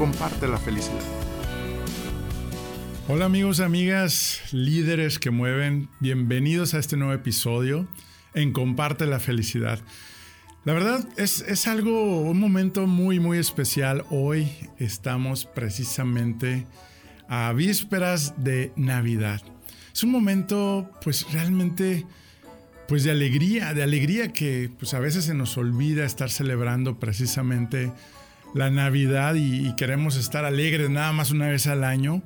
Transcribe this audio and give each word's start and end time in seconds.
comparte 0.00 0.48
la 0.48 0.56
felicidad. 0.56 1.04
Hola 3.06 3.26
amigos, 3.26 3.60
amigas, 3.60 4.40
líderes 4.50 5.18
que 5.18 5.30
mueven, 5.30 5.90
bienvenidos 6.00 6.72
a 6.72 6.78
este 6.78 6.96
nuevo 6.96 7.12
episodio 7.12 7.86
en 8.32 8.54
Comparte 8.54 9.04
la 9.04 9.20
felicidad. 9.20 9.78
La 10.64 10.72
verdad 10.72 11.06
es, 11.18 11.42
es 11.42 11.66
algo, 11.66 12.22
un 12.22 12.40
momento 12.40 12.86
muy, 12.86 13.20
muy 13.20 13.36
especial. 13.36 14.06
Hoy 14.08 14.50
estamos 14.78 15.44
precisamente 15.44 16.66
a 17.28 17.52
vísperas 17.52 18.42
de 18.42 18.72
Navidad. 18.76 19.42
Es 19.92 20.02
un 20.02 20.12
momento 20.12 20.90
pues 21.04 21.30
realmente 21.30 22.06
pues 22.88 23.04
de 23.04 23.10
alegría, 23.10 23.74
de 23.74 23.82
alegría 23.82 24.32
que 24.32 24.70
pues 24.78 24.94
a 24.94 24.98
veces 24.98 25.26
se 25.26 25.34
nos 25.34 25.58
olvida 25.58 26.06
estar 26.06 26.30
celebrando 26.30 26.98
precisamente 26.98 27.92
la 28.54 28.70
Navidad 28.70 29.34
y, 29.34 29.74
queremos 29.76 30.16
estar 30.16 30.44
alegres 30.44 30.90
nada 30.90 31.12
más 31.12 31.30
una 31.30 31.48
vez 31.48 31.66
al 31.66 31.84
año. 31.84 32.22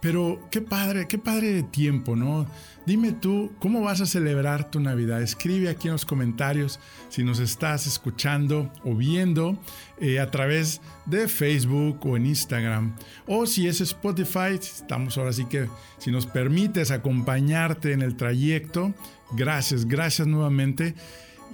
Pero 0.00 0.46
qué 0.50 0.60
padre, 0.60 1.08
qué 1.08 1.16
padre 1.16 1.52
de 1.52 1.62
tiempo, 1.62 2.14
¿no? 2.14 2.46
Dime 2.84 3.12
tú, 3.12 3.52
¿cómo 3.58 3.80
vas 3.80 4.02
a 4.02 4.06
celebrar 4.06 4.70
tu 4.70 4.78
Navidad? 4.78 5.22
Escribe 5.22 5.70
aquí 5.70 5.88
en 5.88 5.92
los 5.92 6.04
comentarios 6.04 6.78
si 7.08 7.24
nos 7.24 7.38
estás 7.38 7.86
escuchando 7.86 8.70
o 8.84 8.94
viendo 8.94 9.58
eh, 9.98 10.20
a 10.20 10.30
través 10.30 10.82
de 11.06 11.26
Facebook 11.26 12.04
o 12.04 12.18
en 12.18 12.26
Instagram. 12.26 12.94
O 13.26 13.46
si 13.46 13.66
es 13.66 13.80
Spotify, 13.80 14.58
estamos 14.60 15.16
ahora 15.16 15.32
sí 15.32 15.46
que, 15.46 15.70
si 15.96 16.10
nos 16.10 16.26
permites 16.26 16.90
acompañarte 16.90 17.92
en 17.92 18.02
el 18.02 18.16
trayecto, 18.16 18.92
gracias, 19.32 19.86
gracias 19.86 20.28
nuevamente. 20.28 20.94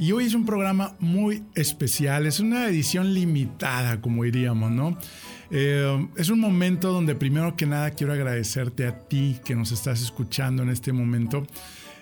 Y 0.01 0.12
hoy 0.12 0.25
es 0.25 0.33
un 0.33 0.47
programa 0.47 0.97
muy 0.98 1.43
especial, 1.55 2.27
es 2.27 2.41
una 2.41 2.67
edición 2.69 3.12
limitada, 3.12 4.01
como 4.01 4.25
diríamos, 4.25 4.70
¿no? 4.70 4.97
Eh, 5.51 6.09
es 6.17 6.31
un 6.31 6.41
momento 6.41 6.91
donde 6.91 7.15
primero 7.15 7.55
que 7.55 7.67
nada 7.67 7.91
quiero 7.91 8.15
agradecerte 8.15 8.87
a 8.87 8.98
ti 8.98 9.39
que 9.45 9.55
nos 9.55 9.73
estás 9.73 10.01
escuchando 10.01 10.62
en 10.62 10.71
este 10.71 10.95
momento. 10.95 11.47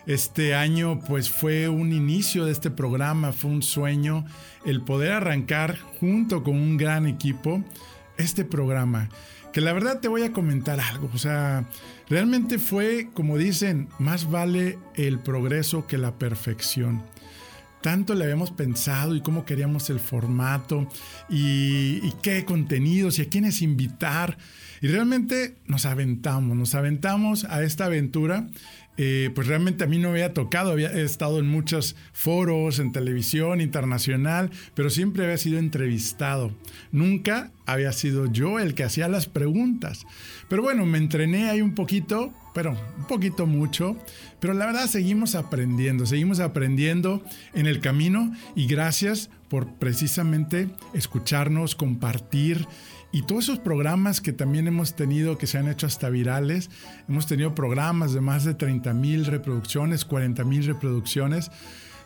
Este 0.06 0.54
año 0.54 1.00
pues 1.08 1.28
fue 1.28 1.68
un 1.68 1.92
inicio 1.92 2.44
de 2.44 2.52
este 2.52 2.70
programa, 2.70 3.32
fue 3.32 3.50
un 3.50 3.64
sueño 3.64 4.24
el 4.64 4.80
poder 4.80 5.10
arrancar 5.10 5.76
junto 5.98 6.44
con 6.44 6.54
un 6.54 6.76
gran 6.76 7.04
equipo 7.04 7.64
este 8.16 8.44
programa. 8.44 9.08
Que 9.52 9.60
la 9.60 9.72
verdad 9.72 9.98
te 9.98 10.06
voy 10.06 10.22
a 10.22 10.32
comentar 10.32 10.78
algo, 10.78 11.10
o 11.12 11.18
sea, 11.18 11.64
realmente 12.08 12.60
fue, 12.60 13.08
como 13.12 13.38
dicen, 13.38 13.88
más 13.98 14.30
vale 14.30 14.78
el 14.94 15.18
progreso 15.18 15.88
que 15.88 15.98
la 15.98 16.16
perfección 16.16 17.02
tanto 17.80 18.14
le 18.14 18.24
habíamos 18.24 18.50
pensado 18.50 19.14
y 19.14 19.20
cómo 19.20 19.44
queríamos 19.44 19.90
el 19.90 20.00
formato 20.00 20.88
y, 21.28 22.12
qué 22.22 22.44
contenidos 22.44 23.18
y 23.18 23.22
a 23.22 23.28
quiénes 23.28 23.62
invitar. 23.62 24.38
Y 24.80 24.88
realmente 24.88 25.56
nos 25.66 25.86
aventamos, 25.86 26.56
nos 26.56 26.74
aventamos 26.74 27.44
a 27.44 27.62
esta 27.62 27.86
aventura. 27.86 28.48
Eh, 28.98 29.30
pues 29.34 29.46
realmente 29.46 29.84
a 29.84 29.86
mí 29.86 29.98
no 29.98 30.10
había 30.10 30.34
tocado, 30.34 30.72
había 30.72 30.90
estado 30.90 31.38
en 31.38 31.46
muchos 31.46 31.96
foros, 32.12 32.80
en 32.80 32.92
televisión 32.92 33.60
internacional, 33.60 34.50
pero 34.74 34.90
siempre 34.90 35.24
había 35.24 35.38
sido 35.38 35.58
entrevistado. 35.58 36.52
Nunca 36.92 37.52
había 37.64 37.92
sido 37.92 38.30
yo 38.30 38.58
el 38.58 38.74
que 38.74 38.84
hacía 38.84 39.08
las 39.08 39.26
preguntas. 39.26 40.04
Pero 40.48 40.62
bueno, 40.62 40.84
me 40.84 40.98
entrené 40.98 41.48
ahí 41.48 41.62
un 41.62 41.74
poquito 41.74 42.34
pero 42.58 42.72
un 42.72 43.06
poquito 43.06 43.46
mucho. 43.46 43.96
Pero 44.40 44.52
la 44.52 44.66
verdad 44.66 44.88
seguimos 44.88 45.36
aprendiendo, 45.36 46.06
seguimos 46.06 46.40
aprendiendo 46.40 47.22
en 47.54 47.68
el 47.68 47.78
camino 47.78 48.32
y 48.56 48.66
gracias 48.66 49.30
por 49.48 49.74
precisamente 49.74 50.68
escucharnos, 50.92 51.76
compartir 51.76 52.66
y 53.10 53.22
todos 53.22 53.44
esos 53.44 53.58
programas 53.58 54.20
que 54.20 54.32
también 54.32 54.66
hemos 54.66 54.94
tenido 54.94 55.38
que 55.38 55.46
se 55.46 55.58
han 55.58 55.68
hecho 55.68 55.86
hasta 55.86 56.10
virales. 56.10 56.68
Hemos 57.08 57.26
tenido 57.26 57.54
programas 57.54 58.12
de 58.12 58.20
más 58.20 58.44
de 58.44 58.54
30 58.54 58.92
mil 58.92 59.24
reproducciones, 59.24 60.04
40 60.04 60.44
mil 60.44 60.66
reproducciones. 60.66 61.50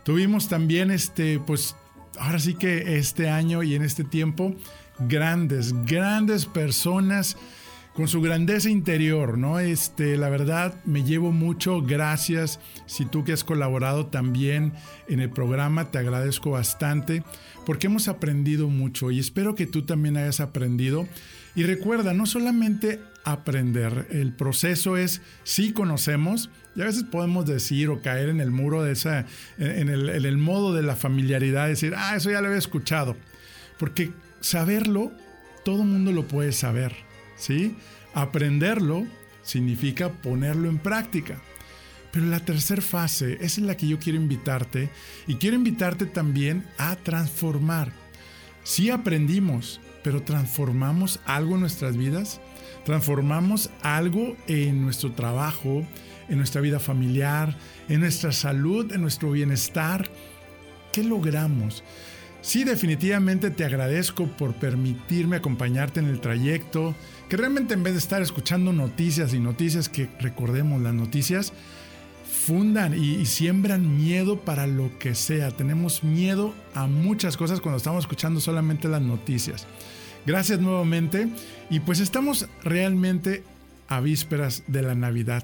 Tuvimos 0.05 0.49
también 0.49 0.91
este, 0.91 1.41
pues 1.41 1.75
ahora 2.19 2.39
sí 2.39 2.55
que 2.55 2.99
este 2.99 3.29
año 3.29 3.63
y 3.63 3.75
en 3.75 3.83
este 3.83 4.05
tiempo, 4.05 4.55
grandes, 5.01 5.73
grandes 5.85 6.47
personas 6.47 7.37
con 7.95 8.09
su 8.09 8.23
grandeza 8.23 8.71
interior, 8.71 9.37
¿no? 9.37 9.59
Este, 9.59 10.17
la 10.17 10.31
verdad, 10.31 10.75
me 10.85 11.05
llevo 11.05 11.31
mucho, 11.31 11.83
gracias. 11.83 12.59
Si 12.87 13.05
tú 13.05 13.25
que 13.25 13.33
has 13.33 13.45
colaborado 13.45 14.07
también 14.07 14.73
en 15.09 15.21
el 15.21 15.31
programa, 15.31 15.91
te 15.91 15.99
agradezco 15.99 16.51
bastante 16.53 17.23
porque 17.67 17.87
hemos 17.87 18.09
aprendido 18.09 18.69
mucho 18.69 19.11
y 19.11 19.19
espero 19.19 19.55
que 19.55 19.67
tú 19.67 19.83
también 19.83 20.17
hayas 20.17 20.41
aprendido. 20.41 21.07
Y 21.55 21.65
recuerda, 21.65 22.15
no 22.15 22.25
solamente 22.25 23.01
aprender, 23.25 24.07
el 24.11 24.33
proceso 24.33 24.97
es, 24.97 25.21
sí 25.45 25.73
conocemos, 25.73 26.49
y 26.75 26.81
a 26.81 26.87
veces 26.87 27.05
podemos 27.05 27.45
decir 27.45 27.91
o 27.91 28.01
caer 28.01 28.31
en 28.31 28.41
el 28.41 28.51
muro 28.51 28.83
de 28.83 28.93
esa, 28.93 29.27
en 29.59 29.91
el, 29.91 30.09
en 30.09 30.25
el 30.25 30.39
modo 30.39 30.73
de 30.73 30.83
la 30.83 30.97
familiaridad, 30.97 31.69
decir, 31.69 31.93
ah, 31.95 32.17
eso 32.17 32.31
ya 32.31 32.41
lo 32.41 32.47
había 32.47 32.59
escuchado. 32.59 33.17
Porque 33.79 34.13
saberlo, 34.41 35.13
todo 35.63 35.85
mundo 35.85 36.11
lo 36.11 36.27
puede 36.27 36.53
saber 36.53 37.12
¿sí? 37.43 37.75
Aprenderlo 38.15 39.05
significa 39.43 40.11
ponerlo 40.11 40.69
en 40.69 40.79
práctica. 40.79 41.41
Pero 42.13 42.27
la 42.27 42.41
tercera 42.41 42.83
fase 42.83 43.39
es 43.41 43.59
en 43.59 43.67
la 43.67 43.77
que 43.77 43.89
yo 43.89 43.99
quiero 43.99 44.19
invitarte 44.19 44.91
y 45.27 45.37
quiero 45.37 45.57
invitarte 45.57 46.07
también 46.07 46.65
a 46.79 46.95
transformar. 46.97 47.91
Si 48.63 48.91
aprendimos, 48.91 49.81
pero 50.05 50.23
transformamos 50.23 51.21
algo 51.25 51.55
en 51.55 51.63
nuestras 51.63 51.97
vidas, 51.97 52.41
transformamos 52.85 53.71
algo 53.83 54.37
en 54.47 54.83
nuestro 54.83 55.13
trabajo, 55.13 55.85
en 56.29 56.37
nuestra 56.37 56.61
vida 56.61 56.79
familiar, 56.79 57.57
en 57.89 58.01
nuestra 58.01 58.31
salud, 58.31 58.93
en 58.93 59.01
nuestro 59.01 59.33
bienestar. 59.33 60.09
¿Qué 60.93 61.03
logramos? 61.03 61.83
Sí, 62.43 62.65
definitivamente 62.65 63.51
te 63.51 63.65
agradezco 63.65 64.27
por 64.27 64.55
permitirme 64.55 65.37
acompañarte 65.37 66.01
en 66.01 66.07
el 66.07 66.21
trayecto, 66.21 66.97
que 67.33 67.39
realmente 67.39 67.73
en 67.73 67.83
vez 67.83 67.95
de 67.95 67.99
estar 67.99 68.21
escuchando 68.21 68.75
noticias 68.75 69.33
y 69.33 69.41
noticias 69.41 69.89
que 69.89 70.07
recordemos 70.21 70.83
las 70.83 70.93
noticias, 70.93 71.55
fundan 72.31 72.93
y, 72.93 73.25
siembran 73.25 73.97
miedo 73.97 74.41
para 74.41 74.67
lo 74.67 74.99
que 74.99 75.15
sea. 75.15 75.51
Tenemos 75.51 76.05
miedo 76.05 76.53
a 76.75 76.87
muchas 76.87 77.39
cosas 77.39 77.63
cuando 77.63 77.79
estamos 77.79 78.05
escuchando 78.05 78.39
solamente 78.39 78.87
las 78.87 79.01
noticias. 79.01 79.67
Gracias 80.27 80.61
nuevamente 80.61 81.27
y 81.71 81.81
pues 81.81 82.01
estamos 82.01 82.49
realmente 82.65 83.45
a 83.89 84.01
vísperas 84.01 84.65
de 84.67 84.83
la 84.83 84.95
Navidad. 84.95 85.43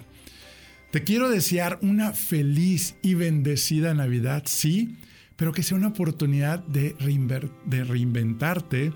Te 0.91 1.05
quiero 1.05 1.31
desear 1.31 1.79
una 1.81 2.13
feliz 2.13 2.97
y 3.01 3.15
bendecida 3.15 3.95
Navidad, 3.95 4.43
sí, 4.45 4.99
pero 5.39 5.53
que 5.53 5.63
sea 5.63 5.79
una 5.79 5.89
oportunidad 5.89 6.59
de, 6.65 6.97
reinventarte, 6.99 8.93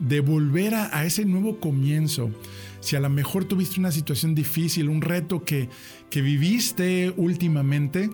de 0.00 0.20
volver 0.20 0.74
a, 0.74 1.04
ese 1.06 1.24
nuevo 1.24 1.60
comienzo. 1.60 2.30
Si 2.80 2.96
a 2.96 3.00
lo 3.00 3.08
mejor 3.08 3.44
tuviste 3.44 3.78
una 3.78 3.92
situación 3.92 4.34
difícil, 4.34 4.88
un 4.88 5.02
reto 5.02 5.44
que, 5.44 5.68
que 6.10 6.20
viviste 6.20 7.14
últimamente, 7.16 8.10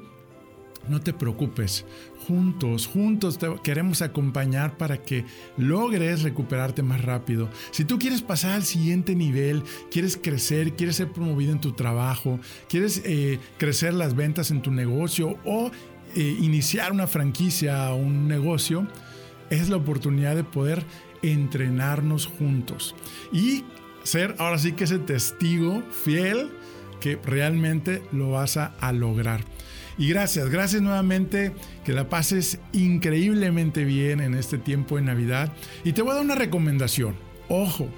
no 0.88 1.00
te 1.00 1.14
preocupes. 1.14 1.86
Juntos, 2.26 2.86
juntos 2.86 3.38
te 3.38 3.48
queremos 3.62 4.02
acompañar 4.02 4.76
para 4.76 5.02
que 5.02 5.24
logres 5.56 6.22
recuperarte 6.22 6.82
más 6.82 7.02
rápido. 7.02 7.48
Si 7.70 7.84
tú 7.84 7.98
quieres 7.98 8.20
pasar 8.22 8.52
al 8.52 8.64
siguiente 8.64 9.14
nivel, 9.14 9.62
quieres 9.90 10.18
crecer, 10.18 10.74
quieres 10.74 10.96
ser 10.96 11.10
promovido 11.12 11.52
en 11.52 11.60
tu 11.60 11.72
trabajo, 11.72 12.38
quieres 12.68 13.02
eh, 13.04 13.38
crecer 13.58 13.94
las 13.94 14.14
ventas 14.14 14.50
en 14.50 14.62
tu 14.62 14.70
negocio 14.70 15.38
o 15.44 15.70
eh, 16.14 16.36
iniciar 16.40 16.92
una 16.92 17.06
franquicia 17.06 17.92
o 17.92 17.96
un 17.96 18.28
negocio, 18.28 18.86
es 19.50 19.68
la 19.68 19.76
oportunidad 19.76 20.36
de 20.36 20.44
poder 20.44 20.84
entrenarnos 21.22 22.26
juntos 22.26 22.94
y 23.32 23.64
ser 24.04 24.34
ahora 24.38 24.58
sí 24.58 24.72
que 24.72 24.84
ese 24.84 24.98
testigo 24.98 25.82
fiel 26.04 26.50
que 27.00 27.18
realmente 27.24 28.02
lo 28.12 28.30
vas 28.30 28.56
a, 28.56 28.74
a 28.80 28.92
lograr. 28.92 29.40
Y 29.98 30.08
gracias, 30.08 30.48
gracias 30.48 30.80
nuevamente, 30.80 31.52
que 31.84 31.92
la 31.92 32.08
pases 32.08 32.58
increíblemente 32.72 33.84
bien 33.84 34.20
en 34.20 34.34
este 34.34 34.56
tiempo 34.56 34.96
de 34.96 35.02
Navidad. 35.02 35.52
Y 35.84 35.92
te 35.92 36.00
voy 36.00 36.12
a 36.12 36.14
dar 36.14 36.24
una 36.24 36.36
recomendación. 36.36 37.16
Ojo, 37.48 37.88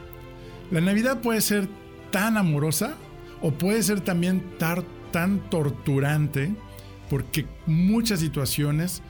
La 0.70 0.80
Navidad 0.80 1.20
puede 1.20 1.40
ser 1.40 1.68
tan 2.10 2.36
amorosa 2.36 2.96
o 3.40 3.52
puede 3.52 3.82
ser 3.82 4.00
también 4.00 4.42
tan 5.12 5.50
torturante 5.50 6.54
porque 7.12 7.44
muchas 7.66 8.20
situaciones 8.20 9.02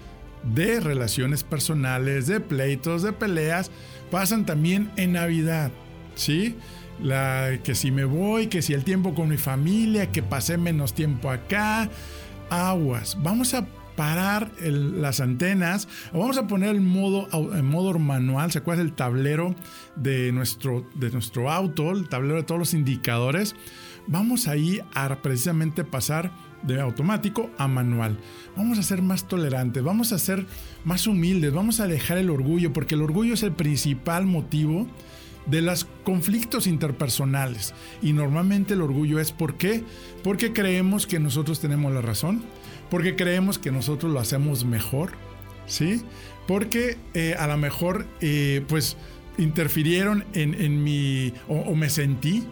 de 0.42 0.80
relaciones 0.80 1.44
personales, 1.44 2.26
de 2.26 2.40
pleitos, 2.40 3.04
de 3.04 3.12
peleas, 3.12 3.70
pasan 4.10 4.44
también 4.44 4.90
en 4.96 5.12
Navidad, 5.12 5.70
¿sí? 6.16 6.56
La, 7.00 7.60
que 7.62 7.76
si 7.76 7.92
me 7.92 8.04
voy, 8.04 8.48
que 8.48 8.60
si 8.60 8.72
el 8.72 8.82
tiempo 8.82 9.14
con 9.14 9.28
mi 9.28 9.36
familia, 9.36 10.10
que 10.10 10.20
pasé 10.20 10.58
menos 10.58 10.94
tiempo 10.94 11.30
acá, 11.30 11.88
aguas. 12.50 13.16
Vamos 13.22 13.54
a 13.54 13.68
parar 13.94 14.50
las 14.58 15.20
antenas 15.20 15.86
vamos 16.12 16.38
a 16.38 16.48
poner 16.48 16.70
el 16.70 16.80
modo, 16.80 17.28
en 17.56 17.66
modo 17.66 17.96
manual, 18.00 18.50
¿se 18.50 18.58
acuerda 18.58 18.82
el 18.82 18.94
tablero 18.94 19.54
de 19.94 20.32
nuestro, 20.32 20.88
de 20.96 21.12
nuestro 21.12 21.52
auto, 21.52 21.92
el 21.92 22.08
tablero 22.08 22.38
de 22.38 22.42
todos 22.42 22.58
los 22.58 22.74
indicadores? 22.74 23.54
Vamos 24.08 24.48
ahí 24.48 24.80
a 24.92 25.22
precisamente 25.22 25.84
pasar 25.84 26.32
de 26.62 26.80
automático 26.80 27.50
a 27.58 27.68
manual. 27.68 28.18
Vamos 28.56 28.78
a 28.78 28.82
ser 28.82 29.02
más 29.02 29.26
tolerantes, 29.28 29.82
vamos 29.82 30.12
a 30.12 30.18
ser 30.18 30.46
más 30.84 31.06
humildes, 31.06 31.52
vamos 31.52 31.80
a 31.80 31.86
dejar 31.86 32.18
el 32.18 32.30
orgullo, 32.30 32.72
porque 32.72 32.94
el 32.94 33.02
orgullo 33.02 33.34
es 33.34 33.42
el 33.42 33.52
principal 33.52 34.26
motivo 34.26 34.86
de 35.46 35.62
los 35.62 35.86
conflictos 36.04 36.66
interpersonales. 36.66 37.74
Y 38.00 38.12
normalmente 38.12 38.74
el 38.74 38.82
orgullo 38.82 39.18
es 39.18 39.32
¿por 39.32 39.56
qué? 39.56 39.84
Porque 40.22 40.52
creemos 40.52 41.06
que 41.06 41.18
nosotros 41.18 41.60
tenemos 41.60 41.92
la 41.92 42.02
razón, 42.02 42.42
porque 42.90 43.16
creemos 43.16 43.58
que 43.58 43.72
nosotros 43.72 44.12
lo 44.12 44.20
hacemos 44.20 44.64
mejor, 44.64 45.12
¿sí? 45.66 46.02
Porque 46.46 46.98
eh, 47.14 47.34
a 47.38 47.46
lo 47.46 47.56
mejor 47.56 48.06
eh, 48.20 48.64
pues 48.68 48.96
interfirieron 49.38 50.24
en, 50.34 50.84
mi 50.84 51.32
o 51.48 51.74
me 51.74 51.88
sentí. 51.88 52.44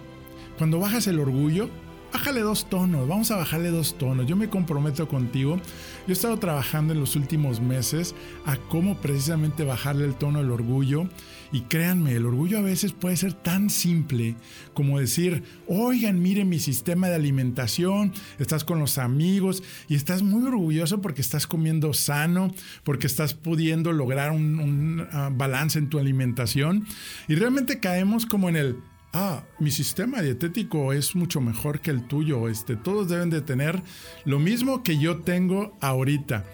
Cuando 0.56 0.78
bajas 0.78 1.06
el 1.06 1.18
orgullo, 1.18 1.70
bájale 2.12 2.40
dos 2.40 2.68
tonos, 2.68 3.08
vamos 3.08 3.30
a 3.30 3.36
bajarle 3.36 3.70
dos 3.70 3.96
tonos. 3.96 4.26
Yo 4.26 4.36
me 4.36 4.48
comprometo 4.48 5.08
contigo. 5.08 5.56
Yo 5.56 6.08
he 6.08 6.12
estado 6.12 6.38
trabajando 6.38 6.92
en 6.92 7.00
los 7.00 7.16
últimos 7.16 7.60
meses 7.60 8.14
a 8.46 8.56
cómo 8.56 8.96
precisamente 8.96 9.64
bajarle 9.64 10.04
el 10.04 10.14
tono 10.14 10.40
del 10.40 10.50
orgullo. 10.50 11.08
Y 11.52 11.62
créanme, 11.62 12.12
el 12.12 12.26
orgullo 12.26 12.58
a 12.58 12.62
veces 12.62 12.92
puede 12.92 13.16
ser 13.16 13.32
tan 13.32 13.70
simple 13.70 14.36
como 14.72 15.00
decir, 15.00 15.42
oigan, 15.66 16.22
miren 16.22 16.48
mi 16.48 16.60
sistema 16.60 17.08
de 17.08 17.16
alimentación, 17.16 18.12
estás 18.38 18.62
con 18.62 18.78
los 18.78 18.98
amigos 18.98 19.62
y 19.88 19.96
estás 19.96 20.22
muy 20.22 20.46
orgulloso 20.46 21.00
porque 21.00 21.20
estás 21.20 21.48
comiendo 21.48 21.92
sano, 21.92 22.54
porque 22.84 23.08
estás 23.08 23.34
pudiendo 23.34 23.92
lograr 23.92 24.30
un, 24.30 25.00
uh, 25.00 25.36
balance 25.36 25.78
en 25.78 25.88
tu 25.88 25.98
alimentación. 25.98 26.86
Y 27.26 27.34
realmente 27.34 27.80
caemos 27.80 28.26
como 28.26 28.48
en 28.48 28.56
el, 28.56 28.76
ah, 29.12 29.42
mi 29.58 29.70
sistema 29.70 30.22
dietético 30.22 30.92
es 30.92 31.14
mucho 31.14 31.40
mejor 31.40 31.80
que 31.80 31.90
el 31.90 32.06
tuyo, 32.06 32.48
este, 32.48 32.76
todos 32.76 33.08
deben 33.08 33.30
de 33.30 33.40
tener 33.40 33.82
lo 34.24 34.38
mismo 34.38 34.82
que 34.82 34.98
yo 34.98 35.20
tengo 35.20 35.76
ahorita. 35.80 36.44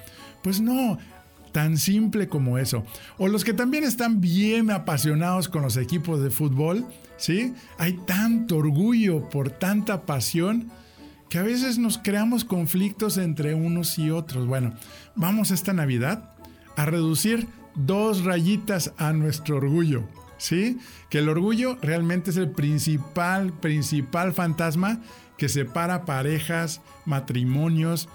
Pues 0.42 0.60
no, 0.60 0.98
tan 1.52 1.78
simple 1.78 2.28
como 2.28 2.58
eso. 2.58 2.84
O 3.18 3.28
los 3.28 3.44
que 3.44 3.52
también 3.52 3.84
están 3.84 4.20
bien 4.20 4.70
apasionados 4.70 5.48
con 5.48 5.62
los 5.62 5.76
equipos 5.76 6.22
de 6.22 6.30
fútbol, 6.30 6.86
¿sí? 7.16 7.54
Hay 7.78 7.94
tanto 8.06 8.58
orgullo 8.58 9.28
por 9.30 9.50
tanta 9.50 10.04
pasión 10.04 10.70
que 11.28 11.38
a 11.38 11.42
veces 11.42 11.78
nos 11.78 11.98
creamos 11.98 12.44
conflictos 12.44 13.18
entre 13.18 13.54
unos 13.54 13.98
y 13.98 14.10
otros. 14.10 14.46
Bueno, 14.46 14.74
vamos 15.14 15.50
esta 15.50 15.72
Navidad 15.72 16.34
a 16.76 16.86
reducir 16.86 17.48
dos 17.74 18.24
rayitas 18.24 18.92
a 18.98 19.12
nuestro 19.12 19.56
orgullo. 19.56 20.04
¿Sí? 20.38 20.78
Que 21.10 21.18
el 21.18 21.28
orgullo 21.28 21.78
realmente 21.82 22.30
es 22.30 22.36
el 22.36 22.50
principal, 22.50 23.52
principal 23.52 24.32
fantasma 24.32 25.00
que 25.36 25.48
separa 25.48 26.04
parejas, 26.04 26.80
matrimonios, 27.04 28.08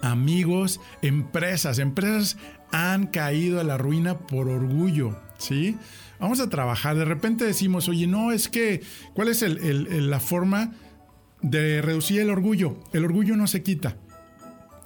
amigos, 0.00 0.80
empresas. 1.02 1.78
Empresas 1.78 2.36
han 2.70 3.06
caído 3.06 3.60
a 3.60 3.64
la 3.64 3.78
ruina 3.78 4.18
por 4.18 4.48
orgullo, 4.48 5.18
¿sí? 5.38 5.76
Vamos 6.20 6.40
a 6.40 6.48
trabajar. 6.48 6.96
De 6.96 7.04
repente 7.04 7.44
decimos, 7.44 7.88
oye, 7.88 8.06
no, 8.06 8.32
es 8.32 8.48
que, 8.48 8.82
¿cuál 9.14 9.28
es 9.28 9.42
la 9.42 10.20
forma 10.20 10.72
de 11.42 11.82
reducir 11.82 12.20
el 12.20 12.30
orgullo? 12.30 12.78
El 12.92 13.04
orgullo 13.04 13.36
no 13.36 13.46
se 13.46 13.62
quita. 13.62 13.96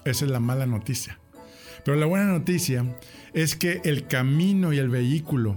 Esa 0.05 0.25
es 0.25 0.31
la 0.31 0.41
mala 0.41 0.67
noticia. 0.67 1.19
Pero 1.85 1.97
la 1.97 2.07
buena 2.07 2.27
noticia 2.27 2.85
es 3.33 3.57
que 3.57 3.81
el 3.85 4.07
camino 4.07 4.73
y 4.73 4.79
el 4.79 4.89
vehículo 4.89 5.57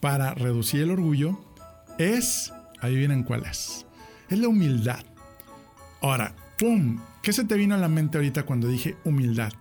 para 0.00 0.34
reducir 0.34 0.82
el 0.82 0.90
orgullo 0.90 1.40
es, 1.98 2.52
ahí 2.80 2.96
vienen 2.96 3.22
cuál 3.22 3.44
es, 3.44 3.86
es 4.28 4.38
la 4.38 4.48
humildad. 4.48 5.04
Ahora, 6.00 6.34
¡pum! 6.58 7.00
¿Qué 7.22 7.32
se 7.32 7.44
te 7.44 7.56
vino 7.56 7.74
a 7.74 7.78
la 7.78 7.88
mente 7.88 8.18
ahorita 8.18 8.44
cuando 8.44 8.68
dije 8.68 8.96
humildad? 9.04 9.52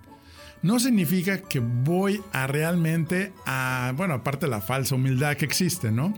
No 0.62 0.80
significa 0.80 1.42
que 1.42 1.60
voy 1.60 2.22
a 2.32 2.48
realmente 2.48 3.34
a, 3.46 3.94
bueno, 3.96 4.16
aparte 4.16 4.48
la 4.48 4.62
falsa 4.62 4.96
humildad 4.96 5.38
que 5.38 5.46
existe, 5.46 5.92
¿no? 5.92 6.18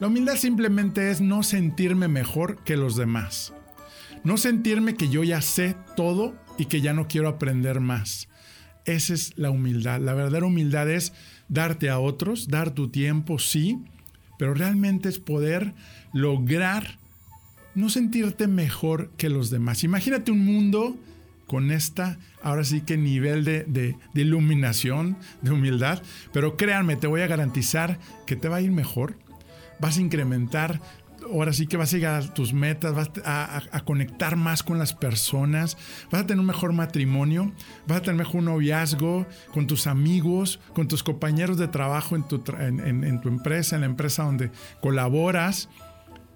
La 0.00 0.08
humildad 0.08 0.36
simplemente 0.36 1.10
es 1.10 1.20
no 1.20 1.42
sentirme 1.42 2.08
mejor 2.08 2.58
que 2.64 2.76
los 2.76 2.96
demás. 2.96 3.54
No 4.24 4.36
sentirme 4.36 4.94
que 4.94 5.08
yo 5.08 5.24
ya 5.24 5.40
sé 5.40 5.76
todo 5.96 6.34
y 6.58 6.66
que 6.66 6.80
ya 6.80 6.92
no 6.92 7.08
quiero 7.08 7.28
aprender 7.28 7.80
más. 7.80 8.28
Esa 8.84 9.14
es 9.14 9.32
la 9.36 9.50
humildad. 9.50 10.00
La 10.00 10.14
verdadera 10.14 10.46
humildad 10.46 10.90
es 10.90 11.12
darte 11.48 11.90
a 11.90 11.98
otros, 11.98 12.48
dar 12.48 12.70
tu 12.70 12.88
tiempo, 12.88 13.38
sí, 13.38 13.78
pero 14.38 14.54
realmente 14.54 15.08
es 15.08 15.18
poder 15.18 15.74
lograr 16.12 16.98
no 17.74 17.90
sentirte 17.90 18.46
mejor 18.46 19.10
que 19.16 19.28
los 19.28 19.50
demás. 19.50 19.84
Imagínate 19.84 20.30
un 20.30 20.44
mundo 20.44 20.96
con 21.46 21.70
esta, 21.70 22.18
ahora 22.42 22.64
sí 22.64 22.80
que 22.80 22.96
nivel 22.96 23.44
de, 23.44 23.64
de, 23.64 23.96
iluminación, 24.14 25.16
de 25.42 25.52
humildad, 25.52 26.02
pero 26.32 26.56
créanme, 26.56 26.96
te 26.96 27.06
voy 27.06 27.20
a 27.20 27.26
garantizar 27.26 27.98
que 28.26 28.34
te 28.34 28.48
va 28.48 28.56
a 28.56 28.60
ir 28.60 28.72
mejor, 28.72 29.16
vas 29.78 29.98
a 29.98 30.00
incrementar 30.00 30.80
ahora 31.32 31.52
sí 31.52 31.66
que 31.66 31.76
vas 31.76 31.92
a 31.92 31.96
llegar 31.96 32.22
a 32.22 32.34
tus 32.34 32.52
metas, 32.52 32.94
vas 32.94 33.10
a, 33.24 33.80
conectar 33.84 34.36
más 34.36 34.62
con 34.62 34.78
las 34.78 34.94
personas, 34.94 35.76
vas 36.10 36.22
a 36.22 36.26
tener 36.26 36.40
un 36.40 36.46
mejor 36.46 36.72
matrimonio, 36.72 37.52
vas 37.86 37.98
a 37.98 38.02
tener 38.02 38.16
mejor 38.16 38.42
noviazgo 38.42 39.26
con 39.52 39.66
tus 39.66 39.86
amigos, 39.86 40.60
con 40.74 40.88
tus 40.88 41.02
compañeros 41.02 41.58
de 41.58 41.68
trabajo 41.68 42.16
en 42.16 42.26
tu, 42.26 42.42
empresa, 43.28 43.76
en 43.76 43.80
la 43.82 43.86
empresa 43.86 44.24
donde 44.24 44.50
colaboras. 44.80 45.68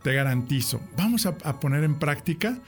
Te 0.02 0.14
garantizo. 0.14 0.80
Vamos 0.96 1.26
a, 1.26 1.36
poner 1.60 1.84
en 1.84 1.98
práctica 1.98 2.58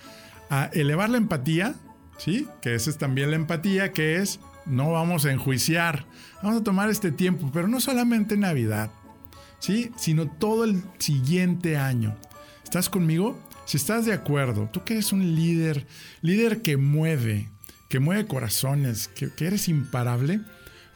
a 0.50 0.66
elevar 0.74 1.08
la 1.08 1.16
empatía, 1.16 1.76
¿sí? 2.18 2.46
Que 2.60 2.74
esa 2.74 2.90
es 2.90 2.98
también 2.98 3.30
la 3.30 3.36
empatía, 3.36 3.92
que 3.92 4.16
es 4.16 4.38
no 4.66 4.92
vamos 4.92 5.24
a 5.24 5.32
enjuiciar, 5.32 6.04
vamos 6.42 6.60
a 6.60 6.64
tomar 6.64 6.90
este 6.90 7.10
tiempo, 7.10 7.50
pero 7.50 7.68
no 7.68 7.80
solamente 7.80 8.34
en 8.34 8.40
Navidad 8.40 8.90
¿sí? 9.62 9.92
Sino 9.96 10.26
todo 10.26 10.64
el 10.64 10.82
siguiente 10.98 11.76
año. 11.76 12.16
¿Estás 12.64 12.90
conmigo? 12.90 13.38
Si 13.64 13.76
estás 13.76 14.04
de 14.04 14.12
acuerdo, 14.12 14.68
tú 14.72 14.82
que 14.82 14.94
eres 14.94 15.12
un 15.12 15.36
líder, 15.36 15.86
líder 16.20 16.62
que 16.62 16.76
mueve, 16.76 17.48
que 17.88 18.00
mueve 18.00 18.26
corazones, 18.26 19.08
que, 19.08 19.30
eres 19.46 19.68
imparable, 19.68 20.40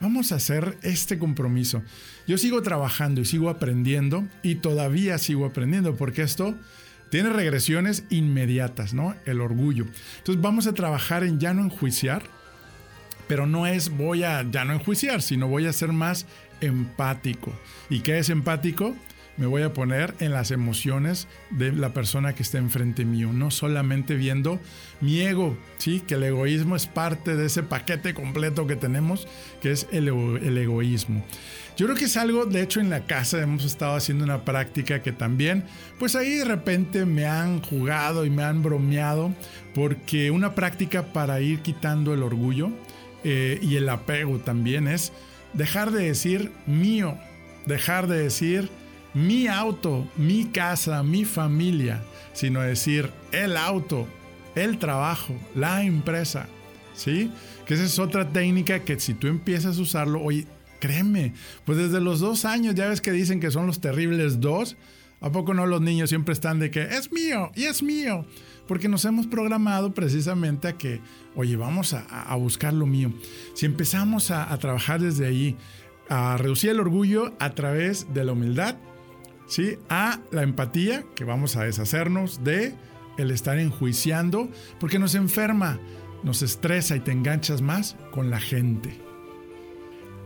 vamos 0.00 0.32
a 0.32 0.36
hacer 0.36 0.76
este 0.82 1.16
compromiso. 1.18 1.82
Yo 2.26 2.38
sigo 2.38 2.60
trabajando 2.62 3.20
y 3.20 3.24
sigo 3.24 3.50
aprendiendo 3.50 4.26
y 4.42 4.56
todavía 4.56 5.16
sigo 5.18 5.46
aprendiendo 5.46 5.94
porque 5.94 6.22
esto 6.22 6.56
tiene 7.08 7.30
regresiones 7.30 8.02
inmediatas, 8.10 8.94
¿no? 8.94 9.14
El 9.26 9.40
orgullo. 9.40 9.86
Entonces 10.18 10.42
vamos 10.42 10.66
a 10.66 10.74
trabajar 10.74 11.22
en 11.22 11.38
ya 11.38 11.54
no 11.54 11.62
enjuiciar, 11.62 12.24
pero 13.28 13.46
no 13.46 13.68
es 13.68 13.90
voy 13.90 14.24
a 14.24 14.42
ya 14.50 14.64
no 14.64 14.72
enjuiciar, 14.72 15.22
sino 15.22 15.46
voy 15.46 15.66
a 15.66 15.72
ser 15.72 15.92
más 15.92 16.26
empático. 16.60 17.52
¿Y 17.90 18.00
qué 18.00 18.18
es 18.18 18.30
empático? 18.30 18.94
Me 19.36 19.46
voy 19.46 19.62
a 19.62 19.74
poner 19.74 20.14
en 20.20 20.32
las 20.32 20.50
emociones 20.50 21.28
de 21.50 21.72
la 21.72 21.92
persona 21.92 22.34
que 22.34 22.42
está 22.42 22.56
enfrente 22.56 23.04
mío, 23.04 23.32
no 23.34 23.50
solamente 23.50 24.14
viendo 24.14 24.58
mi 25.02 25.20
ego, 25.20 25.58
¿sí? 25.76 26.00
Que 26.00 26.14
el 26.14 26.22
egoísmo 26.22 26.74
es 26.74 26.86
parte 26.86 27.36
de 27.36 27.46
ese 27.46 27.62
paquete 27.62 28.14
completo 28.14 28.66
que 28.66 28.76
tenemos, 28.76 29.28
que 29.60 29.72
es 29.72 29.88
el, 29.92 30.08
el 30.08 30.56
egoísmo. 30.56 31.22
Yo 31.76 31.84
creo 31.84 31.98
que 31.98 32.06
es 32.06 32.16
algo, 32.16 32.46
de 32.46 32.62
hecho 32.62 32.80
en 32.80 32.88
la 32.88 33.04
casa 33.04 33.42
hemos 33.42 33.62
estado 33.66 33.94
haciendo 33.94 34.24
una 34.24 34.46
práctica 34.46 35.02
que 35.02 35.12
también, 35.12 35.64
pues 35.98 36.16
ahí 36.16 36.36
de 36.36 36.46
repente 36.46 37.04
me 37.04 37.26
han 37.26 37.60
jugado 37.60 38.24
y 38.24 38.30
me 38.30 38.42
han 38.42 38.62
bromeado, 38.62 39.34
porque 39.74 40.30
una 40.30 40.54
práctica 40.54 41.12
para 41.12 41.42
ir 41.42 41.60
quitando 41.60 42.14
el 42.14 42.22
orgullo 42.22 42.70
eh, 43.24 43.58
y 43.60 43.76
el 43.76 43.90
apego 43.90 44.38
también 44.38 44.88
es 44.88 45.12
dejar 45.56 45.90
de 45.90 46.04
decir 46.04 46.52
mío, 46.66 47.16
dejar 47.66 48.06
de 48.06 48.18
decir 48.18 48.70
mi 49.14 49.48
auto, 49.48 50.06
mi 50.16 50.44
casa, 50.46 51.02
mi 51.02 51.24
familia, 51.24 52.02
sino 52.32 52.60
decir 52.60 53.10
el 53.32 53.56
auto, 53.56 54.06
el 54.54 54.78
trabajo, 54.78 55.34
la 55.54 55.82
empresa. 55.82 56.46
¿Sí? 56.94 57.30
Que 57.66 57.74
esa 57.74 57.84
es 57.84 57.98
otra 57.98 58.30
técnica 58.30 58.80
que 58.80 58.98
si 58.98 59.12
tú 59.12 59.26
empiezas 59.26 59.78
a 59.78 59.82
usarlo, 59.82 60.22
oye, 60.22 60.46
créeme, 60.80 61.34
pues 61.64 61.76
desde 61.76 62.00
los 62.00 62.20
dos 62.20 62.44
años 62.44 62.74
ya 62.74 62.88
ves 62.88 63.02
que 63.02 63.12
dicen 63.12 63.38
que 63.38 63.50
son 63.50 63.66
los 63.66 63.80
terribles 63.80 64.40
dos, 64.40 64.76
¿A 65.20 65.32
poco 65.32 65.54
no 65.54 65.66
los 65.66 65.80
niños 65.80 66.10
siempre 66.10 66.34
están 66.34 66.58
de 66.58 66.70
que 66.70 66.82
es 66.82 67.10
mío 67.10 67.50
y 67.54 67.64
es 67.64 67.82
mío? 67.82 68.26
Porque 68.66 68.88
nos 68.88 69.04
hemos 69.04 69.26
programado 69.26 69.94
precisamente 69.94 70.68
a 70.68 70.76
que, 70.76 71.00
oye, 71.34 71.56
vamos 71.56 71.94
a, 71.94 72.34
buscar 72.36 72.72
lo 72.72 72.86
mío. 72.86 73.12
Si 73.54 73.66
empezamos 73.66 74.30
a, 74.30 74.56
trabajar 74.58 75.00
desde 75.00 75.26
ahí, 75.26 75.56
a 76.08 76.36
reducir 76.36 76.70
el 76.70 76.80
orgullo 76.80 77.34
a 77.38 77.50
través 77.50 78.12
de 78.12 78.24
la 78.24 78.32
humildad, 78.32 78.76
¿sí? 79.46 79.78
A 79.88 80.20
la 80.30 80.42
empatía, 80.42 81.04
que 81.14 81.24
vamos 81.24 81.56
a 81.56 81.64
deshacernos 81.64 82.42
de 82.42 82.74
el 83.18 83.30
estar 83.30 83.58
enjuiciando, 83.58 84.50
porque 84.80 84.98
nos 84.98 85.14
enferma, 85.14 85.78
nos 86.22 86.42
estresa 86.42 86.96
y 86.96 87.00
te 87.00 87.12
enganchas 87.12 87.62
más 87.62 87.96
con 88.10 88.30
la 88.30 88.40
gente. 88.40 89.00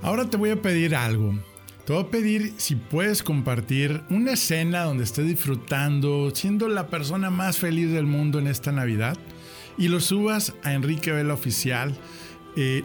Ahora 0.03 0.29
te 0.29 0.37
voy 0.37 0.51
a 0.51 0.63
pedir 0.63 0.97
algo. 0.97 1.35
Te 1.85 1.95
voy 1.95 2.05
a 2.05 2.11
pedir 2.11 2.55
si 2.59 2.77
puedes 2.77 3.23
compartir 3.23 4.03
una 4.11 4.33
escena 4.33 4.85
donde 4.85 5.05
estés 5.05 5.27
disfrutando, 5.27 6.31
siendo 6.35 6.69
la 6.69 6.89
persona 6.89 7.31
más 7.31 7.59
feliz 7.59 7.91
del 7.91 8.07
mundo 8.07 8.39
en 8.39 8.47
esta 8.47 8.71
Navidad 8.71 9.17
y 9.79 9.89
lo 9.89 10.01
subas 10.01 10.55
a 10.63 10.75
Enrique 10.75 11.11
Vela 11.11 11.35
Oficial. 11.35 11.97
Eh, 12.55 12.85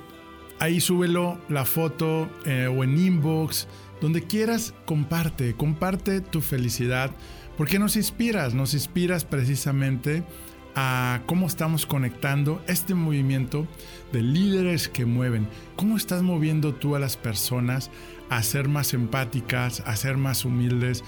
ahí 0.60 0.80
súbelo 0.80 1.38
la 1.50 1.66
foto 1.66 2.30
eh, 2.46 2.68
o 2.68 2.84
en 2.84 2.98
inbox, 2.98 3.68
donde 4.02 4.24
quieras, 4.24 4.74
comparte, 4.86 5.56
comparte 5.56 6.22
tu 6.22 6.42
felicidad, 6.42 7.12
porque 7.58 7.80
nos 7.80 7.98
inspiras, 7.98 8.54
nos 8.54 8.74
inspiras 8.74 9.26
precisamente 9.26 10.24
a 10.76 11.22
cómo 11.26 11.48
estamos 11.48 11.86
conectando 11.86 12.62
este 12.68 12.94
movimiento 12.94 13.68
de 14.12 14.22
líderes 14.22 14.90
que 14.90 15.06
mueven. 15.06 15.48
¿Cómo 15.76 15.98
estás 15.98 16.22
moviendo 16.22 16.74
tú 16.74 16.96
a 16.96 17.00
las 17.00 17.18
personas 17.18 17.90
a 18.30 18.42
ser 18.44 18.68
más 18.68 18.94
empáticas, 18.94 19.82
a 19.86 19.96
ser 19.96 20.18
más 20.18 20.46
humildes, 20.46 21.04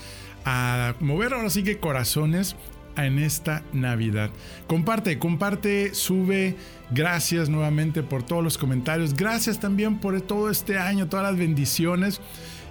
a 0.46 0.96
mover 1.00 1.34
ahora 1.34 1.50
sí 1.50 1.64
que 1.64 1.80
corazones 1.80 2.56
en 2.96 3.20
esta 3.20 3.64
Navidad. 3.74 4.32
Comparte, 4.66 5.20
comparte, 5.20 5.94
sube. 5.94 6.56
Gracias 6.90 7.50
nuevamente 7.50 8.02
por 8.02 8.24
todos 8.24 8.44
los 8.44 8.58
comentarios. 8.58 9.14
Gracias 9.14 9.60
también 9.60 10.00
por 10.00 10.20
todo 10.22 10.50
este 10.50 10.78
año, 10.78 11.08
todas 11.08 11.30
las 11.30 11.38
bendiciones. 11.38 12.22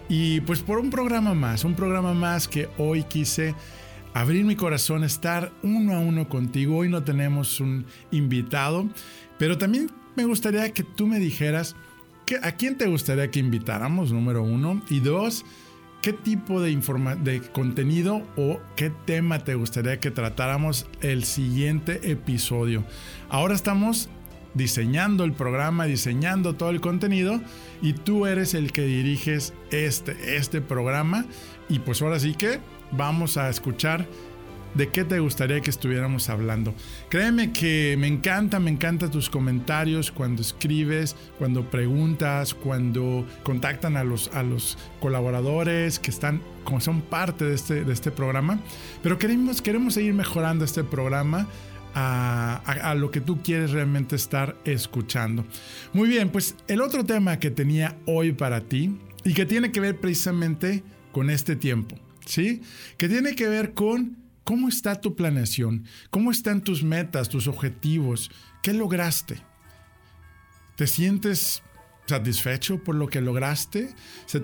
Y 0.08 0.40
pues 0.42 0.60
por 0.60 0.78
un 0.78 0.90
programa 0.90 1.34
más, 1.34 1.64
un 1.64 1.74
programa 1.74 2.14
más 2.14 2.48
que 2.48 2.68
hoy 2.78 3.02
quise 3.04 3.54
abrir 4.20 4.44
mi 4.44 4.56
corazón, 4.56 5.04
estar 5.04 5.52
uno 5.62 5.94
a 5.94 6.00
uno 6.00 6.28
contigo. 6.28 6.78
Hoy 6.78 6.88
no 6.88 7.04
tenemos 7.04 7.60
un 7.60 7.84
invitado, 8.10 8.88
pero 9.38 9.58
también 9.58 9.90
me 10.16 10.24
gustaría 10.24 10.72
que 10.72 10.82
tú 10.82 11.06
me 11.06 11.18
dijeras 11.18 11.76
¿A 12.42 12.52
quién 12.52 12.76
te 12.76 12.86
gustaría 12.86 13.30
que 13.30 13.38
invitáramos? 13.38 14.10
Número 14.10 14.42
uno. 14.42 14.82
Y 14.90 14.98
dos, 14.98 15.44
¿qué 16.02 16.12
tipo 16.12 16.60
de, 16.60 16.74
de 17.22 17.40
contenido 17.52 18.22
o 18.36 18.58
qué 18.74 18.90
tema 18.90 19.44
te 19.44 19.54
gustaría 19.54 20.00
que 20.00 20.10
tratáramos 20.10 20.86
el 21.02 21.22
siguiente 21.22 22.10
episodio? 22.10 22.84
Ahora 23.28 23.54
estamos 23.54 24.08
diseñando 24.54 25.22
el 25.22 25.34
programa, 25.34 25.84
diseñando 25.84 26.54
todo 26.54 26.70
el 26.70 26.80
contenido 26.80 27.40
y 27.80 27.92
tú 27.92 28.26
eres 28.26 28.54
el 28.54 28.72
que 28.72 28.82
diriges 28.82 29.52
este, 29.70 30.36
este 30.36 30.60
programa. 30.60 31.26
Y 31.68 31.78
pues 31.78 32.02
ahora 32.02 32.18
sí 32.18 32.34
que 32.34 32.58
vamos 32.92 33.36
a 33.36 33.48
escuchar 33.48 34.06
de 34.76 34.88
qué 34.88 35.04
te 35.04 35.18
gustaría 35.20 35.60
que 35.60 35.70
estuviéramos 35.70 36.28
hablando. 36.28 36.74
Créeme 37.08 37.52
que 37.52 37.96
me 37.98 38.06
encanta, 38.06 38.60
me 38.60 38.70
encantan 38.70 39.10
tus 39.10 39.30
comentarios 39.30 40.10
cuando 40.10 40.42
escribes, 40.42 41.16
cuando 41.38 41.70
preguntas, 41.70 42.54
cuando 42.54 43.26
contactan 43.42 43.96
a 43.96 44.04
los, 44.04 44.28
a 44.34 44.42
los 44.42 44.76
colaboradores 45.00 45.98
que 45.98 46.10
están, 46.10 46.42
como 46.64 46.80
son 46.80 47.00
parte 47.00 47.44
de 47.46 47.54
este, 47.54 47.84
de 47.84 47.92
este 47.92 48.10
programa. 48.10 48.60
Pero 49.02 49.18
queremos, 49.18 49.62
queremos 49.62 49.94
seguir 49.94 50.14
mejorando 50.14 50.64
este 50.64 50.84
programa. 50.84 51.48
A, 51.98 52.56
a, 52.66 52.94
lo 52.94 53.10
que 53.10 53.22
tú 53.22 53.42
quieres 53.42 53.70
realmente 53.70 54.16
estar 54.16 54.54
escuchando. 54.66 55.46
Muy 55.94 56.10
bien, 56.10 56.28
pues 56.28 56.54
el 56.68 56.82
otro 56.82 57.06
tema 57.06 57.38
que 57.38 57.50
tenía 57.50 57.96
hoy 58.04 58.32
para 58.32 58.60
ti 58.60 58.98
y 59.24 59.32
que 59.32 59.46
tiene 59.46 59.72
que 59.72 59.80
ver 59.80 59.98
precisamente 59.98 60.82
con 61.10 61.30
este 61.30 61.56
tiempo, 61.56 61.96
¿sí? 62.26 62.60
Que 62.98 63.08
tiene 63.08 63.34
que 63.34 63.48
ver 63.48 63.74
con 63.74 64.26
¿Cómo 64.46 64.68
está 64.68 65.00
tu 65.00 65.16
planeación? 65.16 65.86
¿Cómo 66.10 66.30
están 66.30 66.60
tus 66.60 66.84
metas, 66.84 67.28
tus 67.28 67.48
objetivos? 67.48 68.30
¿Qué 68.62 68.72
lograste? 68.72 69.42
¿Te 70.76 70.86
sientes 70.86 71.64
satisfecho 72.06 72.84
por 72.84 72.94
lo 72.94 73.08
que 73.08 73.20
lograste? 73.20 73.92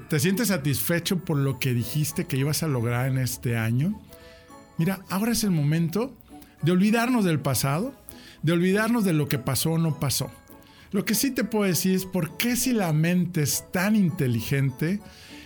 ¿Te 0.08 0.18
sientes 0.18 0.48
satisfecho 0.48 1.24
por 1.24 1.36
lo 1.36 1.60
que 1.60 1.72
dijiste 1.72 2.24
que 2.24 2.36
ibas 2.36 2.64
a 2.64 2.66
lograr 2.66 3.06
en 3.06 3.18
este 3.18 3.56
año? 3.56 4.02
Mira, 4.76 5.04
ahora 5.08 5.30
es 5.30 5.44
el 5.44 5.52
momento 5.52 6.18
de 6.62 6.72
olvidarnos 6.72 7.24
del 7.24 7.38
pasado, 7.38 7.94
de 8.42 8.50
olvidarnos 8.54 9.04
de 9.04 9.12
lo 9.12 9.28
que 9.28 9.38
pasó 9.38 9.70
o 9.70 9.78
no 9.78 10.00
pasó. 10.00 10.32
Lo 10.90 11.04
que 11.04 11.14
sí 11.14 11.30
te 11.30 11.44
puedo 11.44 11.64
decir 11.64 11.94
es 11.94 12.06
por 12.06 12.36
qué 12.38 12.56
si 12.56 12.72
la 12.72 12.92
mente 12.92 13.42
es 13.42 13.70
tan 13.70 13.94
inteligente 13.94 15.00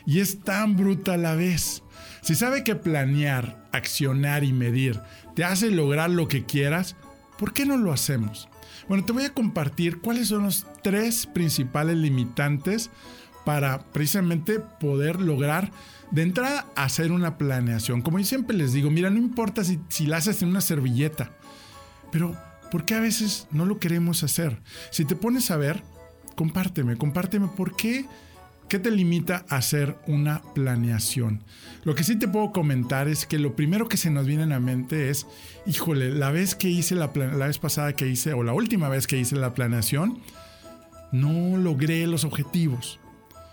y 0.07 0.21
es 0.21 0.41
tan 0.41 0.79
bruta 0.79 1.13
a 1.13 1.19
la 1.19 1.35
vez. 1.35 1.83
Si 2.27 2.35
sabe 2.35 2.65
que 2.65 2.75
planear, 2.75 3.57
accionar 3.71 4.43
y 4.43 4.53
medir 4.53 5.01
te 5.37 5.45
hace 5.45 5.71
lograr 5.71 6.11
lo 6.11 6.27
que 6.27 6.45
quieras, 6.45 6.97
¿por 7.39 7.53
qué 7.53 7.65
no 7.65 7.77
lo 7.77 7.93
hacemos? 7.93 8.49
Bueno, 8.89 9.05
te 9.05 9.13
voy 9.13 9.23
a 9.23 9.33
compartir 9.33 10.01
cuáles 10.01 10.27
son 10.27 10.43
los 10.43 10.67
tres 10.83 11.27
principales 11.27 11.97
limitantes 11.97 12.91
para 13.45 13.79
precisamente 13.93 14.59
poder 14.59 15.21
lograr 15.21 15.71
de 16.11 16.23
entrada 16.23 16.67
hacer 16.75 17.13
una 17.13 17.39
planeación. 17.39 18.03
Como 18.03 18.21
siempre 18.25 18.57
les 18.57 18.73
digo, 18.73 18.91
mira, 18.91 19.09
no 19.09 19.19
importa 19.19 19.63
si, 19.63 19.79
si 19.89 20.07
la 20.07 20.17
haces 20.17 20.43
en 20.43 20.49
una 20.49 20.61
servilleta, 20.61 21.31
pero 22.11 22.37
¿por 22.73 22.87
qué 22.87 22.97
a 22.97 23.01
veces 23.01 23.47
no 23.53 23.67
lo 23.67 23.79
queremos 23.79 24.25
hacer? 24.25 24.61
Si 24.91 25.05
te 25.05 25.15
pones 25.15 25.53
a 25.53 25.59
ver, 25.59 25.81
compárteme, 26.35 26.97
compárteme 26.97 27.47
por 27.57 27.77
qué 27.77 28.05
¿Qué 28.69 28.81
te 28.81 28.91
limita 28.91 29.47
a 29.49 29.57
hacer 29.57 29.97
una 30.09 30.43
planeación? 30.55 31.45
Lo 31.85 31.95
que 31.95 32.03
sí 32.03 32.17
te 32.17 32.27
puedo 32.27 32.51
comentar 32.51 33.07
es 33.07 33.25
que 33.25 33.39
lo 33.39 33.55
primero 33.55 33.89
que 33.89 33.97
se 33.97 34.11
nos 34.11 34.27
viene 34.27 34.43
a 34.43 34.47
la 34.47 34.59
mente 34.59 35.09
es, 35.09 35.29
híjole, 35.67 36.11
la 36.11 36.33
vez 36.33 36.57
que 36.57 36.69
hice 36.69 36.97
la, 36.97 37.13
la 37.15 37.47
vez 37.47 37.59
pasada 37.59 37.93
que 37.93 38.09
hice, 38.09 38.33
o 38.33 38.43
la 38.43 38.53
última 38.53 38.89
vez 38.89 39.07
que 39.07 39.19
hice 39.19 39.37
la 39.37 39.55
planeación, 39.55 40.19
no 41.13 41.57
logré 41.57 42.09
los 42.09 42.25
objetivos. 42.25 42.99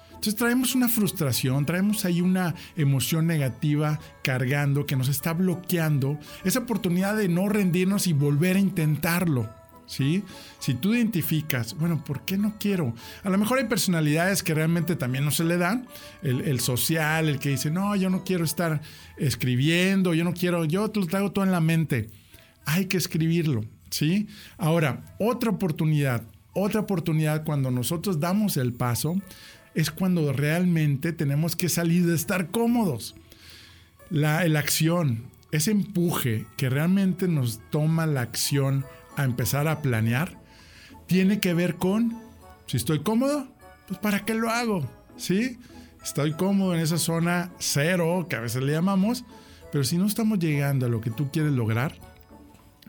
Entonces 0.10 0.36
traemos 0.36 0.74
una 0.74 0.89
frustración, 0.89 1.65
traemos 1.65 2.05
ahí 2.05 2.22
una 2.22 2.55
emoción 2.75 3.27
negativa 3.27 4.00
cargando 4.24 4.88
que 4.88 4.96
nos 4.96 5.10
está 5.10 5.34
bloqueando 5.34 6.17
esa 6.43 6.60
oportunidad 6.60 7.15
de 7.15 7.27
no 7.27 7.50
rendirnos 7.50 8.08
y 8.08 8.13
volver 8.13 8.55
a 8.55 8.60
intentarlo. 8.60 9.50
¿Sí? 9.86 10.24
Si 10.60 10.74
tú 10.74 10.94
identificas, 10.94 11.75
bueno, 11.75 12.04
¿por 12.04 12.22
qué 12.22 12.38
no 12.38 12.56
quiero? 12.60 12.94
A 13.24 13.30
lo 13.30 13.38
mejor 13.38 13.60
hay 13.60 13.66
personalidades 13.66 14.44
que 14.44 14.54
realmente 14.54 14.96
también 14.96 15.25
no 15.25 15.32
se 15.32 15.44
le 15.44 15.58
dan, 15.58 15.88
el, 16.22 16.60
social, 16.60 17.30
el 17.30 17.40
que 17.40 17.50
dice, 17.50 17.70
no, 17.70 17.96
yo 17.96 18.10
no 18.10 18.24
quiero 18.24 18.44
estar 18.44 18.82
escribiendo, 19.18 20.13
yo 20.13 20.24
no 20.24 20.34
quiero, 20.34 20.66
yo 20.66 20.90
te 20.90 21.00
lo 21.00 21.08
traigo 21.08 21.32
todo 21.32 21.46
en 21.46 21.52
la 21.52 21.62
mente. 21.62 22.10
Hay 22.66 22.86
que 22.86 22.98
escribirlo, 22.98 23.66
¿sí? 23.90 24.28
Ahora, 24.58 25.04
otra 25.20 25.52
oportunidad, 25.52 26.24
otra 26.54 26.82
oportunidad 26.82 27.44
cuando 27.44 27.72
nosotros 27.72 28.20
damos 28.20 28.58
el 28.58 28.74
paso 28.74 29.22
es 29.75 29.92
cuando 29.92 30.32
realmente 30.34 31.13
tenemos 31.13 31.56
que 31.56 31.68
salir 31.68 32.06
de 32.06 32.16
estar 32.16 32.52
cómodos. 32.52 33.16
La, 34.10 34.48
la 34.48 34.60
acción, 34.60 35.24
ese 35.52 35.72
empuje 35.72 36.46
que 36.58 36.70
realmente 36.70 37.28
nos 37.28 37.60
toma 37.72 38.06
la 38.06 38.22
acción 38.22 38.86
a 39.15 39.24
empezar 39.24 39.67
a 39.67 39.82
planear 39.82 40.43
tiene 41.08 41.39
que 41.39 41.53
ver 41.53 41.75
con, 41.75 42.20
si 42.65 42.77
estoy 42.77 43.03
cómodo, 43.03 43.48
pues 43.88 44.00
¿para 44.00 44.25
qué 44.25 44.34
lo 44.34 44.50
hago? 44.50 44.89
¿Sí? 45.17 45.60
Estoy 46.03 46.34
cómodo 46.34 46.74
en 46.74 46.82
esa 46.82 46.98
zona 46.98 47.51
cero, 47.60 48.25
que 48.29 48.36
a 48.36 48.41
veces 48.41 48.63
le 48.63 48.74
llamamos, 48.74 49.24
pero 49.72 49.84
si 49.84 49.98
no 49.98 50.05
estamos 50.05 50.39
llegando 50.39 50.86
a 50.86 50.89
lo 50.89 51.01
que 51.01 51.12
tú 51.12 51.29
quieres 51.32 51.53
lograr, 51.53 51.96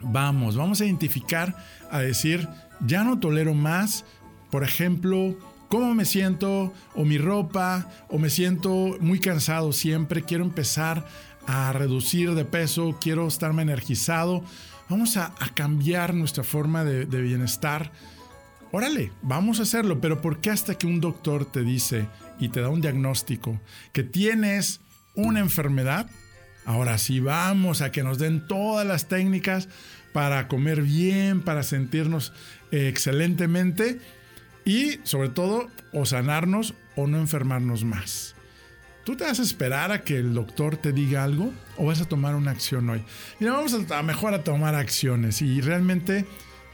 vamos, 0.01 0.57
vamos 0.57 0.81
a 0.81 0.85
identificar, 0.85 1.55
a 1.91 2.01
decir, 2.01 2.49
ya 2.85 3.05
no 3.05 3.19
tolero 3.21 3.55
más, 3.55 4.05
por 4.51 4.65
ejemplo, 4.65 5.37
cómo 5.69 5.95
me 5.95 6.05
siento, 6.05 6.73
o 6.95 7.05
mi 7.05 7.19
ropa, 7.19 7.89
o 8.09 8.19
me 8.19 8.31
siento 8.31 8.97
muy 9.01 9.19
cansado 9.19 9.73
siempre, 9.73 10.23
quiero 10.23 10.45
empezar 10.45 11.07
a 11.47 11.73
reducir 11.73 12.35
de 12.35 12.45
peso, 12.45 12.97
quiero 13.01 13.27
estarme 13.27 13.63
energizado 13.63 14.43
vamos 14.89 15.17
a, 15.17 15.35
cambiar 15.55 16.15
nuestra 16.15 16.45
forma 16.45 16.85
de, 16.85 17.05
bienestar. 17.23 17.93
Órale, 18.73 19.13
vamos 19.23 19.61
a 19.61 19.63
hacerlo, 19.63 20.01
pero 20.01 20.21
¿por 20.21 20.41
qué 20.41 20.51
hasta 20.51 20.77
que 20.77 20.87
un 20.87 21.01
doctor 21.01 21.45
te 21.45 21.63
dice 21.63 22.09
y 22.39 22.49
te 22.49 22.61
da 22.61 22.69
un 22.69 22.81
diagnóstico 22.81 23.61
que 23.93 24.03
tienes 24.03 24.81
una 25.15 25.41
enfermedad? 25.41 26.11
Ahora 26.65 26.99
sí, 26.99 27.21
vamos 27.21 27.83
a 27.83 27.93
que 27.93 28.03
nos 28.03 28.19
den 28.19 28.47
todas 28.47 28.87
las 28.87 29.07
técnicas 29.07 29.69
para 30.13 30.49
comer 30.49 30.83
bien, 30.83 31.43
para 31.43 31.63
sentirnos 31.63 32.33
eh, 32.71 32.89
excelentemente 32.89 34.01
y 34.65 34.99
sobre 35.03 35.29
todo 35.29 35.69
o 35.93 36.07
sanarnos 36.07 36.75
o 36.97 37.07
no 37.07 37.19
enfermarnos 37.19 37.85
más. 37.85 38.34
¿Tú 39.05 39.17
te 39.17 39.25
vas 39.25 39.39
a 39.39 39.43
esperar 39.43 39.93
a 39.93 40.03
que 40.03 40.17
el 40.17 40.33
doctor 40.33 40.77
te 40.77 40.93
diga 40.93 41.25
algo 41.25 41.53
o 41.77 41.87
vas 41.87 42.01
a 42.01 42.09
tomar 42.09 42.35
una 42.35 42.53
acción 42.53 42.89
hoy? 42.89 43.03
Mira, 43.39 43.53
vamos 43.53 43.75
a, 43.75 43.99
a 43.99 44.03
mejor 44.03 44.33
a 44.33 44.43
tomar 44.43 44.75
acciones 44.75 45.43
y 45.43 45.61
realmente 45.61 46.25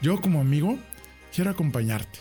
yo 0.01 0.21
como 0.21 0.39
amigo 0.39 0.79
quiero 1.35 1.51
acompañarte. 1.51 2.19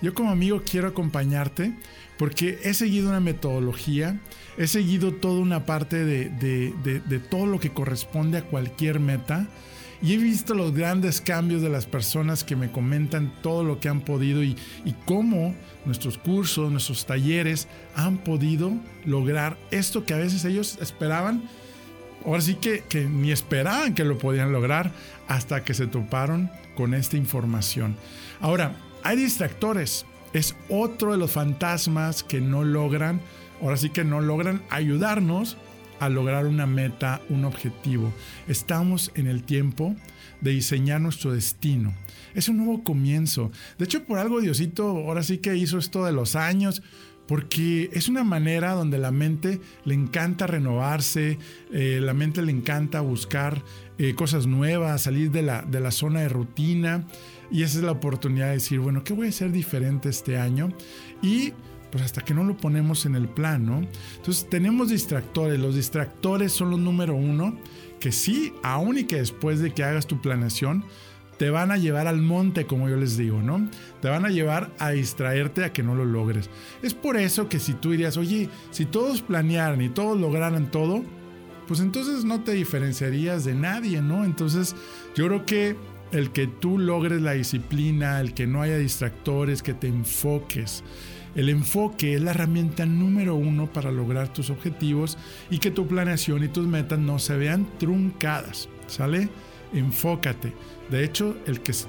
Yo 0.00 0.14
como 0.14 0.30
amigo 0.30 0.62
quiero 0.64 0.88
acompañarte 0.88 1.74
porque 2.18 2.60
he 2.62 2.74
seguido 2.74 3.08
una 3.08 3.20
metodología, 3.20 4.20
he 4.56 4.66
seguido 4.66 5.12
toda 5.12 5.40
una 5.40 5.66
parte 5.66 6.04
de, 6.04 6.30
de, 6.30 7.18
todo 7.18 7.46
lo 7.46 7.58
que 7.58 7.70
corresponde 7.70 8.38
a 8.38 8.44
cualquier 8.44 9.00
meta 9.00 9.48
y 10.00 10.14
he 10.14 10.16
visto 10.16 10.54
los 10.54 10.72
grandes 10.72 11.20
cambios 11.20 11.62
de 11.62 11.68
las 11.68 11.86
personas 11.86 12.44
que 12.44 12.54
me 12.54 12.70
comentan 12.70 13.32
todo 13.42 13.64
lo 13.64 13.80
que 13.80 13.88
han 13.88 14.02
podido 14.02 14.44
y, 14.44 14.56
y 14.84 14.92
cómo 15.04 15.56
nuestros 15.88 16.18
cursos, 16.18 16.70
nuestros 16.70 17.04
talleres 17.06 17.66
han 17.96 18.18
podido 18.18 18.72
lograr 19.04 19.56
esto 19.72 20.04
que 20.04 20.14
a 20.14 20.18
veces 20.18 20.44
ellos 20.44 20.78
esperaban. 20.80 21.42
Ahora 22.24 22.42
sí 22.42 22.54
que, 22.54 22.84
que 22.88 23.04
ni 23.06 23.32
esperaban 23.32 23.94
que 23.94 24.04
lo 24.04 24.18
podían 24.18 24.52
lograr 24.52 24.92
hasta 25.26 25.64
que 25.64 25.74
se 25.74 25.86
toparon 25.86 26.50
con 26.76 26.94
esta 26.94 27.16
información. 27.16 27.96
Ahora, 28.40 28.76
hay 29.02 29.16
distractores. 29.16 30.06
Es 30.32 30.54
otro 30.68 31.12
de 31.12 31.18
los 31.18 31.32
fantasmas 31.32 32.22
que 32.22 32.40
no 32.40 32.62
logran, 32.62 33.20
ahora 33.62 33.78
sí 33.78 33.90
que 33.90 34.04
no 34.04 34.20
logran 34.20 34.62
ayudarnos 34.68 35.56
a 36.00 36.08
lograr 36.08 36.46
una 36.46 36.66
meta, 36.66 37.20
un 37.28 37.44
objetivo. 37.44 38.12
Estamos 38.46 39.10
en 39.14 39.26
el 39.26 39.42
tiempo 39.42 39.96
de 40.40 40.52
diseñar 40.52 41.00
nuestro 41.00 41.32
destino. 41.32 41.94
Es 42.38 42.48
un 42.48 42.58
nuevo 42.58 42.84
comienzo. 42.84 43.50
De 43.78 43.86
hecho, 43.86 44.04
por 44.04 44.20
algo 44.20 44.40
Diosito 44.40 44.86
ahora 44.86 45.24
sí 45.24 45.38
que 45.38 45.56
hizo 45.56 45.76
esto 45.76 46.04
de 46.04 46.12
los 46.12 46.36
años, 46.36 46.84
porque 47.26 47.90
es 47.92 48.08
una 48.08 48.22
manera 48.22 48.74
donde 48.74 48.96
la 48.96 49.10
mente 49.10 49.60
le 49.84 49.94
encanta 49.94 50.46
renovarse, 50.46 51.36
eh, 51.72 51.98
la 52.00 52.14
mente 52.14 52.40
le 52.42 52.52
encanta 52.52 53.00
buscar 53.00 53.64
eh, 53.98 54.14
cosas 54.14 54.46
nuevas, 54.46 55.02
salir 55.02 55.32
de 55.32 55.42
la, 55.42 55.62
de 55.62 55.80
la 55.80 55.90
zona 55.90 56.20
de 56.20 56.28
rutina. 56.28 57.08
Y 57.50 57.64
esa 57.64 57.78
es 57.78 57.84
la 57.84 57.90
oportunidad 57.90 58.46
de 58.46 58.52
decir, 58.52 58.78
bueno, 58.78 59.02
¿qué 59.02 59.14
voy 59.14 59.26
a 59.26 59.30
hacer 59.30 59.50
diferente 59.50 60.08
este 60.08 60.38
año? 60.38 60.72
Y 61.20 61.54
pues 61.90 62.04
hasta 62.04 62.22
que 62.22 62.34
no 62.34 62.44
lo 62.44 62.56
ponemos 62.56 63.04
en 63.04 63.16
el 63.16 63.28
plan, 63.28 63.66
¿no? 63.66 63.82
Entonces 64.16 64.48
tenemos 64.48 64.90
distractores. 64.90 65.58
Los 65.58 65.74
distractores 65.74 66.52
son 66.52 66.70
los 66.70 66.78
número 66.78 67.16
uno, 67.16 67.58
que 67.98 68.12
sí, 68.12 68.52
aún 68.62 68.96
y 68.96 69.04
que 69.04 69.16
después 69.16 69.58
de 69.58 69.72
que 69.72 69.82
hagas 69.82 70.06
tu 70.06 70.20
planeación, 70.20 70.84
te 71.38 71.50
van 71.50 71.70
a 71.70 71.76
llevar 71.76 72.06
al 72.06 72.20
monte, 72.20 72.66
como 72.66 72.88
yo 72.88 72.96
les 72.96 73.16
digo, 73.16 73.40
¿no? 73.40 73.68
Te 74.02 74.08
van 74.08 74.24
a 74.24 74.30
llevar 74.30 74.70
a 74.78 74.90
distraerte 74.90 75.64
a 75.64 75.72
que 75.72 75.82
no 75.82 75.94
lo 75.94 76.04
logres. 76.04 76.50
Es 76.82 76.94
por 76.94 77.16
eso 77.16 77.48
que 77.48 77.60
si 77.60 77.74
tú 77.74 77.92
dirías, 77.92 78.16
oye, 78.16 78.48
si 78.70 78.84
todos 78.84 79.22
planearan 79.22 79.80
y 79.80 79.88
todos 79.88 80.20
lograran 80.20 80.70
todo, 80.70 81.04
pues 81.68 81.80
entonces 81.80 82.24
no 82.24 82.42
te 82.42 82.52
diferenciarías 82.52 83.44
de 83.44 83.54
nadie, 83.54 84.02
¿no? 84.02 84.24
Entonces 84.24 84.74
yo 85.14 85.26
creo 85.26 85.46
que 85.46 85.76
el 86.12 86.30
que 86.30 86.46
tú 86.46 86.78
logres 86.78 87.20
la 87.20 87.32
disciplina, 87.32 88.20
el 88.20 88.34
que 88.34 88.46
no 88.46 88.62
haya 88.62 88.78
distractores, 88.78 89.62
que 89.62 89.74
te 89.74 89.86
enfoques. 89.86 90.82
El 91.34 91.50
enfoque 91.50 92.14
es 92.14 92.22
la 92.22 92.30
herramienta 92.30 92.86
número 92.86 93.36
uno 93.36 93.70
para 93.72 93.92
lograr 93.92 94.32
tus 94.32 94.50
objetivos 94.50 95.18
y 95.50 95.58
que 95.58 95.70
tu 95.70 95.86
planeación 95.86 96.42
y 96.42 96.48
tus 96.48 96.66
metas 96.66 96.98
no 96.98 97.18
se 97.18 97.36
vean 97.36 97.68
truncadas. 97.78 98.68
¿Sale? 98.86 99.28
Enfócate. 99.74 100.54
De 100.90 101.04
hecho, 101.04 101.36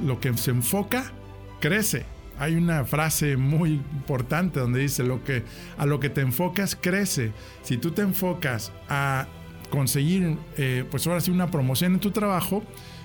lo 0.01 0.19
que 0.19 0.37
se 0.37 0.51
enfoca, 0.51 1.11
crece. 1.59 2.05
Hay 2.37 2.55
una 2.55 2.85
frase 2.85 3.37
muy 3.37 3.73
importante 3.73 4.59
donde 4.59 4.79
dice 4.79 5.03
que 5.25 5.43
a 5.77 5.85
lo 5.85 5.99
que 5.99 6.09
te 6.09 6.21
enfocas 6.21 6.75
crece. 6.75 7.31
Si 7.63 7.77
tú 7.77 7.91
te 7.91 8.01
enfocas 8.01 8.71
a 8.87 9.27
conseguir, 9.69 10.37
eh, 10.57 10.85
pues 10.89 11.05
ahora 11.05 11.21
sí, 11.21 11.31
una 11.31 11.51
promoción 11.51 11.93
en 11.93 11.99
tu 11.99 12.11
trabajo, 12.11 12.63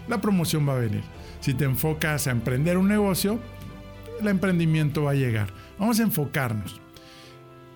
la 0.08 0.20
promoción 0.20 0.68
va 0.68 0.74
a 0.74 0.78
venir. 0.78 1.02
Si 1.40 1.52
te 1.54 1.64
enfocas 1.64 2.26
a 2.26 2.30
emprender 2.30 2.78
un 2.78 2.88
negocio, 2.88 3.40
el 4.20 4.28
emprendimiento 4.28 5.04
va 5.04 5.12
a 5.12 5.14
llegar. 5.14 5.52
Vamos 5.78 5.98
a 5.98 6.04
enfocarnos 6.04 6.80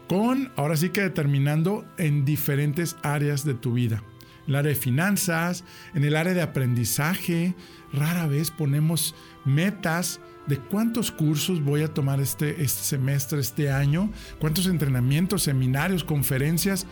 con, 0.09 0.51
ahora 0.57 0.77
sí 0.77 0.89
que 0.89 1.03
determinando 1.03 1.85
en 1.99 2.25
diferentes 2.25 2.97
áreas 3.03 3.45
de 3.45 3.55
tu 3.55 3.75
vida. 3.75 4.03
En 4.49 4.55
el 4.55 4.61
área 4.61 4.73
de 4.73 4.81
finanzas, 4.81 5.63
en 5.95 6.05
el 6.05 6.17
área 6.17 6.33
de 6.33 6.41
aprendizaje, 6.41 7.55
rara 7.93 8.27
vez 8.27 8.51
ponemos 8.51 9.15
metas 9.45 10.21
de 10.47 10.57
cuántos 10.57 11.13
cursos 11.13 11.63
voy 11.63 11.83
a 11.83 11.93
tomar 11.93 12.19
este, 12.19 12.63
este 12.63 12.83
semestre, 12.83 13.41
este 13.41 13.71
año, 13.71 14.11
cuántos 14.39 14.67
entrenamientos, 14.67 15.43
seminarios, 15.43 16.03
conferencias. 16.03 16.87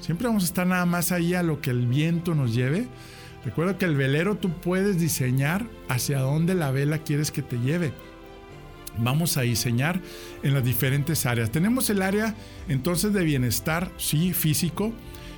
Siempre 0.00 0.26
vamos 0.26 0.42
a 0.42 0.46
estar 0.48 0.66
nada 0.66 0.84
más 0.84 1.10
ahí 1.10 1.32
a 1.32 1.42
lo 1.42 1.62
que 1.62 1.70
el 1.70 1.86
viento 1.86 2.34
nos 2.34 2.54
lleve. 2.54 2.88
Recuerda 3.42 3.78
que 3.78 3.86
el 3.86 3.96
velero 3.96 4.36
tú 4.36 4.52
puedes 4.60 5.00
diseñar 5.00 5.66
hacia 5.88 6.20
dónde 6.20 6.54
la 6.54 6.70
vela 6.72 6.98
quieres 6.98 7.30
que 7.30 7.40
te 7.40 7.56
lleve. 7.56 7.94
Vamos 8.98 9.38
a 9.38 9.42
diseñar 9.42 10.02
en 10.42 10.52
las 10.52 10.62
diferentes 10.62 11.24
áreas. 11.24 11.50
Tenemos 11.50 11.88
el 11.88 12.02
área 12.02 12.34
entonces 12.68 13.14
de 13.14 13.24
bienestar, 13.24 13.90
sí, 13.96 14.34
físico, 14.34 14.92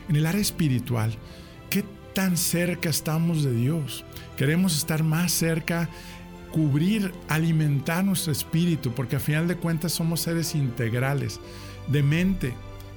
en 0.08 0.16
el 0.16 0.26
área 0.26 0.40
espiritual. 0.40 1.16
¿Qué 2.20 2.26
tan 2.26 2.36
cerca 2.36 2.90
estamos 2.90 3.44
de 3.44 3.54
Dios? 3.54 4.04
Queremos 4.36 4.76
estar 4.76 5.02
más 5.02 5.32
cerca, 5.32 5.88
cubrir, 6.52 7.14
alimentar 7.28 8.04
nuestro 8.04 8.30
espíritu, 8.30 8.92
porque 8.92 9.16
a 9.16 9.20
final 9.20 9.48
de 9.48 9.56
cuentas 9.56 9.92
somos 9.92 10.20
seres 10.20 10.54
integrales, 10.54 11.40
de 11.88 12.02
mente, 12.02 12.52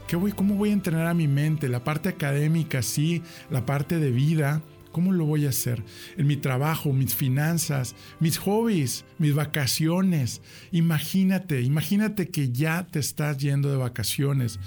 ¿Qué 0.10 0.18
voy, 0.18 0.34
¿Cómo 0.34 0.56
voy 0.56 0.72
a 0.72 0.74
entrenar 0.74 1.08
a 1.08 1.14
mi 1.14 1.30
mente? 1.30 1.70
La 1.70 1.86
parte 1.86 2.10
académica, 2.10 2.82
sí, 2.82 3.24
la 3.50 3.66
parte 3.66 3.98
de 3.98 4.12
vida, 4.12 4.62
¿Cómo 4.94 5.12
lo 5.12 5.26
voy 5.26 5.48
a 5.48 5.50
hacer? 5.50 5.84
En 6.18 6.28
mi 6.28 6.38
trabajo, 6.38 6.94
mis 6.94 7.16
finanzas, 7.16 7.96
mis 8.20 8.38
hobbies, 8.38 9.06
mis 9.18 9.34
vacaciones. 9.34 10.40
Imagínate, 10.72 11.62
imagínate 11.62 12.28
que 12.30 12.52
ya 12.52 12.86
te 12.86 13.00
estás 13.00 13.40
yendo 13.40 13.72
de 13.72 13.78
vacaciones. 13.78 14.60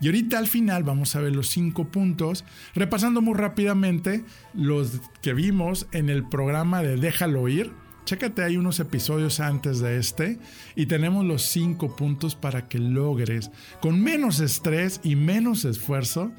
Y 0.00 0.06
ahorita 0.06 0.38
al 0.38 0.46
final 0.46 0.82
vamos 0.82 1.14
a 1.16 1.20
ver 1.20 1.34
los 1.34 1.48
cinco 1.48 1.86
puntos, 1.88 2.44
repasando 2.74 3.22
muy 3.22 3.34
rápidamente 3.34 4.24
los 4.52 5.00
que 5.22 5.34
vimos 5.34 5.86
en 5.92 6.10
el 6.10 6.28
programa 6.28 6.82
de 6.82 6.96
Déjalo 6.96 7.48
ir. 7.48 7.72
Chécate 8.04 8.42
ahí 8.42 8.58
unos 8.58 8.80
episodios 8.80 9.40
antes 9.40 9.80
de 9.80 9.96
este 9.96 10.38
y 10.76 10.86
tenemos 10.86 11.24
los 11.24 11.42
cinco 11.42 11.96
puntos 11.96 12.34
para 12.34 12.68
que 12.68 12.78
logres 12.78 13.50
con 13.80 14.02
menos 14.02 14.40
estrés 14.40 15.00
y 15.02 15.16
menos 15.16 15.64
esfuerzo 15.64 16.30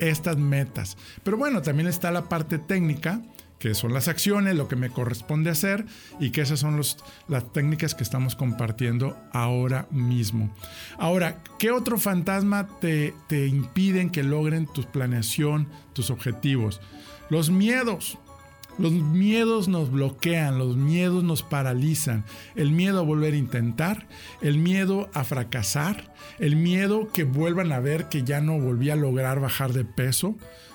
estas 0.00 0.36
metas. 0.36 0.96
Pero 1.22 1.36
bueno, 1.36 1.62
también 1.62 1.86
está 1.86 2.10
la 2.10 2.28
parte 2.28 2.58
técnica, 2.58 3.22
que 3.64 3.74
son 3.74 3.94
las 3.94 4.08
acciones, 4.08 4.56
lo 4.56 4.68
que 4.68 4.76
me 4.76 4.90
corresponde 4.90 5.48
hacer 5.48 5.86
y 6.20 6.32
que 6.32 6.42
esas 6.42 6.60
son 6.60 6.78
las 7.28 7.52
técnicas 7.54 7.94
que 7.94 8.02
estamos 8.02 8.36
compartiendo 8.36 9.16
ahora 9.32 9.88
mismo. 9.90 10.54
Ahora, 10.98 11.42
¿qué 11.58 11.70
otro 11.70 11.96
fantasma 11.96 12.68
te, 12.82 13.14
te 13.26 13.46
impiden 13.46 14.10
que 14.10 14.22
logren 14.22 14.66
tu 14.66 14.82
planeación, 14.82 15.66
tus 15.94 16.10
objetivos? 16.10 16.82
Los 17.30 17.48
miedos. 17.48 18.18
Los 18.76 18.92
miedos 18.92 19.68
nos 19.68 19.90
bloquean, 19.90 20.58
los 20.58 20.76
miedos 20.76 21.24
nos 21.24 21.42
paralizan. 21.42 22.26
El 22.56 22.70
miedo 22.70 22.98
a 22.98 23.02
volver 23.02 23.32
a 23.32 23.38
intentar, 23.38 24.08
el 24.42 24.58
miedo 24.58 25.08
a 25.14 25.24
fracasar, 25.24 26.12
el 26.38 26.56
miedo 26.56 27.08
que 27.14 27.24
vuelvan 27.24 27.72
a 27.72 27.80
ver 27.80 28.10
que 28.10 28.24
ya 28.24 28.42
no 28.42 28.58
volví 28.58 28.90
a 28.90 28.96
lograr 28.96 29.40
bajar 29.40 29.72
de 29.72 29.86
peso, 29.86 30.34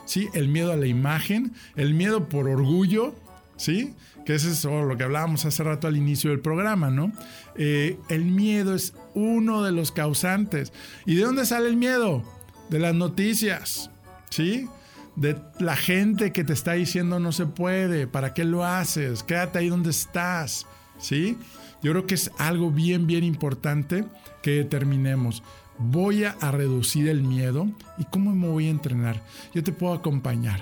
¿sí? 0.09 0.27
el 0.33 0.47
miedo 0.47 0.71
a 0.71 0.75
la 0.75 0.87
imagen, 0.87 1.53
el 1.75 1.93
miedo 1.93 2.27
por 2.29 2.49
orgullo, 2.49 3.13
¿sí? 3.57 3.93
que 4.25 4.33
es 4.33 4.43
eso 4.43 4.83
lo 4.83 4.97
que 4.97 5.03
hablábamos 5.03 5.45
hace 5.45 5.63
rato 5.63 5.85
al 5.85 5.97
inicio 5.97 6.31
del 6.31 6.39
programa, 6.39 6.89
¿no? 6.89 7.11
Eh, 7.55 7.99
el 8.09 8.25
miedo 8.25 8.73
es 8.73 8.95
uno 9.13 9.63
de 9.63 9.71
los 9.71 9.91
causantes. 9.91 10.73
¿Y 11.05 11.15
de 11.15 11.23
dónde 11.23 11.45
sale 11.45 11.69
el 11.69 11.77
miedo? 11.77 12.23
De 12.69 12.79
las 12.79 12.95
noticias, 12.95 13.91
¿sí? 14.31 14.67
de 15.15 15.35
la 15.59 15.75
gente 15.75 16.31
que 16.31 16.43
te 16.43 16.53
está 16.53 16.73
diciendo 16.73 17.19
no 17.19 17.31
se 17.31 17.45
puede, 17.45 18.07
¿para 18.07 18.33
qué 18.33 18.45
lo 18.45 18.65
haces? 18.65 19.21
Quédate 19.21 19.59
ahí 19.59 19.69
donde 19.69 19.89
estás, 19.91 20.65
¿sí? 20.97 21.37
Yo 21.83 21.91
creo 21.91 22.07
que 22.07 22.15
es 22.15 22.31
algo 22.37 22.71
bien, 22.71 23.05
bien 23.05 23.23
importante 23.23 24.05
que 24.41 24.51
determinemos. 24.51 25.43
Voy 25.79 26.25
a, 26.25 26.35
reducir 26.51 27.07
el 27.07 27.23
miedo 27.23 27.69
y 27.97 28.03
cómo 28.03 28.35
me 28.35 28.47
voy 28.47 28.67
a 28.67 28.71
entrenar. 28.71 29.23
Yo 29.53 29.63
te 29.63 29.71
puedo 29.71 29.93
acompañar. 29.93 30.59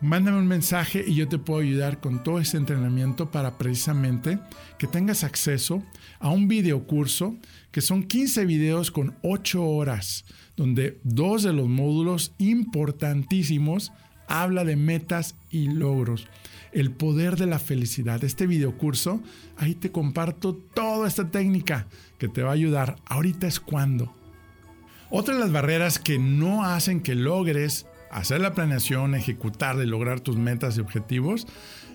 Mándame 0.00 0.38
un 0.38 0.46
mensaje 0.46 1.04
y 1.06 1.14
yo 1.14 1.28
te 1.28 1.38
puedo 1.38 1.60
ayudar 1.60 2.00
con 2.00 2.22
todo 2.22 2.38
ese 2.38 2.56
entrenamiento 2.56 3.30
para 3.30 3.58
precisamente 3.58 4.38
que 4.78 4.86
tengas 4.86 5.24
acceso 5.24 5.82
a 6.20 6.30
un 6.30 6.48
video 6.48 6.86
curso 6.86 7.36
que 7.70 7.80
son 7.80 8.04
15 8.04 8.46
videos 8.46 8.90
con 8.90 9.16
8 9.22 9.62
horas 9.62 10.24
donde 10.58 10.98
dos 11.04 11.44
de 11.44 11.52
los 11.52 11.68
módulos 11.68 12.32
importantísimos 12.38 13.92
habla 14.26 14.64
de 14.64 14.76
metas 14.76 15.36
y 15.50 15.68
logros. 15.68 16.26
El 16.72 16.90
poder 16.90 17.36
de 17.36 17.46
la 17.46 17.58
felicidad. 17.58 18.22
Este 18.24 18.46
videocurso, 18.46 19.20
ahí 19.56 19.74
te 19.74 19.90
comparto 19.90 20.54
toda 20.54 21.08
esta 21.08 21.30
técnica 21.30 21.86
que 22.18 22.28
te 22.28 22.42
va 22.42 22.50
a 22.50 22.54
ayudar. 22.54 22.96
Ahorita 23.06 23.46
es 23.46 23.60
cuando. 23.60 24.14
Otra 25.10 25.34
de 25.34 25.40
las 25.40 25.52
barreras 25.52 25.98
que 25.98 26.18
no 26.18 26.64
hacen 26.64 27.00
que 27.00 27.14
logres 27.14 27.86
hacer 28.10 28.40
la 28.40 28.54
planeación, 28.54 29.14
ejecutar 29.14 29.76
y 29.76 29.86
lograr 29.86 30.20
tus 30.20 30.36
metas 30.36 30.76
y 30.76 30.80
objetivos 30.80 31.46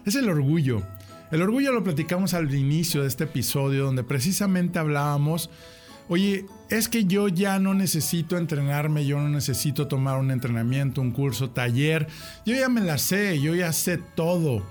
es 0.05 0.15
el 0.15 0.29
orgullo. 0.29 0.83
El 1.31 1.41
orgullo 1.41 1.73
lo 1.73 1.83
platicamos 1.83 2.33
al 2.33 2.53
inicio 2.53 3.01
de 3.01 3.07
este 3.07 3.23
episodio 3.23 3.85
donde 3.85 4.03
precisamente 4.03 4.79
hablábamos, 4.79 5.49
oye, 6.13 6.45
es 6.69 6.89
que 6.89 7.05
yo 7.05 7.27
ya 7.27 7.59
no 7.59 7.73
necesito 7.73 8.37
entrenarme, 8.37 9.05
yo 9.05 9.19
no 9.19 9.29
necesito 9.29 9.87
tomar 9.87 10.19
un 10.19 10.29
entrenamiento, 10.29 11.01
un 11.01 11.11
curso, 11.11 11.49
taller, 11.49 12.07
yo 12.45 12.55
ya 12.55 12.69
me 12.69 12.81
la 12.81 12.97
sé, 12.97 13.41
yo 13.41 13.55
ya 13.55 13.73
sé 13.73 13.97
todo. 13.97 14.63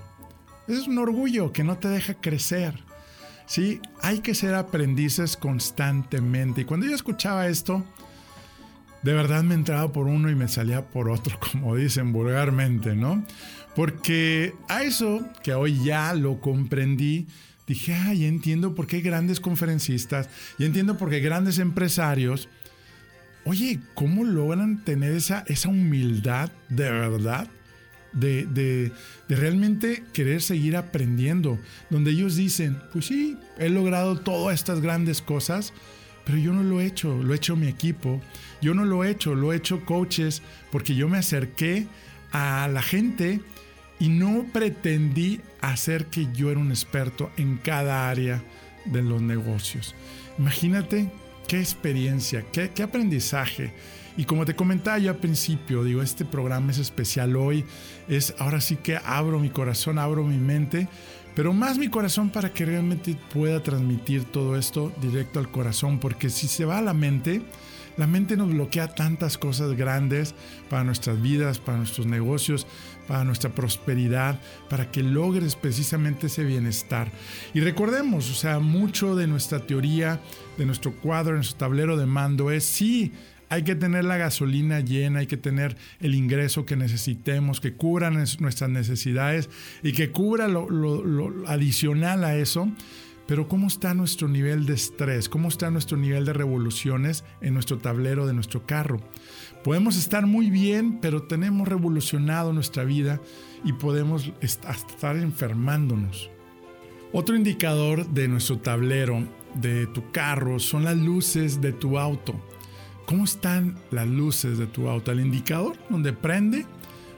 Es 0.67 0.87
un 0.87 0.97
orgullo 0.97 1.51
que 1.51 1.65
no 1.65 1.77
te 1.77 1.89
deja 1.89 2.13
crecer. 2.13 2.79
Sí, 3.45 3.81
hay 4.01 4.19
que 4.19 4.35
ser 4.35 4.55
aprendices 4.55 5.35
constantemente. 5.35 6.61
Y 6.61 6.65
cuando 6.65 6.85
yo 6.85 6.95
escuchaba 6.95 7.47
esto, 7.47 7.83
de 9.01 9.13
verdad 9.13 9.43
me 9.43 9.55
entraba 9.55 9.91
por 9.91 10.07
uno 10.07 10.29
y 10.29 10.35
me 10.35 10.47
salía 10.47 10.85
por 10.85 11.09
otro, 11.09 11.37
como 11.51 11.75
dicen 11.75 12.13
vulgarmente, 12.13 12.95
¿no? 12.95 13.23
Porque 13.75 14.53
a 14.69 14.83
eso 14.83 15.27
que 15.43 15.53
hoy 15.53 15.83
ya 15.83 16.13
lo 16.13 16.39
comprendí, 16.39 17.27
dije, 17.67 17.93
ay, 17.93 18.25
entiendo 18.25 18.75
por 18.75 18.87
qué 18.87 19.01
grandes 19.01 19.39
conferencistas 19.39 20.29
y 20.57 20.65
entiendo 20.65 20.97
por 20.97 21.09
qué 21.09 21.19
grandes 21.19 21.59
empresarios, 21.59 22.49
oye, 23.45 23.79
¿cómo 23.93 24.23
logran 24.23 24.83
tener 24.83 25.13
esa, 25.13 25.43
esa 25.47 25.69
humildad 25.69 26.51
de 26.69 26.89
verdad? 26.89 27.47
De, 28.11 28.45
de, 28.45 28.91
de, 29.27 29.35
realmente 29.35 30.03
querer 30.13 30.43
seguir 30.43 30.77
aprendiendo, 30.77 31.57
donde 31.89 32.11
ellos 32.11 32.35
dicen, 32.35 32.77
pues 32.91 33.07
sí, 33.07 33.37
he 33.57 33.69
logrado 33.69 34.19
todas 34.19 34.53
estas 34.53 34.81
grandes 34.81 35.19
cosas, 35.19 35.73
pero 36.23 36.37
yo 36.37 36.53
no 36.53 36.61
lo 36.61 36.79
he 36.79 36.85
hecho, 36.85 37.23
lo 37.23 37.33
he 37.33 37.37
hecho 37.37 37.55
mi 37.55 37.67
equipo, 37.67 38.21
yo 38.61 38.75
no 38.75 38.85
lo 38.85 39.03
he 39.03 39.09
hecho, 39.09 39.33
lo 39.33 39.51
he 39.51 39.57
hecho 39.57 39.83
coaches, 39.83 40.43
porque 40.71 40.93
yo 40.93 41.09
me 41.09 41.17
acerqué 41.17 41.87
a 42.31 42.67
la 42.67 42.83
gente 42.83 43.41
y 44.03 44.09
no 44.09 44.45
pretendí 44.51 45.39
hacer 45.61 46.07
que 46.07 46.27
yo 46.33 46.51
era 46.51 46.59
un 46.59 46.71
experto 46.71 47.31
en 47.37 47.55
cada 47.55 48.09
área 48.09 48.43
de 48.83 49.01
los 49.01 49.21
negocios. 49.21 49.95
Imagínate 50.37 51.09
qué 51.47 51.61
experiencia, 51.61 52.43
qué, 52.51 52.83
aprendizaje. 52.83 53.71
Y 54.17 54.25
como 54.25 54.43
te 54.43 54.57
comentaba 54.57 54.99
yo 54.99 55.09
al 55.09 55.19
principio, 55.19 55.85
digo, 55.85 56.01
este 56.01 56.25
programa 56.25 56.71
es 56.71 56.79
especial 56.79 57.37
hoy, 57.37 57.63
es 58.09 58.35
ahora 58.39 58.59
sí 58.59 58.75
que 58.75 58.97
abro 58.97 59.39
mi 59.39 59.49
corazón, 59.49 59.97
abro 59.97 60.25
mi 60.25 60.37
mente, 60.37 60.89
pero 61.33 61.53
más 61.53 61.77
mi 61.77 61.87
corazón 61.87 62.29
para 62.29 62.51
que 62.51 62.65
realmente 62.65 63.15
pueda 63.33 63.63
transmitir 63.63 64.25
todo 64.25 64.57
esto 64.57 64.91
directo 65.01 65.39
al 65.39 65.49
corazón, 65.49 65.99
porque 65.99 66.29
si 66.29 66.49
se 66.49 66.65
va 66.65 66.79
a 66.79 66.81
la 66.81 66.93
mente, 66.93 67.41
la 67.97 68.07
mente 68.07 68.35
nos 68.35 68.49
bloquea 68.49 68.87
tantas 68.87 69.37
cosas 69.37 69.73
grandes 69.73 70.33
para 70.69 70.83
nuestras 70.83 71.21
vidas, 71.21 71.59
para 71.59 71.77
nuestros 71.77 72.07
negocios, 72.07 72.65
para 73.07 73.23
nuestra 73.23 73.51
prosperidad, 73.51 74.39
para 74.69 74.89
que 74.91 75.03
logres 75.03 75.55
precisamente 75.55 76.27
ese 76.27 76.43
bienestar. 76.43 77.11
Y 77.53 77.59
recordemos, 77.59 78.29
o 78.31 78.33
sea, 78.33 78.59
mucho 78.59 79.15
de 79.15 79.27
nuestra 79.27 79.59
teoría, 79.59 80.19
de 80.57 80.65
nuestro 80.65 80.93
cuadro, 80.93 81.33
de 81.33 81.37
nuestro 81.37 81.57
tablero 81.57 81.97
de 81.97 82.05
mando 82.05 82.51
es 82.51 82.65
sí. 82.65 83.11
Hay 83.49 83.63
que 83.63 83.75
tener 83.75 84.05
la 84.05 84.17
gasolina 84.17 84.79
llena, 84.79 85.19
hay 85.19 85.27
que 85.27 85.37
tener 85.37 85.77
el 85.99 86.15
ingreso 86.15 86.65
que 86.65 86.75
necesitemos, 86.75 87.59
que 87.59 87.73
cubra 87.73 88.09
nuestras 88.09 88.69
necesidades 88.69 89.47
y 89.83 89.91
que 89.91 90.09
cubra 90.09 90.47
lo, 90.47 90.67
lo 90.69 91.47
adicional 91.47 92.23
a 92.23 92.35
eso 92.35 92.71
pero 93.27 93.47
¿cómo 93.47 93.67
está 93.67 93.93
nuestro 93.93 94.27
nivel 94.27 94.65
de 94.65 94.73
estrés? 94.73 95.29
¿Cómo 95.29 95.47
está 95.47 95.69
nuestro 95.69 95.97
nivel 95.97 96.25
de 96.25 96.33
revoluciones 96.33 97.23
en 97.41 97.53
nuestro 97.53 97.77
tablero 97.77 98.27
de 98.27 98.33
nuestro 98.33 98.65
carro? 98.65 98.99
Podemos 99.63 99.95
estar 99.95 100.27
muy 100.27 100.49
bien, 100.49 100.99
pero 100.99 101.23
tenemos 101.23 101.67
revolucionado 101.67 102.51
nuestra 102.51 102.83
vida 102.83 103.21
y 103.63 103.73
podemos 103.73 104.31
estar 104.41 105.15
enfermándonos. 105.15 106.29
Otro 107.13 107.35
indicador 107.35 108.07
de 108.07 108.27
nuestro 108.27 108.57
tablero 108.57 109.23
de 109.55 109.87
tu 109.87 110.11
carro 110.11 110.59
son 110.59 110.83
las 110.83 110.97
luces 110.97 111.61
de 111.61 111.71
tu 111.71 111.97
auto. 111.97 112.35
¿Cómo 113.05 113.23
están 113.23 113.77
las 113.91 114.07
luces 114.07 114.57
de 114.57 114.67
tu 114.67 114.89
auto? 114.89 115.11
El 115.11 115.19
indicador 115.19 115.77
donde 115.89 116.11
prende 116.11 116.65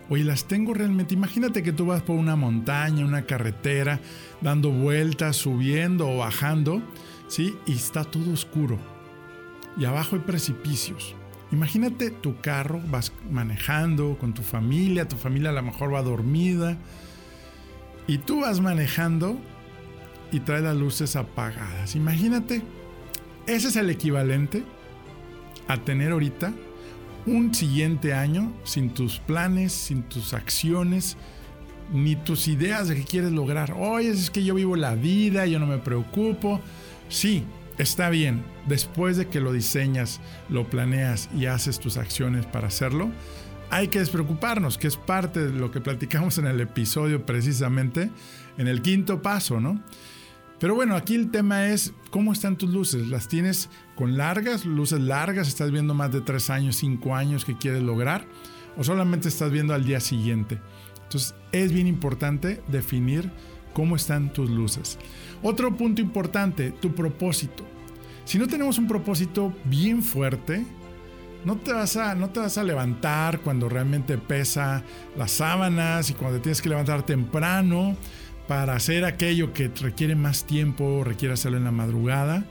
Oye, 0.09 0.23
las 0.23 0.45
tengo 0.45 0.73
realmente. 0.73 1.15
Imagínate 1.15 1.63
que 1.63 1.71
tú 1.71 1.87
vas 1.87 2.03
por 2.03 2.15
una 2.15 2.35
montaña, 2.35 3.05
una 3.05 3.23
carretera, 3.23 3.99
dando 4.45 4.69
vueltas, 4.69 5.37
subiendo 5.37 6.07
o 6.07 6.17
bajando, 6.17 6.79
¿sí? 7.27 7.57
Y 7.65 7.73
está 7.73 8.03
todo 8.03 8.31
oscuro. 8.31 8.77
Y 9.75 9.85
abajo 9.85 10.15
hay 10.15 10.21
precipicios. 10.21 11.15
Imagínate 11.51 12.11
tu 12.11 12.39
carro, 12.41 12.79
vas 12.87 13.11
manejando 13.31 14.17
con 14.19 14.35
tu 14.35 14.43
familia, 14.43 15.07
tu 15.07 15.15
familia 15.15 15.49
a 15.49 15.53
lo 15.53 15.63
mejor 15.63 15.91
va 15.91 16.03
dormida. 16.03 16.77
Y 18.05 18.19
tú 18.19 18.41
vas 18.41 18.61
manejando 18.61 19.39
y 20.31 20.41
trae 20.41 20.61
las 20.61 20.77
luces 20.77 21.15
apagadas. 21.15 21.95
Imagínate, 21.95 22.61
ese 23.47 23.69
es 23.69 23.75
el 23.75 23.89
equivalente 23.89 24.63
a 25.67 25.77
tener 25.77 26.11
ahorita 26.11 26.53
un 27.25 27.51
siguiente 27.55 28.13
año 28.13 28.53
sin 28.63 28.91
tus 28.91 29.17
planes, 29.17 29.73
sin 29.73 30.03
tus 30.03 30.35
acciones, 30.35 31.17
ni 31.91 32.15
tus 32.15 32.47
ideas 32.47 32.87
de 32.87 32.95
qué 32.95 33.03
quieres 33.03 33.31
lograr. 33.31 33.73
Oye, 33.77 34.09
es 34.09 34.29
que 34.29 34.43
yo 34.43 34.55
vivo 34.55 34.75
la 34.75 34.95
vida, 34.95 35.45
yo 35.45 35.59
no 35.59 35.67
me 35.67 35.77
preocupo. 35.77 36.61
Sí, 37.09 37.43
está 37.77 38.09
bien. 38.09 38.43
Después 38.67 39.17
de 39.17 39.27
que 39.27 39.39
lo 39.39 39.51
diseñas, 39.51 40.21
lo 40.49 40.69
planeas 40.69 41.29
y 41.35 41.45
haces 41.45 41.79
tus 41.79 41.97
acciones 41.97 42.45
para 42.45 42.67
hacerlo, 42.67 43.11
hay 43.69 43.87
que 43.87 43.99
despreocuparnos, 43.99 44.77
que 44.77 44.87
es 44.87 44.97
parte 44.97 45.47
de 45.47 45.53
lo 45.53 45.71
que 45.71 45.81
platicamos 45.81 46.37
en 46.37 46.47
el 46.47 46.59
episodio 46.61 47.25
precisamente, 47.25 48.09
en 48.57 48.67
el 48.67 48.81
quinto 48.81 49.21
paso, 49.21 49.59
¿no? 49.59 49.81
Pero 50.59 50.73
bueno, 50.73 50.95
aquí 50.95 51.15
el 51.15 51.31
tema 51.31 51.67
es 51.67 51.93
cómo 52.09 52.31
están 52.31 52.57
tus 52.57 52.69
luces. 52.69 53.07
¿Las 53.07 53.27
tienes 53.27 53.69
con 53.95 54.17
largas, 54.17 54.65
luces 54.65 55.01
largas? 55.01 55.47
¿Estás 55.47 55.71
viendo 55.71 55.93
más 55.93 56.11
de 56.11 56.21
tres 56.21 56.49
años, 56.49 56.77
cinco 56.77 57.15
años 57.15 57.43
que 57.43 57.57
quieres 57.57 57.83
lograr? 57.83 58.25
¿O 58.77 58.83
solamente 58.83 59.27
estás 59.27 59.51
viendo 59.51 59.73
al 59.73 59.83
día 59.83 59.99
siguiente? 59.99 60.59
Entonces 61.05 61.35
es 61.51 61.71
bien 61.71 61.87
importante 61.87 62.61
definir 62.67 63.31
cómo 63.73 63.95
están 63.95 64.31
tus 64.33 64.49
luces. 64.49 64.97
Otro 65.41 65.75
punto 65.75 66.01
importante, 66.01 66.71
tu 66.71 66.93
propósito. 66.93 67.63
Si 68.23 68.39
no 68.39 68.47
tenemos 68.47 68.79
un 68.79 68.87
propósito 68.87 69.53
bien 69.65 70.01
fuerte, 70.01 70.65
no 71.43 71.57
te, 71.57 71.71
vas 71.71 71.95
a, 71.95 72.15
no 72.15 72.29
te 72.29 72.39
vas 72.39 72.57
a 72.57 72.63
levantar 72.63 73.39
cuando 73.41 73.69
realmente 73.69 74.17
pesa 74.17 74.83
las 75.15 75.31
sábanas 75.31 76.09
y 76.09 76.13
cuando 76.13 76.37
te 76.37 76.43
tienes 76.43 76.61
que 76.61 76.69
levantar 76.69 77.03
temprano 77.03 77.95
para 78.47 78.75
hacer 78.75 79.05
aquello 79.05 79.53
que 79.53 79.67
requiere 79.67 80.15
más 80.15 80.45
tiempo, 80.45 81.03
requiere 81.03 81.35
hacerlo 81.35 81.57
en 81.57 81.65
la 81.65 81.71
madrugada. 81.71 82.45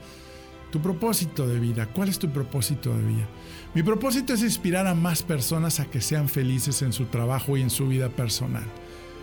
Tu 0.71 0.81
propósito 0.81 1.47
de 1.47 1.59
vida, 1.59 1.87
¿cuál 1.87 2.07
es 2.07 2.19
tu 2.19 2.29
propósito 2.29 2.95
de 2.95 3.05
vida? 3.05 3.27
Mi 3.75 3.83
propósito 3.83 4.33
es 4.33 4.41
inspirar 4.41 4.87
a 4.87 4.95
más 4.95 5.21
personas 5.21 5.81
a 5.81 5.85
que 5.85 5.99
sean 5.99 6.29
felices 6.29 6.81
en 6.81 6.93
su 6.93 7.07
trabajo 7.07 7.57
y 7.57 7.61
en 7.61 7.69
su 7.69 7.89
vida 7.89 8.07
personal. 8.07 8.63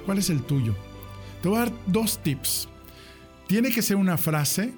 ¿Cuál 0.04 0.18
es 0.18 0.28
el 0.28 0.42
tuyo? 0.42 0.76
Te 1.40 1.48
voy 1.48 1.56
a 1.56 1.60
dar 1.60 1.72
dos 1.86 2.22
tips. 2.22 2.68
Tiene 3.46 3.70
que 3.70 3.80
ser 3.80 3.96
una 3.96 4.18
frase, 4.18 4.74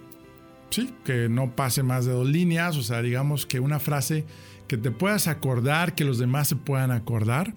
sí, 0.70 0.94
que 1.04 1.28
no 1.28 1.56
pase 1.56 1.82
más 1.82 2.06
de 2.06 2.12
dos 2.12 2.28
líneas, 2.28 2.76
o 2.76 2.84
sea, 2.84 3.02
digamos 3.02 3.46
que 3.46 3.58
una 3.58 3.80
frase 3.80 4.24
que 4.68 4.76
te 4.76 4.92
puedas 4.92 5.26
acordar, 5.26 5.96
que 5.96 6.04
los 6.04 6.18
demás 6.18 6.46
se 6.46 6.56
puedan 6.56 6.92
acordar. 6.92 7.56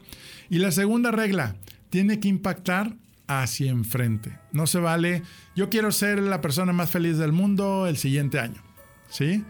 Y 0.50 0.58
la 0.58 0.72
segunda 0.72 1.12
regla, 1.12 1.56
tiene 1.92 2.20
que 2.20 2.30
impactar 2.30 2.96
hacia 3.28 3.70
enfrente. 3.70 4.40
No 4.52 4.66
se 4.66 4.80
vale, 4.80 5.22
yo 5.56 5.70
quiero 5.70 5.92
ser 5.92 6.18
la 6.18 6.42
persona 6.42 6.74
más 6.74 6.90
feliz 6.90 7.20
del 7.20 7.32
mundo 7.32 7.86
el 7.86 7.98
siguiente 7.98 8.40
año. 8.40 8.64
¿Sí? 9.08 9.44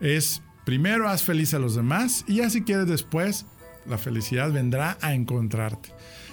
Es 0.00 0.42
primero 0.68 1.08
haz 1.08 1.22
feliz 1.22 1.54
a 1.54 1.58
los 1.58 1.76
demás 1.76 2.26
y 2.28 2.34
ya 2.34 2.50
si 2.50 2.60
quieres 2.60 2.86
después, 2.86 3.46
la 3.86 3.96
felicidad 3.96 4.52
vendrá 4.52 4.98
a 5.00 5.14
encontrarte. 5.14 5.88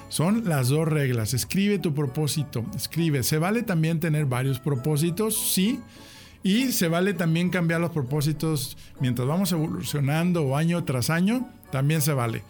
Son 0.10 0.44
las 0.44 0.68
dos 0.68 0.90
reglas. 0.90 1.34
Escribe 1.34 1.80
tu 1.80 1.94
propósito. 1.94 2.66
Escribe. 2.76 3.24
Se 3.24 3.38
vale 3.38 3.64
también 3.64 4.02
tener 4.02 4.26
varios 4.26 4.60
propósitos, 4.60 5.38
sí. 5.54 5.80
Y 6.44 6.74
se 6.74 6.90
vale 6.90 7.14
también 7.14 7.50
cambiar 7.50 7.80
los 7.80 7.92
propósitos 7.92 8.76
mientras 9.00 9.26
vamos 9.26 9.54
evolucionando 9.54 10.58
año 10.58 10.84
tras 10.84 11.10
año. 11.10 11.50
También 11.72 12.02
se 12.02 12.12
vale. 12.12 12.44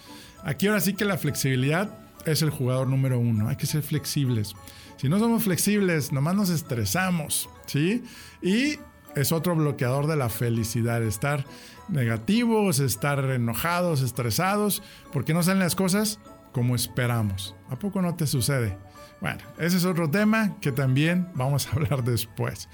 Aquí 0.43 0.65
ahora 0.65 0.81
sí 0.81 0.95
que 0.95 1.05
la 1.05 1.19
flexibilidad 1.19 1.99
es 2.25 2.41
el 2.41 2.49
jugador 2.49 2.87
número 2.87 3.19
uno. 3.19 3.47
Hay 3.47 3.57
que 3.57 3.67
ser 3.67 3.83
flexibles. 3.83 4.55
Si 4.97 5.07
no 5.07 5.19
somos 5.19 5.43
flexibles, 5.43 6.11
nomás 6.11 6.33
nos 6.33 6.49
estresamos, 6.49 7.47
¿sí? 7.67 8.03
Y 8.41 8.79
es 9.15 9.31
otro 9.31 9.55
bloqueador 9.55 10.07
de 10.07 10.15
la 10.15 10.29
felicidad, 10.29 11.03
estar 11.03 11.45
negativos, 11.87 12.79
estar 12.79 13.19
enojados, 13.31 14.01
estresados, 14.01 14.83
porque 15.11 15.33
no 15.33 15.43
salen 15.43 15.59
las 15.59 15.75
cosas 15.75 16.19
como 16.51 16.75
esperamos. 16.75 17.55
¿A 17.69 17.77
poco 17.77 18.01
no 18.01 18.15
te 18.15 18.27
sucede? 18.27 18.77
Bueno, 19.21 19.39
ese 19.57 19.77
es 19.77 19.85
otro 19.85 20.09
tema 20.09 20.57
que 20.61 20.71
también 20.71 21.27
vamos 21.35 21.67
a 21.67 21.71
hablar 21.71 22.03
después. 22.03 22.69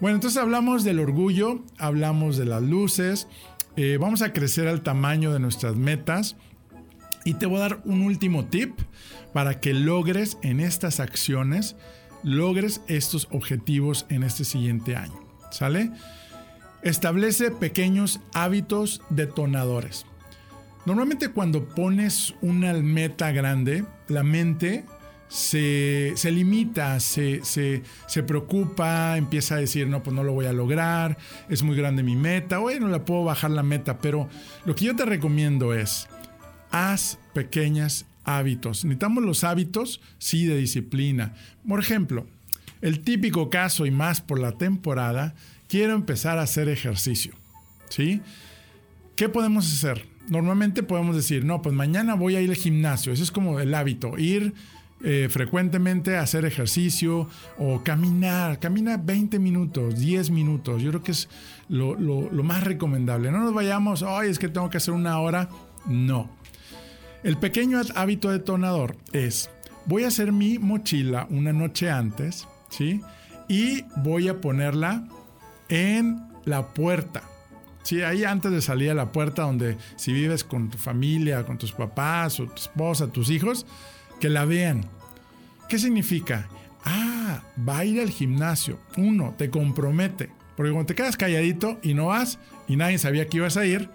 Bueno, 0.00 0.16
entonces 0.16 0.40
hablamos 0.40 0.84
del 0.84 1.00
orgullo, 1.00 1.64
hablamos 1.78 2.36
de 2.36 2.46
las 2.46 2.62
luces, 2.62 3.28
eh, 3.76 3.98
vamos 4.00 4.22
a 4.22 4.32
crecer 4.32 4.68
al 4.68 4.82
tamaño 4.82 5.32
de 5.32 5.40
nuestras 5.40 5.76
metas. 5.76 6.36
Y 7.24 7.34
te 7.34 7.44
voy 7.44 7.58
a 7.58 7.60
dar 7.60 7.82
un 7.84 8.00
último 8.00 8.46
tip 8.46 8.80
para 9.34 9.60
que 9.60 9.74
logres 9.74 10.38
en 10.42 10.60
estas 10.60 11.00
acciones, 11.00 11.76
logres 12.22 12.80
estos 12.86 13.28
objetivos 13.30 14.06
en 14.08 14.22
este 14.22 14.44
siguiente 14.44 14.96
año. 14.96 15.29
¿Sale? 15.50 15.90
Establece 16.82 17.50
pequeños 17.50 18.20
hábitos 18.32 19.02
detonadores. 19.10 20.06
Normalmente 20.86 21.28
cuando 21.28 21.66
pones 21.68 22.34
una 22.40 22.72
meta 22.74 23.32
grande, 23.32 23.84
la 24.08 24.22
mente 24.22 24.84
se, 25.30 26.14
limita, 26.24 26.98
se, 26.98 27.40
se, 27.44 28.22
preocupa, 28.22 29.16
empieza 29.16 29.54
a 29.54 29.58
decir, 29.58 29.86
no, 29.86 30.02
pues 30.02 30.14
no 30.16 30.24
lo 30.24 30.32
voy 30.32 30.46
a 30.46 30.52
lograr, 30.52 31.18
es 31.48 31.62
muy 31.62 31.76
grande 31.76 32.02
mi 32.02 32.16
meta, 32.16 32.60
oye, 32.60 32.80
no 32.80 32.88
la 32.88 33.04
puedo 33.04 33.24
bajar 33.24 33.52
la 33.52 33.62
meta, 33.62 33.98
pero 33.98 34.28
lo 34.64 34.74
que 34.74 34.86
yo 34.86 34.96
te 34.96 35.04
recomiendo 35.04 35.72
es, 35.72 36.08
haz 36.70 37.18
pequeños 37.32 38.06
hábitos. 38.24 38.84
Necesitamos 38.84 39.22
los 39.22 39.44
hábitos, 39.44 40.00
sí, 40.18 40.46
de 40.46 40.56
disciplina. 40.56 41.34
Por 41.66 41.78
ejemplo, 41.78 42.26
el 42.80 43.00
típico 43.00 43.50
caso 43.50 43.86
y 43.86 43.90
más 43.90 44.20
por 44.20 44.38
la 44.38 44.52
temporada, 44.52 45.34
quiero 45.68 45.94
empezar 45.94 46.38
a 46.38 46.42
hacer 46.42 46.68
ejercicio, 46.68 47.34
¿sí? 47.88 48.20
¿Qué 49.16 49.28
podemos 49.28 49.72
hacer? 49.72 50.06
Normalmente 50.28 50.82
podemos 50.82 51.16
decir, 51.16 51.44
no, 51.44 51.62
pues 51.62 51.74
mañana 51.74 52.14
voy 52.14 52.36
a 52.36 52.40
ir 52.40 52.50
al 52.50 52.56
gimnasio, 52.56 53.12
ese 53.12 53.22
es 53.22 53.30
como 53.30 53.60
el 53.60 53.74
hábito, 53.74 54.16
ir 54.18 54.54
eh, 55.02 55.28
frecuentemente 55.30 56.18
hacer 56.18 56.44
ejercicio 56.44 57.26
o 57.56 57.82
caminar. 57.82 58.58
Camina 58.58 58.98
20 58.98 59.38
minutos, 59.38 59.98
10 59.98 60.30
minutos. 60.30 60.82
Yo 60.82 60.90
creo 60.90 61.02
que 61.02 61.12
es 61.12 61.28
lo, 61.70 61.96
más 62.42 62.64
recomendable. 62.64 63.30
No 63.30 63.40
nos 63.40 63.54
vayamos, 63.54 64.02
ay, 64.02 64.28
es 64.28 64.38
que 64.38 64.48
tengo 64.48 64.68
que 64.68 64.76
hacer 64.76 64.92
una 64.92 65.18
hora. 65.20 65.48
No. 65.86 66.28
El 67.22 67.38
pequeño 67.38 67.80
hábito 67.94 68.30
detonador 68.30 68.96
es, 69.12 69.50
voy 69.86 70.04
a 70.04 70.08
hacer 70.08 70.32
mi 70.32 70.58
mochila 70.58 71.26
una 71.30 71.52
noche 71.52 71.90
antes, 71.90 72.46
¿sí? 72.70 73.02
Y 73.48 73.84
voy 73.96 74.28
a 74.28 74.40
ponerla 74.40 75.04
en 75.68 76.22
la 76.44 76.68
puerta. 76.68 77.22
Sí, 77.82 78.02
ahí 78.02 78.24
antes 78.24 78.52
de 78.52 78.60
salir 78.60 78.90
a 78.90 78.94
la 78.94 79.12
puerta 79.12 79.42
donde 79.42 79.76
si 79.96 80.12
vives 80.12 80.44
con 80.44 80.70
tu 80.70 80.78
familia, 80.78 81.44
con 81.44 81.58
tus 81.58 81.72
papás 81.72 82.38
o 82.40 82.46
tu 82.46 82.54
esposa, 82.54 83.10
tus 83.10 83.30
hijos, 83.30 83.66
que 84.20 84.28
la 84.28 84.44
vean. 84.44 84.86
¿Qué 85.68 85.78
significa? 85.78 86.48
Ah, 86.84 87.42
va 87.68 87.78
a 87.78 87.84
ir 87.84 88.00
al 88.00 88.10
gimnasio. 88.10 88.78
Uno, 88.96 89.34
te 89.36 89.50
compromete. 89.50 90.30
Porque 90.56 90.72
cuando 90.72 90.86
te 90.86 90.94
quedas 90.94 91.16
calladito 91.16 91.78
y 91.82 91.94
no 91.94 92.06
vas 92.06 92.38
y 92.68 92.76
nadie 92.76 92.98
sabía 92.98 93.26
que 93.26 93.38
ibas 93.38 93.56
a 93.56 93.64
ir, 93.64 93.88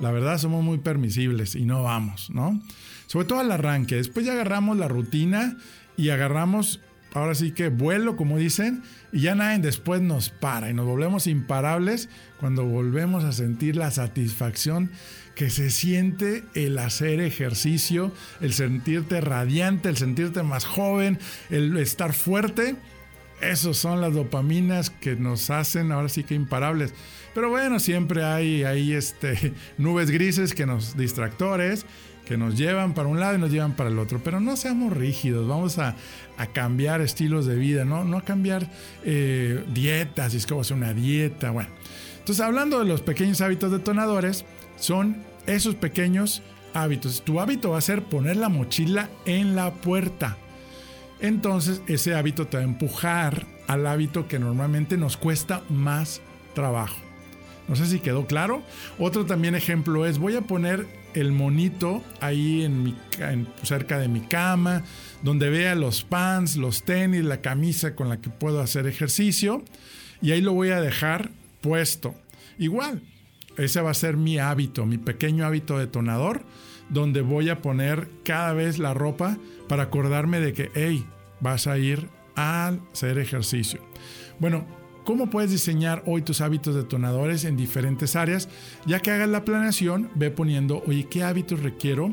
la 0.00 0.10
verdad 0.10 0.38
somos 0.38 0.62
muy 0.62 0.78
permisibles 0.78 1.54
y 1.54 1.64
no 1.64 1.82
vamos, 1.82 2.30
¿no? 2.30 2.60
Sobre 3.06 3.26
todo 3.26 3.40
al 3.40 3.50
arranque. 3.50 3.96
Después 3.96 4.24
ya 4.24 4.32
agarramos 4.32 4.76
la 4.76 4.88
rutina 4.88 5.56
y 5.96 6.10
agarramos, 6.10 6.80
ahora 7.14 7.34
sí 7.34 7.52
que 7.52 7.68
vuelo, 7.68 8.16
como 8.16 8.38
dicen, 8.38 8.82
y 9.12 9.20
ya 9.20 9.34
nadie 9.34 9.58
después 9.58 10.00
nos 10.00 10.30
para 10.30 10.70
y 10.70 10.74
nos 10.74 10.86
volvemos 10.86 11.26
imparables 11.26 12.08
cuando 12.40 12.64
volvemos 12.64 13.24
a 13.24 13.32
sentir 13.32 13.76
la 13.76 13.90
satisfacción 13.90 14.90
que 15.34 15.50
se 15.50 15.70
siente 15.70 16.44
el 16.54 16.78
hacer 16.78 17.20
ejercicio, 17.20 18.12
el 18.40 18.52
sentirte 18.52 19.20
radiante, 19.20 19.88
el 19.88 19.96
sentirte 19.96 20.42
más 20.42 20.64
joven, 20.64 21.18
el 21.50 21.76
estar 21.78 22.12
fuerte. 22.12 22.76
Esas 23.40 23.76
son 23.76 24.00
las 24.00 24.14
dopaminas 24.14 24.90
que 24.90 25.16
nos 25.16 25.50
hacen 25.50 25.90
ahora 25.90 26.08
sí 26.08 26.22
que 26.22 26.34
imparables. 26.34 26.94
Pero 27.34 27.48
bueno, 27.48 27.80
siempre 27.80 28.24
hay, 28.24 28.92
este, 28.92 29.54
nubes 29.78 30.10
grises 30.10 30.54
que 30.54 30.66
nos 30.66 30.96
distractores, 30.96 31.86
nos 32.36 32.56
llevan 32.56 32.94
para 32.94 33.08
un 33.08 33.20
lado 33.20 33.36
y 33.36 33.38
nos 33.38 33.50
llevan 33.50 33.74
para 33.74 33.90
el 33.90 33.98
otro. 33.98 34.20
Pero 34.22 34.40
no 34.40 34.56
seamos 34.56 34.92
rígidos, 34.92 35.46
vamos 35.48 35.78
a, 35.78 35.96
cambiar 36.52 37.00
estilos 37.00 37.46
de 37.46 37.54
vida, 37.54 37.84
no, 37.84 38.16
a 38.16 38.22
cambiar 38.22 38.68
eh, 39.04 39.64
dietas, 39.72 40.34
y 40.34 40.38
es 40.38 40.46
que 40.46 40.54
voy 40.54 40.60
a 40.60 40.62
hacer 40.62 40.76
una 40.76 40.92
dieta. 40.92 41.50
Bueno, 41.50 41.70
entonces 42.18 42.44
hablando 42.44 42.80
de 42.80 42.84
los 42.84 43.00
pequeños 43.00 43.40
hábitos 43.40 43.70
detonadores, 43.70 44.44
son 44.76 45.16
esos 45.46 45.76
pequeños 45.76 46.42
hábitos. 46.74 47.22
Tu 47.22 47.40
hábito 47.40 47.70
va 47.70 47.78
a 47.78 47.82
ser 47.82 48.02
poner 48.02 48.36
la 48.36 48.48
mochila 48.48 49.08
en 49.24 49.54
la 49.54 49.72
puerta. 49.72 50.36
Entonces 51.20 51.82
ese 51.86 52.14
hábito 52.14 52.46
te 52.48 52.56
va 52.56 52.62
a 52.62 52.66
empujar 52.66 53.46
al 53.68 53.86
hábito 53.86 54.26
que 54.26 54.38
normalmente 54.38 54.96
nos 54.96 55.16
cuesta 55.16 55.62
más 55.68 56.20
trabajo. 56.54 56.96
No 57.68 57.76
sé 57.76 57.86
si 57.86 58.00
quedó 58.00 58.26
claro. 58.26 58.62
Otro 58.98 59.24
también 59.24 59.54
ejemplo 59.54 60.04
es 60.06 60.18
voy 60.18 60.36
a 60.36 60.42
poner 60.42 60.86
el 61.14 61.32
monito 61.32 62.02
ahí 62.20 62.64
en 62.64 63.48
cerca 63.62 63.98
de 63.98 64.08
mi 64.08 64.20
cama, 64.20 64.84
donde 65.22 65.50
vea 65.50 65.74
los 65.74 66.02
pants, 66.02 66.56
los 66.56 66.82
tenis, 66.82 67.24
la 67.24 67.40
camisa 67.40 67.94
con 67.94 68.08
la 68.08 68.20
que 68.20 68.30
puedo 68.30 68.60
hacer 68.60 68.86
ejercicio. 68.86 69.64
Y 70.20 70.32
ahí 70.32 70.40
lo 70.40 70.52
voy 70.52 70.70
a 70.70 70.80
dejar 70.80 71.30
puesto. 71.60 72.14
Igual, 72.58 73.02
ese 73.56 73.80
va 73.80 73.90
a 73.90 73.94
ser 73.94 74.16
mi 74.16 74.38
hábito, 74.38 74.86
mi 74.86 74.98
pequeño 74.98 75.46
hábito 75.46 75.78
detonador, 75.78 76.42
donde 76.88 77.22
voy 77.22 77.48
a 77.48 77.62
poner 77.62 78.08
cada 78.24 78.52
vez 78.52 78.78
la 78.78 78.94
ropa 78.94 79.38
para 79.68 79.84
acordarme 79.84 80.40
de 80.40 80.52
que, 80.52 80.70
hey, 80.74 81.06
vas 81.40 81.66
a 81.66 81.78
ir 81.78 82.08
a 82.36 82.72
hacer 82.92 83.18
ejercicio. 83.18 83.80
Bueno, 84.38 84.66
¿cómo 85.04 85.30
puedes 85.30 85.50
diseñar 85.50 86.02
hoy 86.06 86.22
tus 86.22 86.40
hábitos 86.40 86.74
detonadores 86.74 87.44
en 87.44 87.56
diferentes 87.56 88.16
áreas? 88.16 88.48
Ya 88.86 89.00
que 89.00 89.10
hagas 89.10 89.28
la 89.28 89.44
planeación, 89.44 90.10
ve 90.14 90.30
poniendo, 90.30 90.82
oye, 90.86 91.06
¿qué 91.08 91.22
hábitos 91.22 91.60
requiero? 91.60 92.12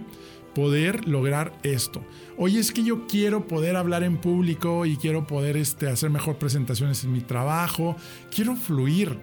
poder 0.54 1.08
lograr 1.08 1.54
esto. 1.64 2.04
Oye, 2.38 2.60
es 2.60 2.72
que 2.72 2.84
yo 2.84 3.08
quiero 3.08 3.48
poder 3.48 3.76
hablar 3.76 4.04
en 4.04 4.18
público 4.18 4.86
y 4.86 4.98
quiero 4.98 5.28
poder 5.28 5.58
este, 5.58 5.88
hacer 5.88 6.10
mejor 6.10 6.38
presentaciones 6.38 7.04
en 7.04 7.14
mi 7.14 7.22
trabajo, 7.22 7.96
quiero 8.34 8.56
fluir. 8.56 9.18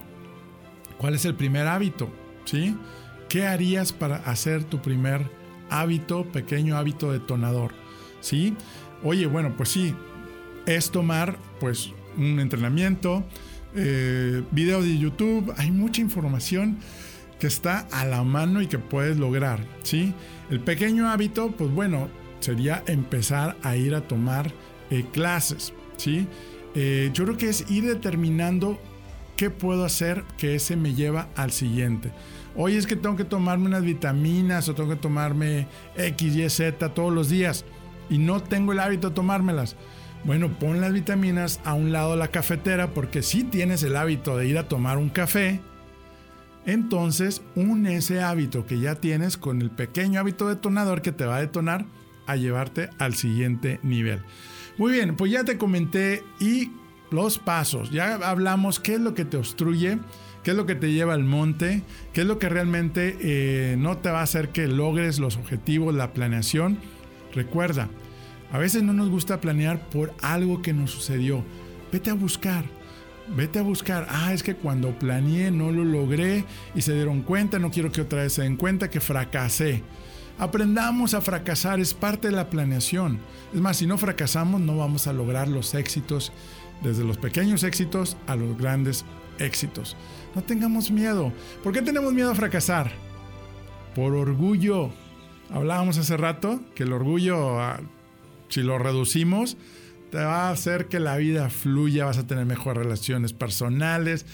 ¿Cuál 0.98 1.14
es 1.14 1.24
el 1.24 1.34
primer 1.34 1.66
hábito? 1.66 2.08
¿Sí? 2.44 2.74
¿Qué 3.28 3.46
harías 3.46 3.92
para 3.92 4.16
hacer 4.16 4.64
tu 4.64 4.80
primer 4.80 5.28
hábito, 5.68 6.24
pequeño 6.24 6.76
hábito 6.76 7.12
detonador? 7.12 7.72
¿Sí? 8.20 8.54
Oye, 9.02 9.26
bueno, 9.26 9.54
pues 9.56 9.68
sí, 9.68 9.94
es 10.64 10.90
tomar 10.90 11.38
pues 11.60 11.92
un 12.16 12.40
entrenamiento, 12.40 13.24
eh, 13.76 14.42
video 14.50 14.82
de 14.82 14.98
YouTube, 14.98 15.52
hay 15.56 15.70
mucha 15.70 16.00
información 16.00 16.78
que 17.38 17.46
está 17.46 17.86
a 17.92 18.04
la 18.06 18.22
mano 18.22 18.62
y 18.62 18.66
que 18.66 18.78
puedes 18.78 19.18
lograr, 19.18 19.60
¿sí? 19.82 20.14
El 20.50 20.60
pequeño 20.60 21.08
hábito, 21.08 21.50
pues 21.52 21.70
bueno, 21.70 22.08
sería 22.40 22.82
empezar 22.86 23.56
a 23.62 23.76
ir 23.76 23.94
a 23.94 24.02
tomar 24.08 24.52
eh, 24.90 25.04
clases, 25.12 25.72
¿sí? 25.96 26.26
Eh, 26.74 27.10
yo 27.12 27.24
creo 27.24 27.36
que 27.36 27.48
es 27.48 27.70
ir 27.70 27.84
determinando 27.84 28.80
¿qué 29.36 29.50
puedo 29.50 29.84
hacer 29.84 30.24
que 30.38 30.54
ese 30.54 30.76
me 30.76 30.94
lleva 30.94 31.28
al 31.36 31.52
siguiente? 31.52 32.10
Oye, 32.56 32.78
es 32.78 32.86
que 32.86 32.96
tengo 32.96 33.16
que 33.16 33.24
tomarme 33.24 33.66
unas 33.66 33.82
vitaminas 33.82 34.68
o 34.68 34.74
tengo 34.74 34.90
que 34.90 34.96
tomarme 34.96 35.68
X, 35.96 36.34
Y, 36.34 36.48
Z 36.48 36.94
todos 36.94 37.12
los 37.12 37.28
días 37.28 37.64
y 38.08 38.18
no 38.18 38.42
tengo 38.42 38.72
el 38.72 38.80
hábito 38.80 39.10
de 39.10 39.14
tomármelas. 39.14 39.76
Bueno, 40.26 40.58
pon 40.58 40.80
las 40.80 40.92
vitaminas 40.92 41.60
a 41.64 41.74
un 41.74 41.92
lado 41.92 42.10
de 42.10 42.16
la 42.16 42.32
cafetera 42.32 42.88
porque 42.88 43.22
si 43.22 43.44
tienes 43.44 43.84
el 43.84 43.94
hábito 43.94 44.36
de 44.36 44.48
ir 44.48 44.58
a 44.58 44.66
tomar 44.66 44.98
un 44.98 45.08
café, 45.08 45.60
entonces 46.66 47.42
une 47.54 47.94
ese 47.94 48.20
hábito 48.20 48.66
que 48.66 48.80
ya 48.80 48.96
tienes 48.96 49.36
con 49.36 49.62
el 49.62 49.70
pequeño 49.70 50.18
hábito 50.18 50.48
detonador 50.48 51.00
que 51.00 51.12
te 51.12 51.24
va 51.24 51.36
a 51.36 51.40
detonar 51.40 51.86
a 52.26 52.34
llevarte 52.34 52.90
al 52.98 53.14
siguiente 53.14 53.78
nivel. 53.84 54.20
Muy 54.78 54.90
bien, 54.94 55.14
pues 55.14 55.30
ya 55.30 55.44
te 55.44 55.58
comenté 55.58 56.24
y 56.40 56.72
los 57.12 57.38
pasos. 57.38 57.92
Ya 57.92 58.16
hablamos 58.16 58.80
qué 58.80 58.94
es 58.94 59.00
lo 59.00 59.14
que 59.14 59.24
te 59.24 59.36
obstruye, 59.36 60.00
qué 60.42 60.50
es 60.50 60.56
lo 60.56 60.66
que 60.66 60.74
te 60.74 60.90
lleva 60.90 61.14
al 61.14 61.22
monte, 61.22 61.84
qué 62.12 62.22
es 62.22 62.26
lo 62.26 62.40
que 62.40 62.48
realmente 62.48 63.16
eh, 63.20 63.76
no 63.78 63.98
te 63.98 64.10
va 64.10 64.18
a 64.18 64.24
hacer 64.24 64.48
que 64.48 64.66
logres 64.66 65.20
los 65.20 65.36
objetivos, 65.36 65.94
la 65.94 66.12
planeación. 66.12 66.78
Recuerda, 67.32 67.88
a 68.56 68.58
veces 68.58 68.82
no 68.82 68.94
nos 68.94 69.10
gusta 69.10 69.38
planear 69.38 69.78
por 69.90 70.14
algo 70.22 70.62
que 70.62 70.72
nos 70.72 70.90
sucedió. 70.90 71.44
Vete 71.92 72.08
a 72.08 72.14
buscar. 72.14 72.64
Vete 73.36 73.58
a 73.58 73.62
buscar, 73.62 74.06
ah, 74.08 74.32
es 74.32 74.42
que 74.42 74.54
cuando 74.54 74.98
planeé 74.98 75.50
no 75.50 75.70
lo 75.70 75.84
logré 75.84 76.46
y 76.74 76.80
se 76.80 76.94
dieron 76.94 77.20
cuenta, 77.20 77.58
no 77.58 77.70
quiero 77.70 77.92
que 77.92 78.00
otra 78.00 78.22
vez 78.22 78.32
se 78.32 78.44
den 78.44 78.56
cuenta 78.56 78.88
que 78.88 78.98
fracasé. 78.98 79.82
Aprendamos 80.38 81.12
a 81.12 81.20
fracasar, 81.20 81.80
es 81.80 81.92
parte 81.92 82.28
de 82.28 82.34
la 82.34 82.48
planeación. 82.48 83.18
Es 83.52 83.60
más, 83.60 83.76
si 83.76 83.86
no 83.86 83.98
fracasamos 83.98 84.58
no 84.58 84.78
vamos 84.78 85.06
a 85.06 85.12
lograr 85.12 85.48
los 85.48 85.74
éxitos 85.74 86.32
desde 86.82 87.04
los 87.04 87.18
pequeños 87.18 87.62
éxitos 87.62 88.16
a 88.26 88.36
los 88.36 88.56
grandes 88.56 89.04
éxitos. 89.38 89.98
No 90.34 90.42
tengamos 90.42 90.90
miedo. 90.90 91.30
¿Por 91.62 91.74
qué 91.74 91.82
tenemos 91.82 92.14
miedo 92.14 92.30
a 92.30 92.34
fracasar? 92.34 92.90
Por 93.94 94.14
orgullo. 94.14 94.92
Hablábamos 95.50 95.98
hace 95.98 96.16
rato 96.16 96.62
que 96.74 96.84
el 96.84 96.94
orgullo, 96.94 97.60
ah, 97.60 97.80
si 98.48 98.62
lo 98.62 98.78
reducimos, 98.78 99.56
te 100.10 100.18
va 100.18 100.48
a 100.48 100.50
hacer 100.50 100.86
que 100.86 101.00
la 101.00 101.16
vida 101.16 101.50
fluya, 101.50 102.04
vas 102.04 102.18
a 102.18 102.26
tener 102.26 102.46
mejores 102.46 102.84
relaciones 102.84 103.32
personales, 103.32 104.24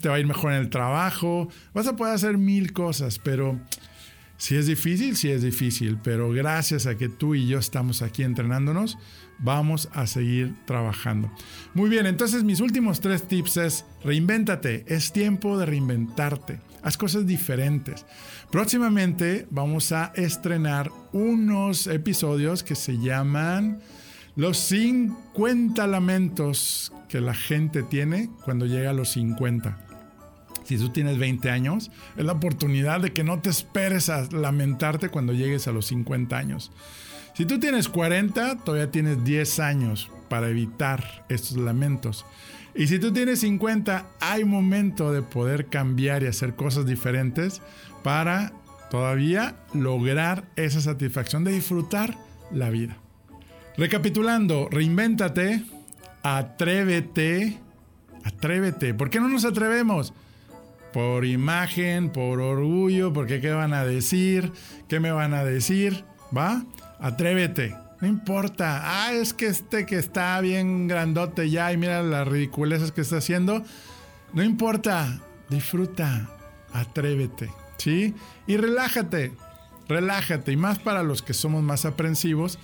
te 0.00 0.08
va 0.08 0.16
a 0.16 0.20
ir 0.20 0.26
mejor 0.26 0.52
en 0.52 0.58
el 0.58 0.70
trabajo, 0.70 1.48
vas 1.74 1.86
a 1.86 1.96
poder 1.96 2.14
hacer 2.14 2.38
mil 2.38 2.72
cosas, 2.72 3.18
pero 3.18 3.60
si 4.36 4.56
es 4.56 4.66
difícil, 4.66 5.16
si 5.16 5.30
es 5.30 5.42
difícil, 5.42 5.98
pero 6.02 6.30
gracias 6.30 6.86
a 6.86 6.96
que 6.96 7.08
tú 7.08 7.34
y 7.34 7.46
yo 7.46 7.58
estamos 7.58 8.00
aquí 8.00 8.22
entrenándonos, 8.22 8.96
vamos 9.42 9.88
a 9.92 10.06
seguir 10.06 10.54
trabajando. 10.66 11.30
Muy 11.74 11.88
bien, 11.88 12.06
entonces 12.06 12.44
mis 12.44 12.60
últimos 12.60 13.00
tres 13.00 13.26
tips 13.26 13.56
es 13.56 13.84
reinvéntate, 14.04 14.84
es 14.86 15.12
tiempo 15.12 15.58
de 15.58 15.66
reinventarte, 15.66 16.60
haz 16.82 16.96
cosas 16.96 17.26
diferentes. 17.26 18.06
Próximamente 18.50 19.46
vamos 19.50 19.92
a 19.92 20.12
estrenar 20.14 20.90
unos 21.12 21.86
episodios 21.86 22.62
que 22.62 22.74
se 22.74 22.98
llaman 22.98 23.80
los 24.36 24.58
50 24.58 25.86
lamentos 25.86 26.92
que 27.08 27.20
la 27.20 27.34
gente 27.34 27.82
tiene 27.82 28.30
cuando 28.44 28.66
llega 28.66 28.90
a 28.90 28.94
los 28.94 29.10
50. 29.10 29.78
Si 30.64 30.78
tú 30.78 30.90
tienes 30.90 31.18
20 31.18 31.50
años, 31.50 31.90
es 32.16 32.24
la 32.24 32.32
oportunidad 32.32 33.00
de 33.00 33.12
que 33.12 33.24
no 33.24 33.40
te 33.40 33.50
esperes 33.50 34.08
a 34.08 34.28
lamentarte 34.30 35.08
cuando 35.08 35.32
llegues 35.32 35.66
a 35.66 35.72
los 35.72 35.86
50 35.86 36.36
años. 36.36 36.70
Si 37.40 37.46
tú 37.46 37.58
tienes 37.58 37.88
40, 37.88 38.56
todavía 38.56 38.90
tienes 38.90 39.24
10 39.24 39.60
años 39.60 40.10
para 40.28 40.50
evitar 40.50 41.24
estos 41.30 41.56
lamentos. 41.56 42.26
Y 42.74 42.86
si 42.86 42.98
tú 42.98 43.14
tienes 43.14 43.40
50, 43.40 44.04
hay 44.20 44.44
momento 44.44 45.10
de 45.10 45.22
poder 45.22 45.64
cambiar 45.68 46.22
y 46.22 46.26
hacer 46.26 46.54
cosas 46.54 46.84
diferentes 46.84 47.62
para 48.02 48.52
todavía 48.90 49.56
lograr 49.72 50.44
esa 50.56 50.82
satisfacción 50.82 51.42
de 51.42 51.52
disfrutar 51.52 52.14
la 52.52 52.68
vida. 52.68 52.98
Recapitulando, 53.78 54.68
reinvéntate, 54.70 55.64
atrévete, 56.22 57.58
atrévete. 58.22 58.92
¿Por 58.92 59.08
qué 59.08 59.18
no 59.18 59.28
nos 59.28 59.46
atrevemos? 59.46 60.12
Por 60.92 61.24
imagen, 61.24 62.10
por 62.10 62.38
orgullo, 62.42 63.14
porque 63.14 63.40
qué 63.40 63.48
van 63.48 63.72
a 63.72 63.86
decir, 63.86 64.52
qué 64.88 65.00
me 65.00 65.10
van 65.10 65.32
a 65.32 65.42
decir, 65.42 66.04
¿va? 66.36 66.66
Atrévete. 67.00 67.76
No 68.00 68.08
importa. 68.08 68.80
Ah, 68.84 69.12
es 69.12 69.34
que 69.34 69.46
este 69.46 69.86
que 69.86 69.96
está 69.96 70.40
bien 70.40 70.88
grandote 70.88 71.50
ya 71.50 71.72
y 71.72 71.76
mira 71.76 72.02
las 72.02 72.26
ridiculeces 72.26 72.92
que 72.92 73.00
está 73.00 73.18
haciendo. 73.18 73.64
No 74.32 74.42
importa. 74.42 75.20
Disfruta. 75.48 76.28
Atrévete. 76.72 77.50
¿Sí? 77.76 78.14
Y 78.46 78.56
relájate. 78.56 79.32
Relájate. 79.88 80.52
Y 80.52 80.56
más 80.56 80.78
para 80.78 81.02
los 81.02 81.22
que 81.22 81.34
somos 81.34 81.62
más 81.62 81.84
aprensivos 81.84 82.58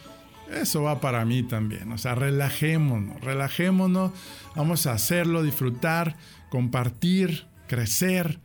eso 0.52 0.82
va 0.82 1.00
para 1.00 1.24
mí 1.24 1.42
también. 1.42 1.90
O 1.92 1.98
sea, 1.98 2.14
relajémonos, 2.14 3.20
relajémonos. 3.20 4.12
Vamos 4.54 4.86
a 4.86 4.92
hacerlo, 4.92 5.42
disfrutar, 5.42 6.16
compartir, 6.50 7.46
crecer. 7.66 8.38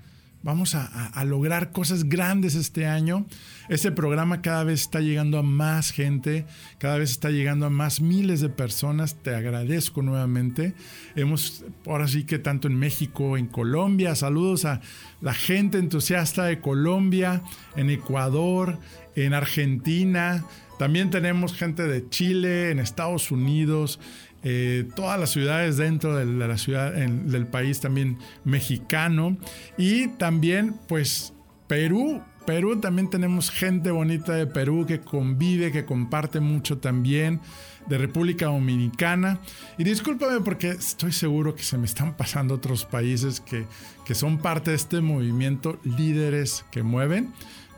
Vamos 0.44 0.74
a, 0.74 1.24
lograr 1.24 1.72
cosas 1.72 2.06
grandes 2.06 2.56
este 2.56 2.88
año. 2.88 3.28
Este 3.70 3.92
programa 3.92 4.42
cada 4.42 4.64
vez 4.64 4.82
está 4.82 5.00
llegando 5.00 5.38
a 5.38 5.44
más 5.44 5.92
gente, 5.92 6.46
cada 6.80 6.98
vez 6.98 7.12
está 7.12 7.30
llegando 7.30 7.68
a 7.68 7.70
más 7.70 8.02
miles 8.02 8.42
de 8.42 8.50
personas. 8.50 9.16
Te 9.16 9.36
agradezco 9.36 10.02
nuevamente. 10.02 10.74
Hemos, 11.16 11.64
ahora 11.86 12.08
sí 12.08 12.24
que 12.24 12.40
tanto 12.40 12.68
en 12.68 12.76
México, 12.76 13.38
en 13.38 13.46
Colombia, 13.46 14.16
saludos 14.16 14.66
a 14.66 14.82
la 15.22 15.36
gente 15.36 15.78
entusiasta 15.78 16.46
de 16.46 16.60
Colombia, 16.60 17.44
en 17.76 17.92
Ecuador, 17.92 18.80
en 19.16 19.36
Argentina, 19.36 20.44
también 20.82 21.12
tenemos 21.12 21.54
gente 21.54 21.84
de 21.84 22.10
Chile, 22.10 22.72
en 22.72 22.80
Estados 22.80 23.30
Unidos, 23.30 24.00
eh, 24.44 24.88
todas 24.96 25.20
las 25.20 25.30
ciudades 25.30 25.78
dentro 25.78 26.16
de 26.16 26.26
la 26.26 26.58
ciudad 26.58 26.94
del 26.94 27.48
país 27.48 27.80
también 27.80 28.18
mexicano 28.44 29.38
y 29.78 30.08
también 30.10 30.76
pues 30.88 31.34
Perú. 31.68 32.22
Perú 32.46 32.80
también 32.82 33.10
tenemos 33.10 33.52
gente 33.52 33.92
bonita 33.92 34.34
de 34.34 34.48
Perú 34.48 34.86
que 34.88 35.00
convive, 35.00 35.72
que 35.72 35.86
comparte 35.86 36.40
mucho 36.40 36.80
también 36.80 37.40
de 37.88 37.98
República 38.00 38.48
Dominicana. 38.48 39.40
Y 39.78 39.84
discúlpame 39.84 40.42
porque 40.42 40.70
estoy 40.70 41.12
seguro 41.12 41.54
que 41.56 41.64
se 41.64 41.78
me 41.78 41.86
están 41.86 42.18
pasando 42.18 42.56
otros 42.56 42.84
países 42.86 43.40
que, 43.42 43.68
que 44.06 44.16
son 44.16 44.40
parte 44.40 44.72
de 44.72 44.78
este 44.78 45.02
movimiento, 45.02 45.80
líderes 45.84 46.66
que 46.72 46.82
mueven. 46.82 47.32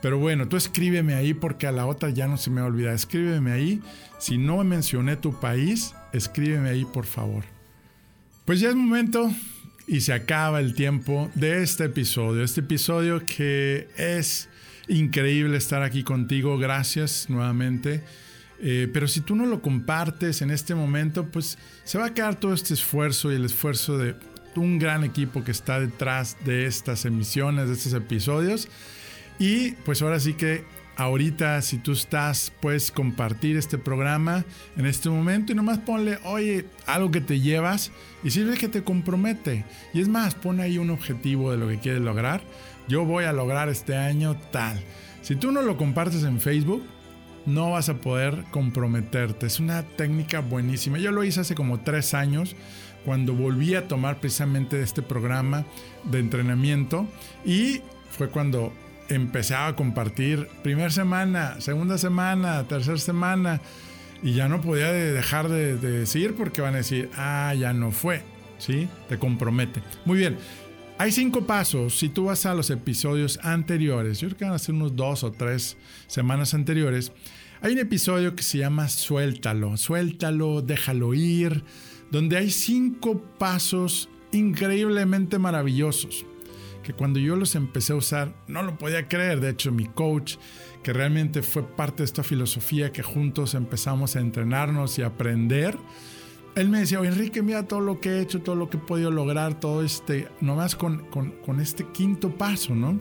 Pero 0.04 0.20
bueno, 0.20 0.50
tú 0.50 0.58
escríbeme 0.58 1.14
ahí 1.14 1.34
porque 1.34 1.66
a 1.66 1.72
la 1.72 1.86
otra 1.86 2.10
ya 2.10 2.28
no 2.28 2.36
se 2.36 2.50
me 2.50 2.62
olvida. 2.62 2.92
Escríbeme 2.92 3.54
ahí. 3.54 3.82
Si 4.20 4.38
no 4.38 4.62
mencioné 4.66 5.16
tu 5.16 5.40
país, 5.40 5.96
escríbeme 6.12 6.70
ahí 6.70 6.84
por 6.84 7.06
favor. 7.06 7.46
Pues 8.44 8.60
ya 8.60 8.68
es 8.68 8.76
momento 8.76 9.34
y 9.88 10.02
se 10.02 10.12
acaba 10.12 10.60
el 10.60 10.74
tiempo 10.74 11.32
de 11.36 11.64
este 11.64 11.86
episodio. 11.86 12.44
Este 12.44 12.60
episodio 12.60 13.26
que 13.26 13.88
es 13.96 14.50
increíble 14.90 15.56
estar 15.56 15.84
aquí 15.84 16.04
contigo. 16.04 16.58
Gracias 16.58 17.30
nuevamente. 17.30 18.04
Eh, 18.60 18.90
pero 18.92 19.08
si 19.08 19.22
tú 19.22 19.38
no 19.38 19.46
lo 19.46 19.62
compartes 19.62 20.42
en 20.42 20.52
este 20.52 20.76
momento, 20.76 21.28
pues 21.32 21.58
se 21.86 21.98
va 21.98 22.08
a 22.08 22.14
quedar 22.14 22.36
todo 22.36 22.54
este 22.54 22.74
esfuerzo 22.74 23.32
y 23.32 23.36
el 23.36 23.46
esfuerzo 23.46 23.98
de 23.98 24.16
un 24.58 24.80
gran 24.80 25.06
equipo 25.06 25.46
que 25.46 25.52
está 25.52 25.80
detrás 25.80 26.36
de 26.44 26.66
estas 26.66 27.06
emisiones, 27.06 27.70
de 27.70 27.74
estos 27.76 27.94
episodios. 27.94 28.68
Y 29.40 29.72
pues 29.72 30.02
ahora 30.02 30.20
sí 30.20 30.34
que 30.34 30.64
ahorita 30.96 31.62
si 31.62 31.78
tú 31.78 31.92
estás, 31.92 32.52
puedes 32.62 32.92
compartir 32.92 33.58
este 33.58 33.78
programa 33.78 34.46
en 34.78 34.86
este 34.86 35.10
momento 35.10 35.52
y 35.52 35.56
nomás 35.56 35.80
ponle, 35.80 36.20
oye, 36.24 36.66
algo 36.86 37.12
que 37.12 37.22
te 37.22 37.40
llevas 37.40 37.92
y 38.24 38.32
sirve 38.32 38.58
que 38.58 38.68
te 38.68 38.84
compromete. 38.84 39.66
Y 39.94 40.02
es 40.02 40.08
más, 40.08 40.36
pon 40.36 40.60
ahí 40.60 40.78
un 40.78 40.90
objetivo 40.90 41.52
de 41.52 41.58
lo 41.58 41.68
que 41.68 41.80
quieres 41.80 42.02
lograr. 42.02 42.42
Yo 42.88 43.06
voy 43.06 43.26
a 43.26 43.34
lograr 43.34 43.70
este 43.70 43.96
año 43.96 44.38
tal. 44.52 44.82
Si 45.22 45.36
tú 45.36 45.52
no 45.52 45.62
lo 45.62 45.78
compartes 45.78 46.24
en 46.24 46.40
Facebook, 46.40 46.84
no 47.46 47.72
vas 47.72 47.90
a 47.90 47.96
poder 47.96 48.44
comprometerte. 48.52 49.48
Es 49.48 49.60
una 49.60 49.84
técnica 49.84 50.40
buenísima. 50.40 50.98
Yo 50.98 51.12
lo 51.12 51.24
hice 51.24 51.42
hace 51.42 51.56
como 51.56 51.82
tres 51.82 52.14
años 52.14 52.56
cuando 53.06 53.34
volví 53.34 53.76
a 53.76 53.88
tomar 53.88 54.20
precisamente 54.20 54.82
este 54.82 55.02
programa 55.02 55.66
de 56.06 56.20
entrenamiento 56.20 57.08
y 57.46 57.82
fue 58.10 58.30
cuando 58.30 58.72
empecé 59.16 59.56
a 59.56 59.76
compartir 59.76 60.48
primera 60.64 60.90
semana, 60.90 61.60
segunda 61.62 61.98
semana, 61.98 62.64
tercera 62.68 62.98
semana, 62.98 63.62
y 64.22 64.34
ya 64.34 64.48
no 64.48 64.62
podía 64.62 64.92
dejar 64.92 65.50
de, 65.50 65.78
decir 65.78 66.36
porque 66.36 66.62
van 66.62 66.76
a 66.76 66.78
decir, 66.78 67.10
ah, 67.16 67.54
ya 67.58 67.74
no 67.74 67.92
fue, 67.92 68.24
¿sí? 68.58 68.88
Te 69.10 69.18
compromete. 69.18 69.82
Muy 70.06 70.18
bien. 70.18 70.38
Hay 70.98 71.12
cinco 71.12 71.46
pasos. 71.46 71.98
Si 71.98 72.08
tú 72.10 72.26
vas 72.26 72.46
a 72.46 72.54
los 72.54 72.70
episodios 72.70 73.40
anteriores, 73.44 74.20
yo 74.20 74.28
creo 74.30 74.38
que 74.38 74.46
van 74.46 74.54
a 74.54 74.60
ser 74.60 74.76
unos 74.76 74.96
dos 74.96 75.24
o 75.24 75.32
tres 75.32 75.76
semanas 76.08 76.54
anteriores, 76.54 77.12
hay 77.62 77.74
un 77.74 77.80
episodio 77.80 78.36
que 78.36 78.44
se 78.44 78.60
llama 78.60 78.90
Suéltalo, 78.90 79.78
suéltalo, 79.78 80.62
déjalo 80.62 81.14
ir, 81.14 81.64
donde 82.12 82.38
hay 82.38 82.52
cinco 82.52 83.22
pasos 83.38 84.10
increíblemente 84.32 85.40
maravillosos 85.40 86.26
que 86.84 86.94
cuando 86.94 87.20
yo 87.20 87.36
los 87.36 87.56
empecé 87.56 87.94
a 87.94 87.96
usar 87.96 88.36
no 88.48 88.62
lo 88.62 88.78
podía 88.78 89.08
creer. 89.08 89.40
De 89.40 89.50
hecho, 89.50 89.72
mi 89.72 89.86
coach, 89.86 90.36
que 90.84 90.94
realmente 90.94 91.42
fue 91.42 91.64
parte 91.64 92.04
de 92.04 92.06
esta 92.06 92.24
filosofía 92.24 92.92
que 92.92 93.02
juntos 93.02 93.56
empezamos 93.56 94.16
a 94.16 94.20
entrenarnos 94.20 95.00
y 95.00 95.02
aprender, 95.02 95.78
él 96.56 96.70
me 96.70 96.80
decía, 96.80 97.00
Enrique, 97.00 97.42
mira 97.42 97.64
todo 97.64 97.80
lo 97.80 98.00
que 98.00 98.10
he 98.10 98.22
hecho, 98.22 98.42
todo 98.42 98.56
lo 98.56 98.70
que 98.70 98.78
he 98.78 98.80
podido 98.80 99.10
lograr, 99.10 99.60
todo 99.60 99.84
este, 99.84 100.28
nomás 100.40 100.76
con, 100.76 101.06
con, 101.10 101.60
este 101.60 101.86
quinto 101.88 102.30
paso, 102.30 102.76
¿no? 102.76 103.00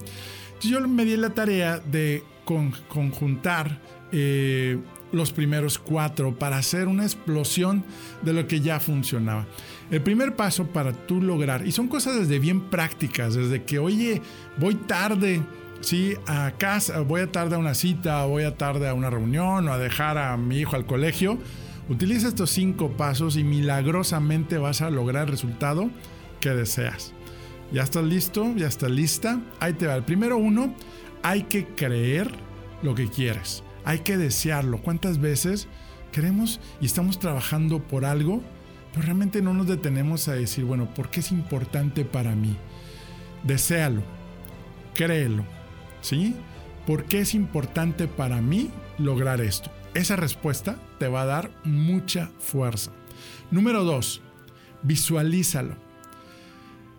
Yo 0.61 0.81
me 0.87 1.05
di 1.05 1.17
la 1.17 1.31
tarea 1.31 1.77
de 1.77 2.23
conjuntar 2.45 3.79
eh, 4.11 4.79
los 5.11 5.31
primeros 5.31 5.77
cuatro 5.77 6.33
para 6.33 6.57
hacer 6.57 6.87
una 6.87 7.03
explosión 7.03 7.83
de 8.23 8.33
lo 8.33 8.47
que 8.47 8.59
ya 8.59 8.79
funcionaba. 8.79 9.45
El 9.91 10.01
primer 10.01 10.35
paso 10.35 10.67
para 10.67 10.93
tú 10.93 11.21
lograr, 11.21 11.67
y 11.67 11.71
son 11.71 11.87
cosas 11.87 12.19
desde 12.19 12.39
bien 12.39 12.61
prácticas, 12.69 13.35
desde 13.35 13.63
que, 13.63 13.79
oye, 13.79 14.21
voy 14.57 14.75
tarde, 14.75 15.41
¿sí? 15.81 16.15
A 16.25 16.51
casa, 16.57 17.01
voy 17.01 17.21
a 17.21 17.31
tarde 17.31 17.55
a 17.55 17.59
una 17.59 17.73
cita, 17.73 18.25
voy 18.25 18.43
a 18.43 18.57
tarde 18.57 18.87
a 18.87 18.93
una 18.93 19.09
reunión 19.09 19.67
o 19.67 19.73
a 19.73 19.77
dejar 19.77 20.17
a 20.17 20.35
mi 20.37 20.59
hijo 20.59 20.75
al 20.75 20.85
colegio, 20.85 21.37
utiliza 21.89 22.27
estos 22.27 22.49
cinco 22.49 22.91
pasos 22.91 23.37
y 23.37 23.43
milagrosamente 23.43 24.57
vas 24.57 24.81
a 24.81 24.89
lograr 24.89 25.23
el 25.23 25.31
resultado 25.31 25.89
que 26.39 26.49
deseas. 26.49 27.13
¿Ya 27.71 27.83
estás 27.83 28.03
listo? 28.03 28.53
¿Ya 28.55 28.67
estás 28.67 28.91
lista? 28.91 29.39
Ahí 29.59 29.73
te 29.73 29.87
va. 29.87 29.95
El 29.95 30.03
primero 30.03 30.37
uno, 30.37 30.75
hay 31.23 31.43
que 31.43 31.65
creer 31.65 32.31
lo 32.83 32.93
que 32.93 33.07
quieres. 33.07 33.63
Hay 33.83 33.99
que 33.99 34.17
desearlo. 34.17 34.81
¿Cuántas 34.81 35.19
veces 35.19 35.67
queremos 36.11 36.59
y 36.79 36.85
estamos 36.85 37.19
trabajando 37.19 37.79
por 37.79 38.05
algo, 38.05 38.43
pero 38.93 39.05
realmente 39.05 39.41
no 39.41 39.53
nos 39.53 39.67
detenemos 39.67 40.27
a 40.27 40.33
decir, 40.33 40.65
bueno, 40.65 40.93
¿por 40.93 41.09
qué 41.09 41.21
es 41.21 41.31
importante 41.31 42.05
para 42.05 42.35
mí? 42.35 42.55
Desealo, 43.43 44.03
créelo, 44.93 45.43
¿sí? 46.01 46.35
¿Por 46.85 47.05
qué 47.05 47.21
es 47.21 47.33
importante 47.33 48.07
para 48.07 48.41
mí 48.41 48.69
lograr 48.99 49.41
esto? 49.41 49.71
Esa 49.95 50.15
respuesta 50.15 50.77
te 50.99 51.07
va 51.07 51.23
a 51.23 51.25
dar 51.25 51.51
mucha 51.63 52.29
fuerza. 52.39 52.91
Número 53.51 53.83
dos, 53.83 54.21
visualízalo. 54.83 55.75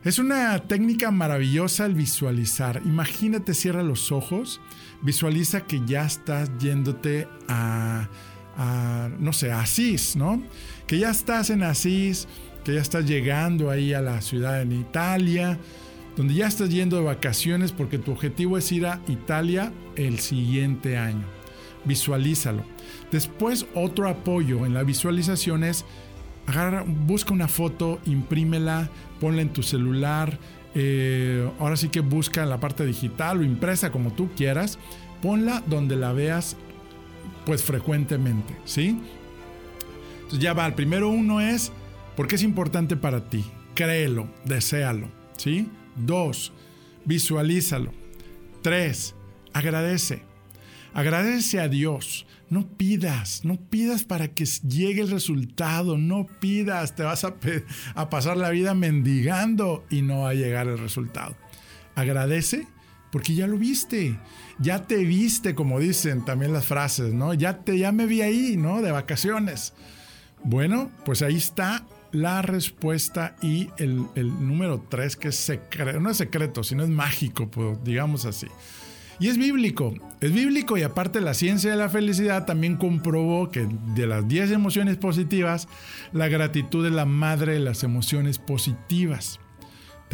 Es 0.05 0.19
una 0.19 0.59
técnica 0.59 1.11
maravillosa 1.11 1.87
el 1.87 1.95
visualizar. 1.95 2.83
Imagínate, 2.85 3.55
cierra 3.55 3.83
los 3.83 4.13
ojos, 4.13 4.61
visualiza 5.01 5.63
que 5.63 5.81
ya 5.87 6.05
estás 6.05 6.51
yéndote 6.59 7.27
a, 7.49 8.09
no 8.57 9.33
sé, 9.33 9.51
a 9.51 9.61
Asís, 9.61 10.17
¿no? 10.17 10.43
Que 10.87 10.99
ya 10.99 11.11
estás 11.11 11.51
en 11.51 11.63
Asís, 11.63 12.29
que 12.65 12.75
ya 12.75 12.81
estás 12.81 13.07
llegando 13.07 13.71
ahí 13.71 13.93
a 13.93 14.01
la 14.01 14.21
ciudad 14.21 14.63
en 14.63 14.73
Italia, 14.73 15.59
donde 16.17 16.35
ya 16.35 16.47
estás 16.47 16.71
yendo 16.71 16.97
de 16.97 17.03
vacaciones 17.03 17.73
porque 17.73 17.99
tu 17.99 18.13
objetivo 18.13 18.57
es 18.57 18.71
ir 18.73 18.87
a 18.87 19.01
Italia 19.09 19.73
el 19.97 20.19
siguiente 20.21 20.97
año. 20.97 21.25
Visualízalo. 21.85 22.65
Después 23.11 23.67
otro 23.75 24.09
apoyo 24.09 24.65
en 24.65 24.75
la 24.75 24.83
visualización 24.83 25.65
es 25.65 25.85
busca 27.07 27.33
una 27.33 27.49
foto, 27.49 28.01
imprímela, 28.05 28.91
ponla 29.21 29.43
en 29.43 29.53
tu 29.53 29.63
celular. 29.63 30.39
Eh, 30.75 31.49
ahora 31.59 31.77
sí 31.77 31.89
que 31.89 32.01
busca 32.01 32.45
la 32.45 32.59
parte 32.59 32.85
digital 32.85 33.41
o 33.41 33.43
impresa 33.43 33.91
como 33.91 34.13
tú 34.13 34.31
quieras. 34.37 34.79
Ponla 35.23 35.63
donde 35.67 35.97
la 35.97 36.13
veas 36.13 36.57
pues 37.47 37.63
frecuentemente, 37.63 38.57
¿sí? 38.65 39.01
Entonces 40.17 40.39
ya 40.39 40.53
va, 40.53 40.67
el 40.67 40.75
primero 40.75 41.09
uno 41.09 41.41
es, 41.41 41.73
porque 42.17 42.37
es 42.37 42.43
importante 42.43 42.97
para 42.97 43.29
ti? 43.29 43.45
Créelo, 43.75 44.29
deséalo, 44.45 45.09
¿sí? 45.37 45.69
Dos, 45.97 46.53
visualízalo. 47.05 47.93
Tres, 48.63 49.15
agradece. 49.53 50.23
Agradece 50.95 51.61
a 51.61 51.69
Dios. 51.69 52.27
No 52.49 52.69
pidas, 52.69 53.45
no 53.45 53.57
pidas 53.57 54.05
para 54.05 54.29
que 54.29 54.45
llegue 54.45 55.01
el 55.01 55.11
resultado, 55.11 55.99
no 55.99 56.27
pidas, 56.41 56.95
te 56.95 57.03
vas 57.03 57.25
a, 57.25 57.35
a, 57.95 58.11
pasar 58.11 58.37
la 58.37 58.51
vida 58.51 58.75
mendigando 58.75 59.85
y 59.91 60.03
no 60.03 60.21
va 60.21 60.31
a 60.31 60.35
llegar 60.35 60.69
el 60.69 60.79
resultado. 60.79 61.37
Agradece 61.97 62.69
porque 63.11 63.35
ya 63.35 63.47
lo 63.47 63.59
viste, 63.59 64.19
ya 64.59 64.87
te 64.87 64.97
viste, 64.99 65.55
como 65.55 65.81
dicen 65.81 66.25
también 66.25 66.53
las 66.53 66.67
frases, 66.67 67.13
¿no? 67.13 67.35
Ya, 67.35 67.59
te, 67.59 67.79
ya 67.79 67.93
me 67.93 68.07
vi 68.07 68.23
ahí, 68.23 68.57
¿no? 68.57 68.83
De 68.83 68.93
vacaciones. 68.93 69.73
Bueno, 70.43 70.91
pues 71.05 71.23
ahí 71.23 71.37
está 71.37 71.85
la 72.13 72.43
respuesta 72.43 73.35
y 73.43 73.71
el, 73.77 74.07
número 74.15 74.85
tres, 74.89 75.17
que 75.17 75.29
es 75.29 75.37
secreto, 75.37 75.99
no 76.01 76.11
es 76.11 76.17
secreto, 76.17 76.63
sino 76.63 76.85
es 76.85 76.89
mágico, 76.89 77.51
pues, 77.51 77.83
digamos 77.83 78.25
así. 78.25 78.47
Y 79.19 79.29
es 79.29 79.39
bíblico, 79.39 79.95
es 80.21 80.33
bíblico 80.33 80.77
y 80.77 80.83
aparte 80.83 81.21
la 81.21 81.35
ciencia 81.35 81.71
de 81.71 81.77
la 81.77 81.89
felicidad 81.89 82.47
también 82.47 82.77
comprobó 82.77 83.51
que 83.51 83.69
de 83.95 84.07
las 84.07 84.27
10 84.27 84.51
emociones 84.51 84.97
positivas, 84.97 85.69
la 86.13 86.29
gratitud 86.29 86.85
es 86.87 86.93
la 86.93 87.05
madre 87.05 87.55
de 87.55 87.61
las 87.61 87.85
emociones 87.85 88.39
positivas. 88.39 89.41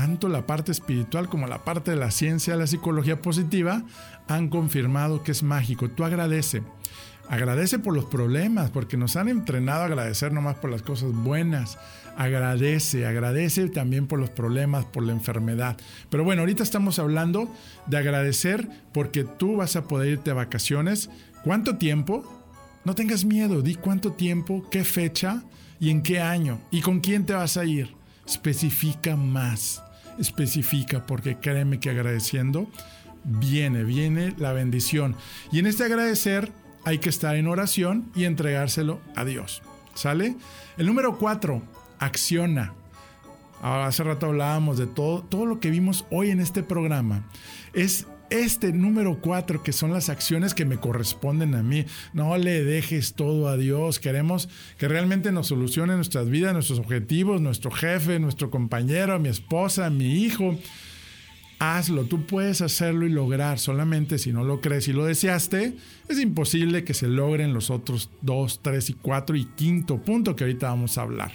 Tanto 0.00 0.30
la 0.30 0.46
parte 0.46 0.72
espiritual 0.72 1.28
como 1.28 1.46
la 1.46 1.62
parte 1.62 1.90
de 1.90 1.98
la 1.98 2.10
ciencia 2.10 2.56
la 2.56 2.66
psicología 2.66 3.20
positiva 3.20 3.82
han 4.28 4.48
confirmado 4.48 5.22
que 5.22 5.30
es 5.30 5.42
mágico. 5.42 5.90
Tú 5.90 6.04
agradece. 6.04 6.62
Agradece 7.28 7.78
por 7.78 7.94
los 7.94 8.06
problemas, 8.06 8.70
porque 8.70 8.96
nos 8.96 9.16
han 9.16 9.28
entrenado 9.28 9.82
a 9.82 9.84
agradecer 9.84 10.32
nomás 10.32 10.56
por 10.56 10.70
las 10.70 10.80
cosas 10.80 11.12
buenas. 11.12 11.76
Agradece, 12.16 13.04
agradece 13.04 13.68
también 13.68 14.06
por 14.06 14.18
los 14.18 14.30
problemas, 14.30 14.86
por 14.86 15.02
la 15.02 15.12
enfermedad. 15.12 15.76
Pero 16.08 16.24
bueno, 16.24 16.40
ahorita 16.40 16.62
estamos 16.62 16.98
hablando 16.98 17.54
de 17.84 17.98
agradecer 17.98 18.70
porque 18.94 19.24
tú 19.24 19.56
vas 19.56 19.76
a 19.76 19.84
poder 19.84 20.12
irte 20.12 20.30
a 20.30 20.34
vacaciones. 20.34 21.10
¿Cuánto 21.44 21.76
tiempo? 21.76 22.24
No 22.86 22.94
tengas 22.94 23.26
miedo, 23.26 23.60
di 23.60 23.74
cuánto 23.74 24.12
tiempo, 24.12 24.66
qué 24.70 24.82
fecha 24.82 25.42
y 25.78 25.90
en 25.90 26.02
qué 26.02 26.20
año 26.20 26.58
y 26.70 26.80
con 26.80 27.00
quién 27.00 27.26
te 27.26 27.34
vas 27.34 27.58
a 27.58 27.66
ir. 27.66 28.00
Especifica 28.26 29.16
más, 29.16 29.82
especifica 30.18 31.06
porque 31.06 31.36
créeme 31.36 31.80
que 31.80 31.90
agradeciendo 31.90 32.68
viene, 33.24 33.84
viene 33.84 34.34
la 34.38 34.52
bendición. 34.52 35.16
Y 35.52 35.58
en 35.58 35.66
este 35.66 35.84
agradecer 35.84 36.50
hay 36.84 36.98
que 36.98 37.08
estar 37.08 37.36
en 37.36 37.46
oración 37.46 38.10
y 38.14 38.24
entregárselo 38.24 39.00
a 39.16 39.24
Dios. 39.24 39.62
¿Sale? 39.94 40.36
El 40.76 40.86
número 40.86 41.18
cuatro, 41.18 41.62
acciona. 41.98 42.72
Ahora, 43.60 43.88
hace 43.88 44.02
rato 44.02 44.26
hablábamos 44.26 44.78
de 44.78 44.86
todo, 44.86 45.22
todo 45.22 45.44
lo 45.44 45.60
que 45.60 45.70
vimos 45.70 46.06
hoy 46.10 46.30
en 46.30 46.40
este 46.40 46.62
programa. 46.62 47.24
Es 47.74 48.06
este 48.30 48.72
número 48.72 49.20
cuatro, 49.20 49.62
que 49.62 49.72
son 49.72 49.92
las 49.92 50.08
acciones 50.08 50.54
que 50.54 50.64
me 50.64 50.78
corresponden 50.78 51.54
a 51.54 51.62
mí. 51.62 51.84
No 52.12 52.36
le 52.36 52.64
dejes 52.64 53.14
todo 53.14 53.48
a 53.48 53.56
Dios. 53.56 54.00
Queremos 54.00 54.48
que 54.78 54.88
realmente 54.88 55.32
nos 55.32 55.48
solucione 55.48 55.96
nuestras 55.96 56.28
vidas, 56.28 56.54
nuestros 56.54 56.78
objetivos, 56.78 57.40
nuestro 57.40 57.70
jefe, 57.70 58.18
nuestro 58.18 58.50
compañero, 58.50 59.18
mi 59.18 59.28
esposa, 59.28 59.90
mi 59.90 60.22
hijo 60.22 60.56
hazlo, 61.60 62.06
tú 62.06 62.24
puedes 62.24 62.62
hacerlo 62.62 63.06
y 63.06 63.10
lograr, 63.10 63.58
solamente 63.58 64.18
si 64.18 64.32
no 64.32 64.44
lo 64.44 64.62
crees 64.62 64.88
y 64.88 64.94
lo 64.94 65.04
deseaste, 65.04 65.76
es 66.08 66.18
imposible 66.18 66.84
que 66.84 66.94
se 66.94 67.06
logren 67.06 67.52
los 67.52 67.70
otros 67.70 68.10
dos, 68.22 68.60
tres 68.62 68.88
y 68.88 68.94
cuatro 68.94 69.36
y 69.36 69.44
quinto 69.44 69.98
punto 69.98 70.34
que 70.34 70.44
ahorita 70.44 70.70
vamos 70.70 70.96
a 70.96 71.02
hablar. 71.02 71.32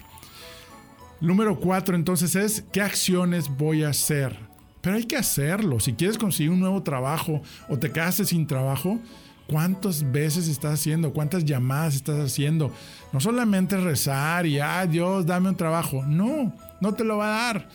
Número 1.21 1.59
cuatro 1.59 1.95
entonces 1.95 2.35
es, 2.35 2.65
¿qué 2.73 2.81
acciones 2.81 3.49
voy 3.55 3.83
a 3.83 3.89
hacer? 3.89 4.54
Pero 4.85 4.97
hay 4.97 5.05
que 5.05 5.17
hacerlo. 5.17 5.79
Si 5.79 5.93
quieres 5.93 6.15
conseguir 6.15 6.51
un 6.51 6.59
nuevo 6.59 6.83
trabajo 6.83 7.41
o 7.67 7.79
te 7.79 7.91
quedaste 7.91 8.23
sin 8.23 8.45
trabajo, 8.45 8.99
¿cuántas 9.47 10.11
veces 10.11 10.47
estás 10.47 10.75
haciendo? 10.75 11.11
¿Cuántas 11.11 11.43
llamadas 11.43 11.95
estás 11.95 12.19
haciendo? 12.19 12.71
No 13.11 13.19
solamente 13.19 13.77
rezar 13.77 14.45
y, 14.45 14.59
ah, 14.59 14.85
Dios, 14.85 15.25
dame 15.25 15.49
un 15.49 15.55
trabajo. 15.55 16.05
No, 16.05 16.55
no 16.81 16.93
te 16.93 17.03
lo 17.03 17.17
va 17.17 17.25
a 17.25 17.53
dar 17.53 17.69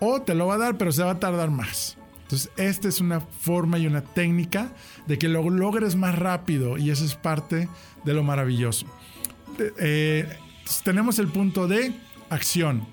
o 0.00 0.22
te 0.22 0.34
lo 0.34 0.46
va 0.46 0.54
a 0.54 0.58
dar, 0.58 0.78
pero 0.78 0.90
se 0.90 1.04
va 1.04 1.10
a 1.10 1.20
tardar 1.20 1.50
más. 1.50 1.98
Entonces, 2.22 2.50
esta 2.56 2.88
es 2.88 3.02
una 3.02 3.20
forma 3.20 3.78
y 3.78 3.86
una 3.86 4.00
técnica 4.00 4.72
de 5.06 5.18
que 5.18 5.28
lo 5.28 5.50
logres 5.50 5.96
más 5.96 6.18
rápido 6.18 6.78
y 6.78 6.88
eso 6.88 7.04
es 7.04 7.14
parte 7.14 7.68
de 8.06 8.14
lo 8.14 8.22
maravilloso. 8.22 8.86
Eh, 9.78 10.34
tenemos 10.82 11.18
el 11.18 11.28
punto 11.28 11.68
de 11.68 11.92
acción, 12.30 12.86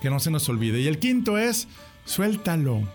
que 0.00 0.10
no 0.10 0.20
se 0.20 0.30
nos 0.30 0.48
olvide. 0.48 0.80
Y 0.80 0.86
el 0.86 1.00
quinto 1.00 1.38
es, 1.38 1.66
suéltalo, 2.04 2.88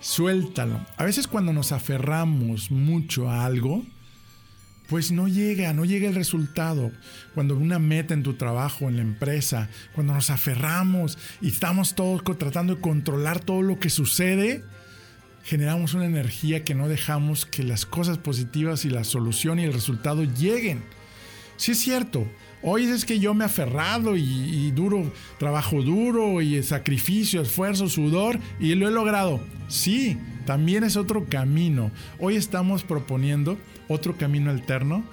suéltalo. 0.00 0.84
A 0.96 1.04
veces 1.04 1.26
cuando 1.26 1.52
nos 1.52 1.72
aferramos 1.72 2.70
mucho 2.70 3.30
a 3.30 3.44
algo, 3.44 3.82
pues 4.88 5.10
no 5.12 5.28
llega, 5.28 5.72
no 5.72 5.84
llega 5.84 6.08
el 6.08 6.14
resultado. 6.14 6.92
Cuando 7.34 7.56
una 7.56 7.78
meta 7.78 8.14
en 8.14 8.22
tu 8.22 8.34
trabajo, 8.34 8.88
en 8.88 8.96
la 8.96 9.02
empresa, 9.02 9.68
cuando 9.94 10.14
nos 10.14 10.30
aferramos 10.30 11.18
y 11.40 11.48
estamos 11.48 11.94
todos 11.94 12.22
tratando 12.38 12.74
de 12.76 12.80
controlar 12.80 13.40
todo 13.40 13.62
lo 13.62 13.78
que 13.78 13.90
sucede, 13.90 14.62
generamos 15.44 15.94
una 15.94 16.06
energía 16.06 16.64
que 16.64 16.74
no 16.74 16.88
dejamos 16.88 17.46
que 17.46 17.62
las 17.62 17.86
cosas 17.86 18.18
positivas 18.18 18.84
y 18.84 18.90
la 18.90 19.04
solución 19.04 19.58
y 19.58 19.64
el 19.64 19.72
resultado 19.72 20.24
lleguen. 20.24 20.82
Sí 21.56 21.72
es 21.72 21.78
cierto, 21.78 22.26
hoy 22.64 22.84
es 22.84 23.04
que 23.04 23.20
yo 23.20 23.34
me 23.34 23.44
he 23.44 23.46
aferrado 23.46 24.16
y, 24.16 24.22
y 24.22 24.70
duro, 24.72 25.12
trabajo 25.38 25.82
duro 25.82 26.40
y 26.40 26.62
sacrificio, 26.62 27.42
esfuerzo, 27.42 27.88
sudor 27.88 28.38
y 28.58 28.74
lo 28.74 28.88
he 28.88 28.90
logrado. 28.90 29.40
Sí, 29.68 30.18
también 30.46 30.84
es 30.84 30.96
otro 30.96 31.26
camino. 31.26 31.90
Hoy 32.18 32.36
estamos 32.36 32.82
proponiendo 32.82 33.58
otro 33.88 34.16
camino 34.16 34.50
alterno 34.50 35.04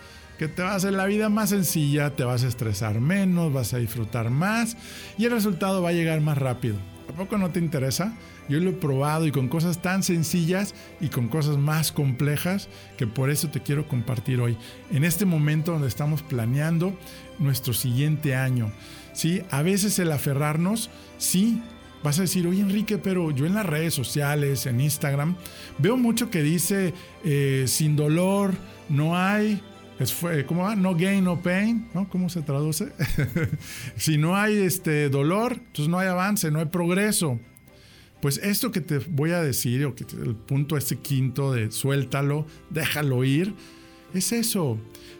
que 0.41 0.47
te 0.47 0.63
va 0.63 0.71
a 0.71 0.75
hacer 0.75 0.93
la 0.93 1.05
vida 1.05 1.29
más 1.29 1.49
sencilla, 1.51 2.15
te 2.15 2.23
vas 2.23 2.43
a 2.43 2.47
estresar 2.47 2.99
menos, 2.99 3.53
vas 3.53 3.75
a 3.75 3.77
disfrutar 3.77 4.31
más 4.31 4.75
y 5.17 5.25
el 5.25 5.31
resultado 5.31 5.83
va 5.83 5.89
a 5.89 5.93
llegar 5.93 6.19
más 6.19 6.35
rápido. 6.35 6.77
¿A 7.09 7.13
poco 7.13 7.37
no 7.37 7.51
te 7.51 7.59
interesa? 7.59 8.15
Yo 8.47 8.59
lo 8.59 8.71
he 8.71 8.73
probado 8.73 9.27
y 9.27 9.31
con 9.31 9.47
cosas 9.47 9.81
tan 9.81 10.03
sencillas 10.03 10.73
y 10.99 11.09
con 11.09 11.27
cosas 11.27 11.57
más 11.57 11.91
complejas 11.91 12.69
que 12.97 13.07
por 13.07 13.29
eso 13.29 13.49
te 13.49 13.61
quiero 13.61 13.87
compartir 13.87 14.39
hoy. 14.39 14.57
En 14.91 15.03
este 15.03 15.25
momento 15.25 15.73
donde 15.73 15.87
estamos 15.87 16.21
planeando 16.21 16.97
nuestro 17.39 17.73
siguiente 17.73 18.35
año. 18.35 18.71
¿sí? 19.13 19.41
A 19.51 19.61
veces 19.61 19.99
el 19.99 20.11
aferrarnos, 20.11 20.89
sí, 21.17 21.61
vas 22.03 22.19
a 22.19 22.23
decir, 22.23 22.47
oye 22.47 22.61
Enrique, 22.61 22.97
pero 22.97 23.31
yo 23.31 23.45
en 23.45 23.53
las 23.53 23.65
redes 23.65 23.93
sociales, 23.93 24.65
en 24.65 24.81
Instagram, 24.81 25.35
veo 25.77 25.97
mucho 25.97 26.29
que 26.29 26.41
dice, 26.41 26.93
eh, 27.23 27.65
sin 27.67 27.95
dolor 27.95 28.53
no 28.89 29.17
hay, 29.17 29.61
es, 30.03 30.45
¿cómo 30.47 30.63
va? 30.63 30.75
No 30.75 30.95
gain, 30.95 31.23
no 31.23 31.41
pain, 31.41 31.87
¿no? 31.93 32.07
¿Cómo 32.09 32.29
se 32.29 32.41
traduce? 32.41 32.91
si 33.95 34.17
no 34.17 34.35
hay 34.35 34.57
este 34.57 35.09
dolor, 35.09 35.53
entonces 35.53 35.89
no 35.89 35.99
hay 35.99 36.07
avance, 36.07 36.51
no 36.51 36.59
hay 36.59 36.65
progreso. 36.65 37.39
Pues 38.21 38.37
esto 38.37 38.71
que 38.71 38.81
te 38.81 38.99
voy 38.99 39.31
a 39.31 39.41
decir, 39.41 39.85
o 39.85 39.95
que 39.95 40.05
el 40.21 40.35
punto 40.35 40.77
este 40.77 40.97
quinto 40.97 41.51
de 41.51 41.71
suéltalo, 41.71 42.45
déjalo 42.69 43.23
ir, 43.23 43.55
es 44.13 44.31
eso. 44.31 44.77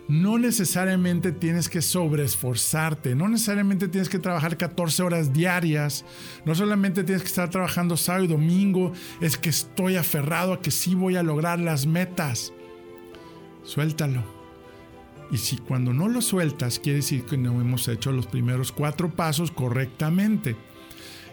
No 0.07 0.38
necesariamente 0.38 1.32
tienes 1.32 1.69
que 1.69 1.82
sobreesforzarte, 1.82 3.15
no 3.15 3.27
necesariamente 3.27 3.88
tienes 3.88 4.09
que 4.09 4.19
trabajar 4.19 4.57
14 4.57 5.03
horas 5.03 5.34
diarias, 5.34 6.05
no 6.45 6.53
solamente 6.53 7.03
tienes 7.03 7.23
que 7.23 7.29
estar 7.29 7.49
trabajando 7.49 7.97
sábado 7.97 8.25
y 8.25 8.27
domingo, 8.27 8.91
es 9.19 9.38
que 9.38 9.49
estoy 9.49 9.95
aferrado 9.95 10.53
a 10.53 10.61
que 10.61 10.71
sí 10.71 10.93
voy 10.95 11.15
a 11.15 11.23
lograr 11.23 11.59
las 11.59 11.86
metas. 11.86 12.53
Suéltalo. 13.63 14.40
Y 15.32 15.38
si 15.38 15.57
cuando 15.57 15.93
no 15.93 16.09
lo 16.09 16.21
sueltas, 16.21 16.79
quiere 16.79 16.97
decir 16.97 17.25
que 17.25 17.38
no 17.38 17.61
hemos 17.61 17.88
hecho 17.88 18.11
los 18.11 18.27
primeros 18.27 18.71
cuatro 18.71 19.09
pasos 19.09 19.51
correctamente. 19.51 20.55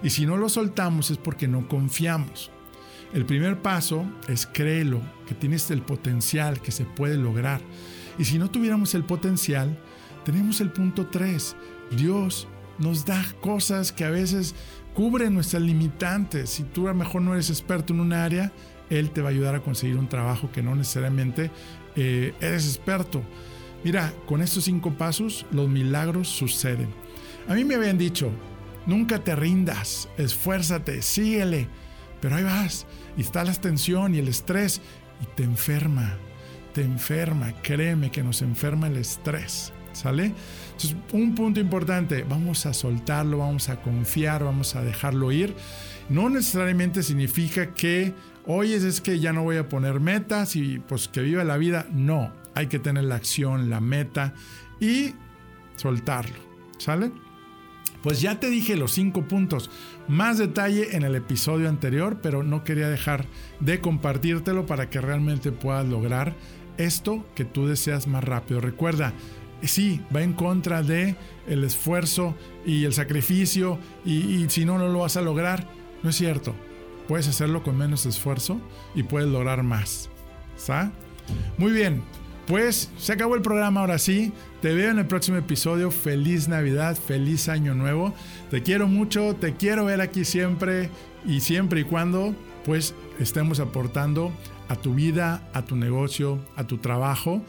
Y 0.02 0.10
si 0.10 0.24
no 0.24 0.36
lo 0.36 0.48
soltamos 0.48 1.10
es 1.10 1.18
porque 1.18 1.48
no 1.48 1.68
confiamos. 1.68 2.50
El 3.12 3.24
primer 3.24 3.60
paso 3.62 4.04
es 4.28 4.46
créelo, 4.46 5.00
que 5.26 5.34
tienes 5.34 5.70
el 5.70 5.82
potencial, 5.82 6.60
que 6.60 6.70
se 6.70 6.84
puede 6.84 7.16
lograr. 7.16 7.60
Y 8.18 8.24
si 8.24 8.38
no 8.38 8.50
tuviéramos 8.50 8.94
el 8.94 9.04
potencial, 9.04 9.78
tenemos 10.24 10.60
el 10.60 10.70
punto 10.70 11.06
3. 11.06 11.56
Dios 11.96 12.46
nos 12.78 13.04
da 13.04 13.24
cosas 13.40 13.92
que 13.92 14.04
a 14.04 14.10
veces 14.10 14.54
cubren 14.94 15.34
nuestras 15.34 15.62
limitantes. 15.62 16.50
Si 16.50 16.64
tú 16.64 16.86
a 16.86 16.92
lo 16.92 16.98
mejor 16.98 17.22
no 17.22 17.32
eres 17.32 17.50
experto 17.50 17.92
en 17.92 18.00
un 18.00 18.12
área, 18.12 18.52
Él 18.90 19.10
te 19.10 19.22
va 19.22 19.28
a 19.28 19.32
ayudar 19.32 19.54
a 19.54 19.60
conseguir 19.60 19.96
un 19.96 20.08
trabajo 20.08 20.50
que 20.52 20.62
no 20.62 20.74
necesariamente 20.76 21.50
eh, 21.96 22.34
eres 22.40 22.66
experto. 22.66 23.22
Mira, 23.84 24.12
con 24.26 24.42
estos 24.42 24.64
cinco 24.64 24.92
pasos 24.92 25.46
los 25.50 25.68
milagros 25.68 26.28
suceden. 26.28 26.88
A 27.48 27.54
mí 27.54 27.64
me 27.64 27.76
habían 27.76 27.96
dicho, 27.96 28.30
nunca 28.86 29.22
te 29.22 29.36
rindas, 29.36 30.08
esfuérzate, 30.18 31.02
síguele. 31.02 31.68
Pero 32.20 32.34
ahí 32.34 32.42
vas, 32.42 32.86
y 33.16 33.20
está 33.20 33.44
la 33.44 33.54
tensión 33.54 34.14
y 34.14 34.18
el 34.18 34.28
estrés, 34.28 34.80
y 35.22 35.26
te 35.36 35.44
enferma, 35.44 36.16
te 36.74 36.82
enferma, 36.82 37.52
créeme 37.62 38.10
que 38.10 38.24
nos 38.24 38.42
enferma 38.42 38.88
el 38.88 38.96
estrés, 38.96 39.72
¿sale? 39.92 40.32
Entonces, 40.72 40.96
un 41.12 41.34
punto 41.36 41.60
importante, 41.60 42.24
vamos 42.28 42.66
a 42.66 42.74
soltarlo, 42.74 43.38
vamos 43.38 43.68
a 43.68 43.80
confiar, 43.80 44.42
vamos 44.42 44.74
a 44.74 44.82
dejarlo 44.82 45.30
ir. 45.30 45.54
No 46.08 46.28
necesariamente 46.28 47.04
significa 47.04 47.72
que, 47.72 48.14
oye, 48.46 48.74
es 48.76 49.00
que 49.00 49.20
ya 49.20 49.32
no 49.32 49.44
voy 49.44 49.58
a 49.58 49.68
poner 49.68 50.00
metas 50.00 50.56
y 50.56 50.80
pues 50.80 51.06
que 51.06 51.20
viva 51.20 51.44
la 51.44 51.56
vida. 51.56 51.86
No, 51.92 52.32
hay 52.54 52.66
que 52.66 52.78
tener 52.78 53.04
la 53.04 53.16
acción, 53.16 53.70
la 53.70 53.80
meta 53.80 54.34
y 54.80 55.14
soltarlo, 55.76 56.38
¿sale? 56.78 57.12
Pues 58.02 58.20
ya 58.20 58.38
te 58.38 58.48
dije 58.48 58.76
los 58.76 58.92
cinco 58.92 59.22
puntos. 59.22 59.70
Más 60.06 60.38
detalle 60.38 60.96
en 60.96 61.02
el 61.02 61.14
episodio 61.14 61.68
anterior, 61.68 62.20
pero 62.22 62.42
no 62.42 62.64
quería 62.64 62.88
dejar 62.88 63.26
de 63.60 63.80
compartírtelo 63.80 64.66
para 64.66 64.88
que 64.88 65.00
realmente 65.00 65.52
puedas 65.52 65.86
lograr 65.86 66.34
esto 66.76 67.26
que 67.34 67.44
tú 67.44 67.66
deseas 67.66 68.06
más 68.06 68.22
rápido. 68.22 68.60
Recuerda, 68.60 69.12
sí, 69.62 70.00
va 70.14 70.22
en 70.22 70.32
contra 70.32 70.82
de 70.82 71.16
el 71.48 71.64
esfuerzo 71.64 72.36
y 72.64 72.84
el 72.84 72.92
sacrificio 72.92 73.78
y, 74.04 74.46
si 74.48 74.64
no, 74.64 74.78
no 74.78 74.88
lo 74.88 75.00
vas 75.00 75.16
a 75.16 75.22
lograr. 75.22 75.68
No 76.02 76.10
es 76.10 76.16
cierto. 76.16 76.54
Puedes 77.08 77.26
hacerlo 77.26 77.62
con 77.62 77.76
menos 77.76 78.06
esfuerzo 78.06 78.60
y 78.94 79.02
puedes 79.02 79.28
lograr 79.28 79.62
más. 79.62 80.08
¿Está? 80.56 80.92
Muy 81.56 81.72
bien. 81.72 82.02
Pues 82.48 82.90
se 82.96 83.12
acabó 83.12 83.34
el 83.34 83.42
programa 83.42 83.80
ahora 83.80 83.98
sí. 83.98 84.32
Te 84.62 84.72
veo 84.72 84.90
en 84.90 84.98
el 84.98 85.06
próximo 85.06 85.36
episodio. 85.36 85.90
Feliz 85.90 86.48
Navidad, 86.48 86.96
feliz 86.96 87.50
Año 87.50 87.74
Nuevo. 87.74 88.14
Te 88.50 88.62
quiero 88.62 88.88
mucho, 88.88 89.36
te 89.36 89.54
quiero 89.54 89.84
ver 89.84 90.00
aquí 90.00 90.24
siempre 90.24 90.88
y 91.26 91.40
siempre 91.40 91.80
y 91.80 91.84
cuando 91.84 92.34
pues 92.64 92.94
estemos 93.18 93.60
aportando 93.60 94.32
a 94.68 94.76
tu 94.76 94.94
vida, 94.94 95.46
a 95.52 95.66
tu 95.66 95.76
negocio, 95.76 96.38
a 96.56 96.66
tu 96.66 96.78
trabajo 96.78 97.42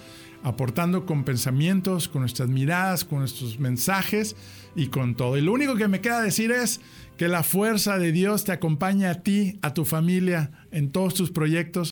aportando 0.43 1.05
con 1.05 1.23
pensamientos, 1.23 2.07
con 2.07 2.21
nuestras 2.21 2.49
miradas, 2.49 3.03
con 3.03 3.19
nuestros 3.19 3.59
mensajes 3.59 4.35
y 4.75 4.87
con 4.87 5.15
todo. 5.15 5.37
Y 5.37 5.41
lo 5.41 5.51
único 5.51 5.75
que 5.75 5.87
me 5.87 6.01
queda 6.01 6.21
decir 6.21 6.51
es 6.51 6.79
que 7.17 7.27
la 7.27 7.43
fuerza 7.43 7.97
de 7.97 8.11
Dios 8.11 8.45
te 8.45 8.53
acompañe 8.53 9.07
a 9.07 9.21
ti, 9.21 9.59
a 9.61 9.73
tu 9.73 9.83
familia, 9.83 10.51
en 10.71 10.91
todos 10.91 11.13
tus 11.13 11.31
proyectos. 11.31 11.91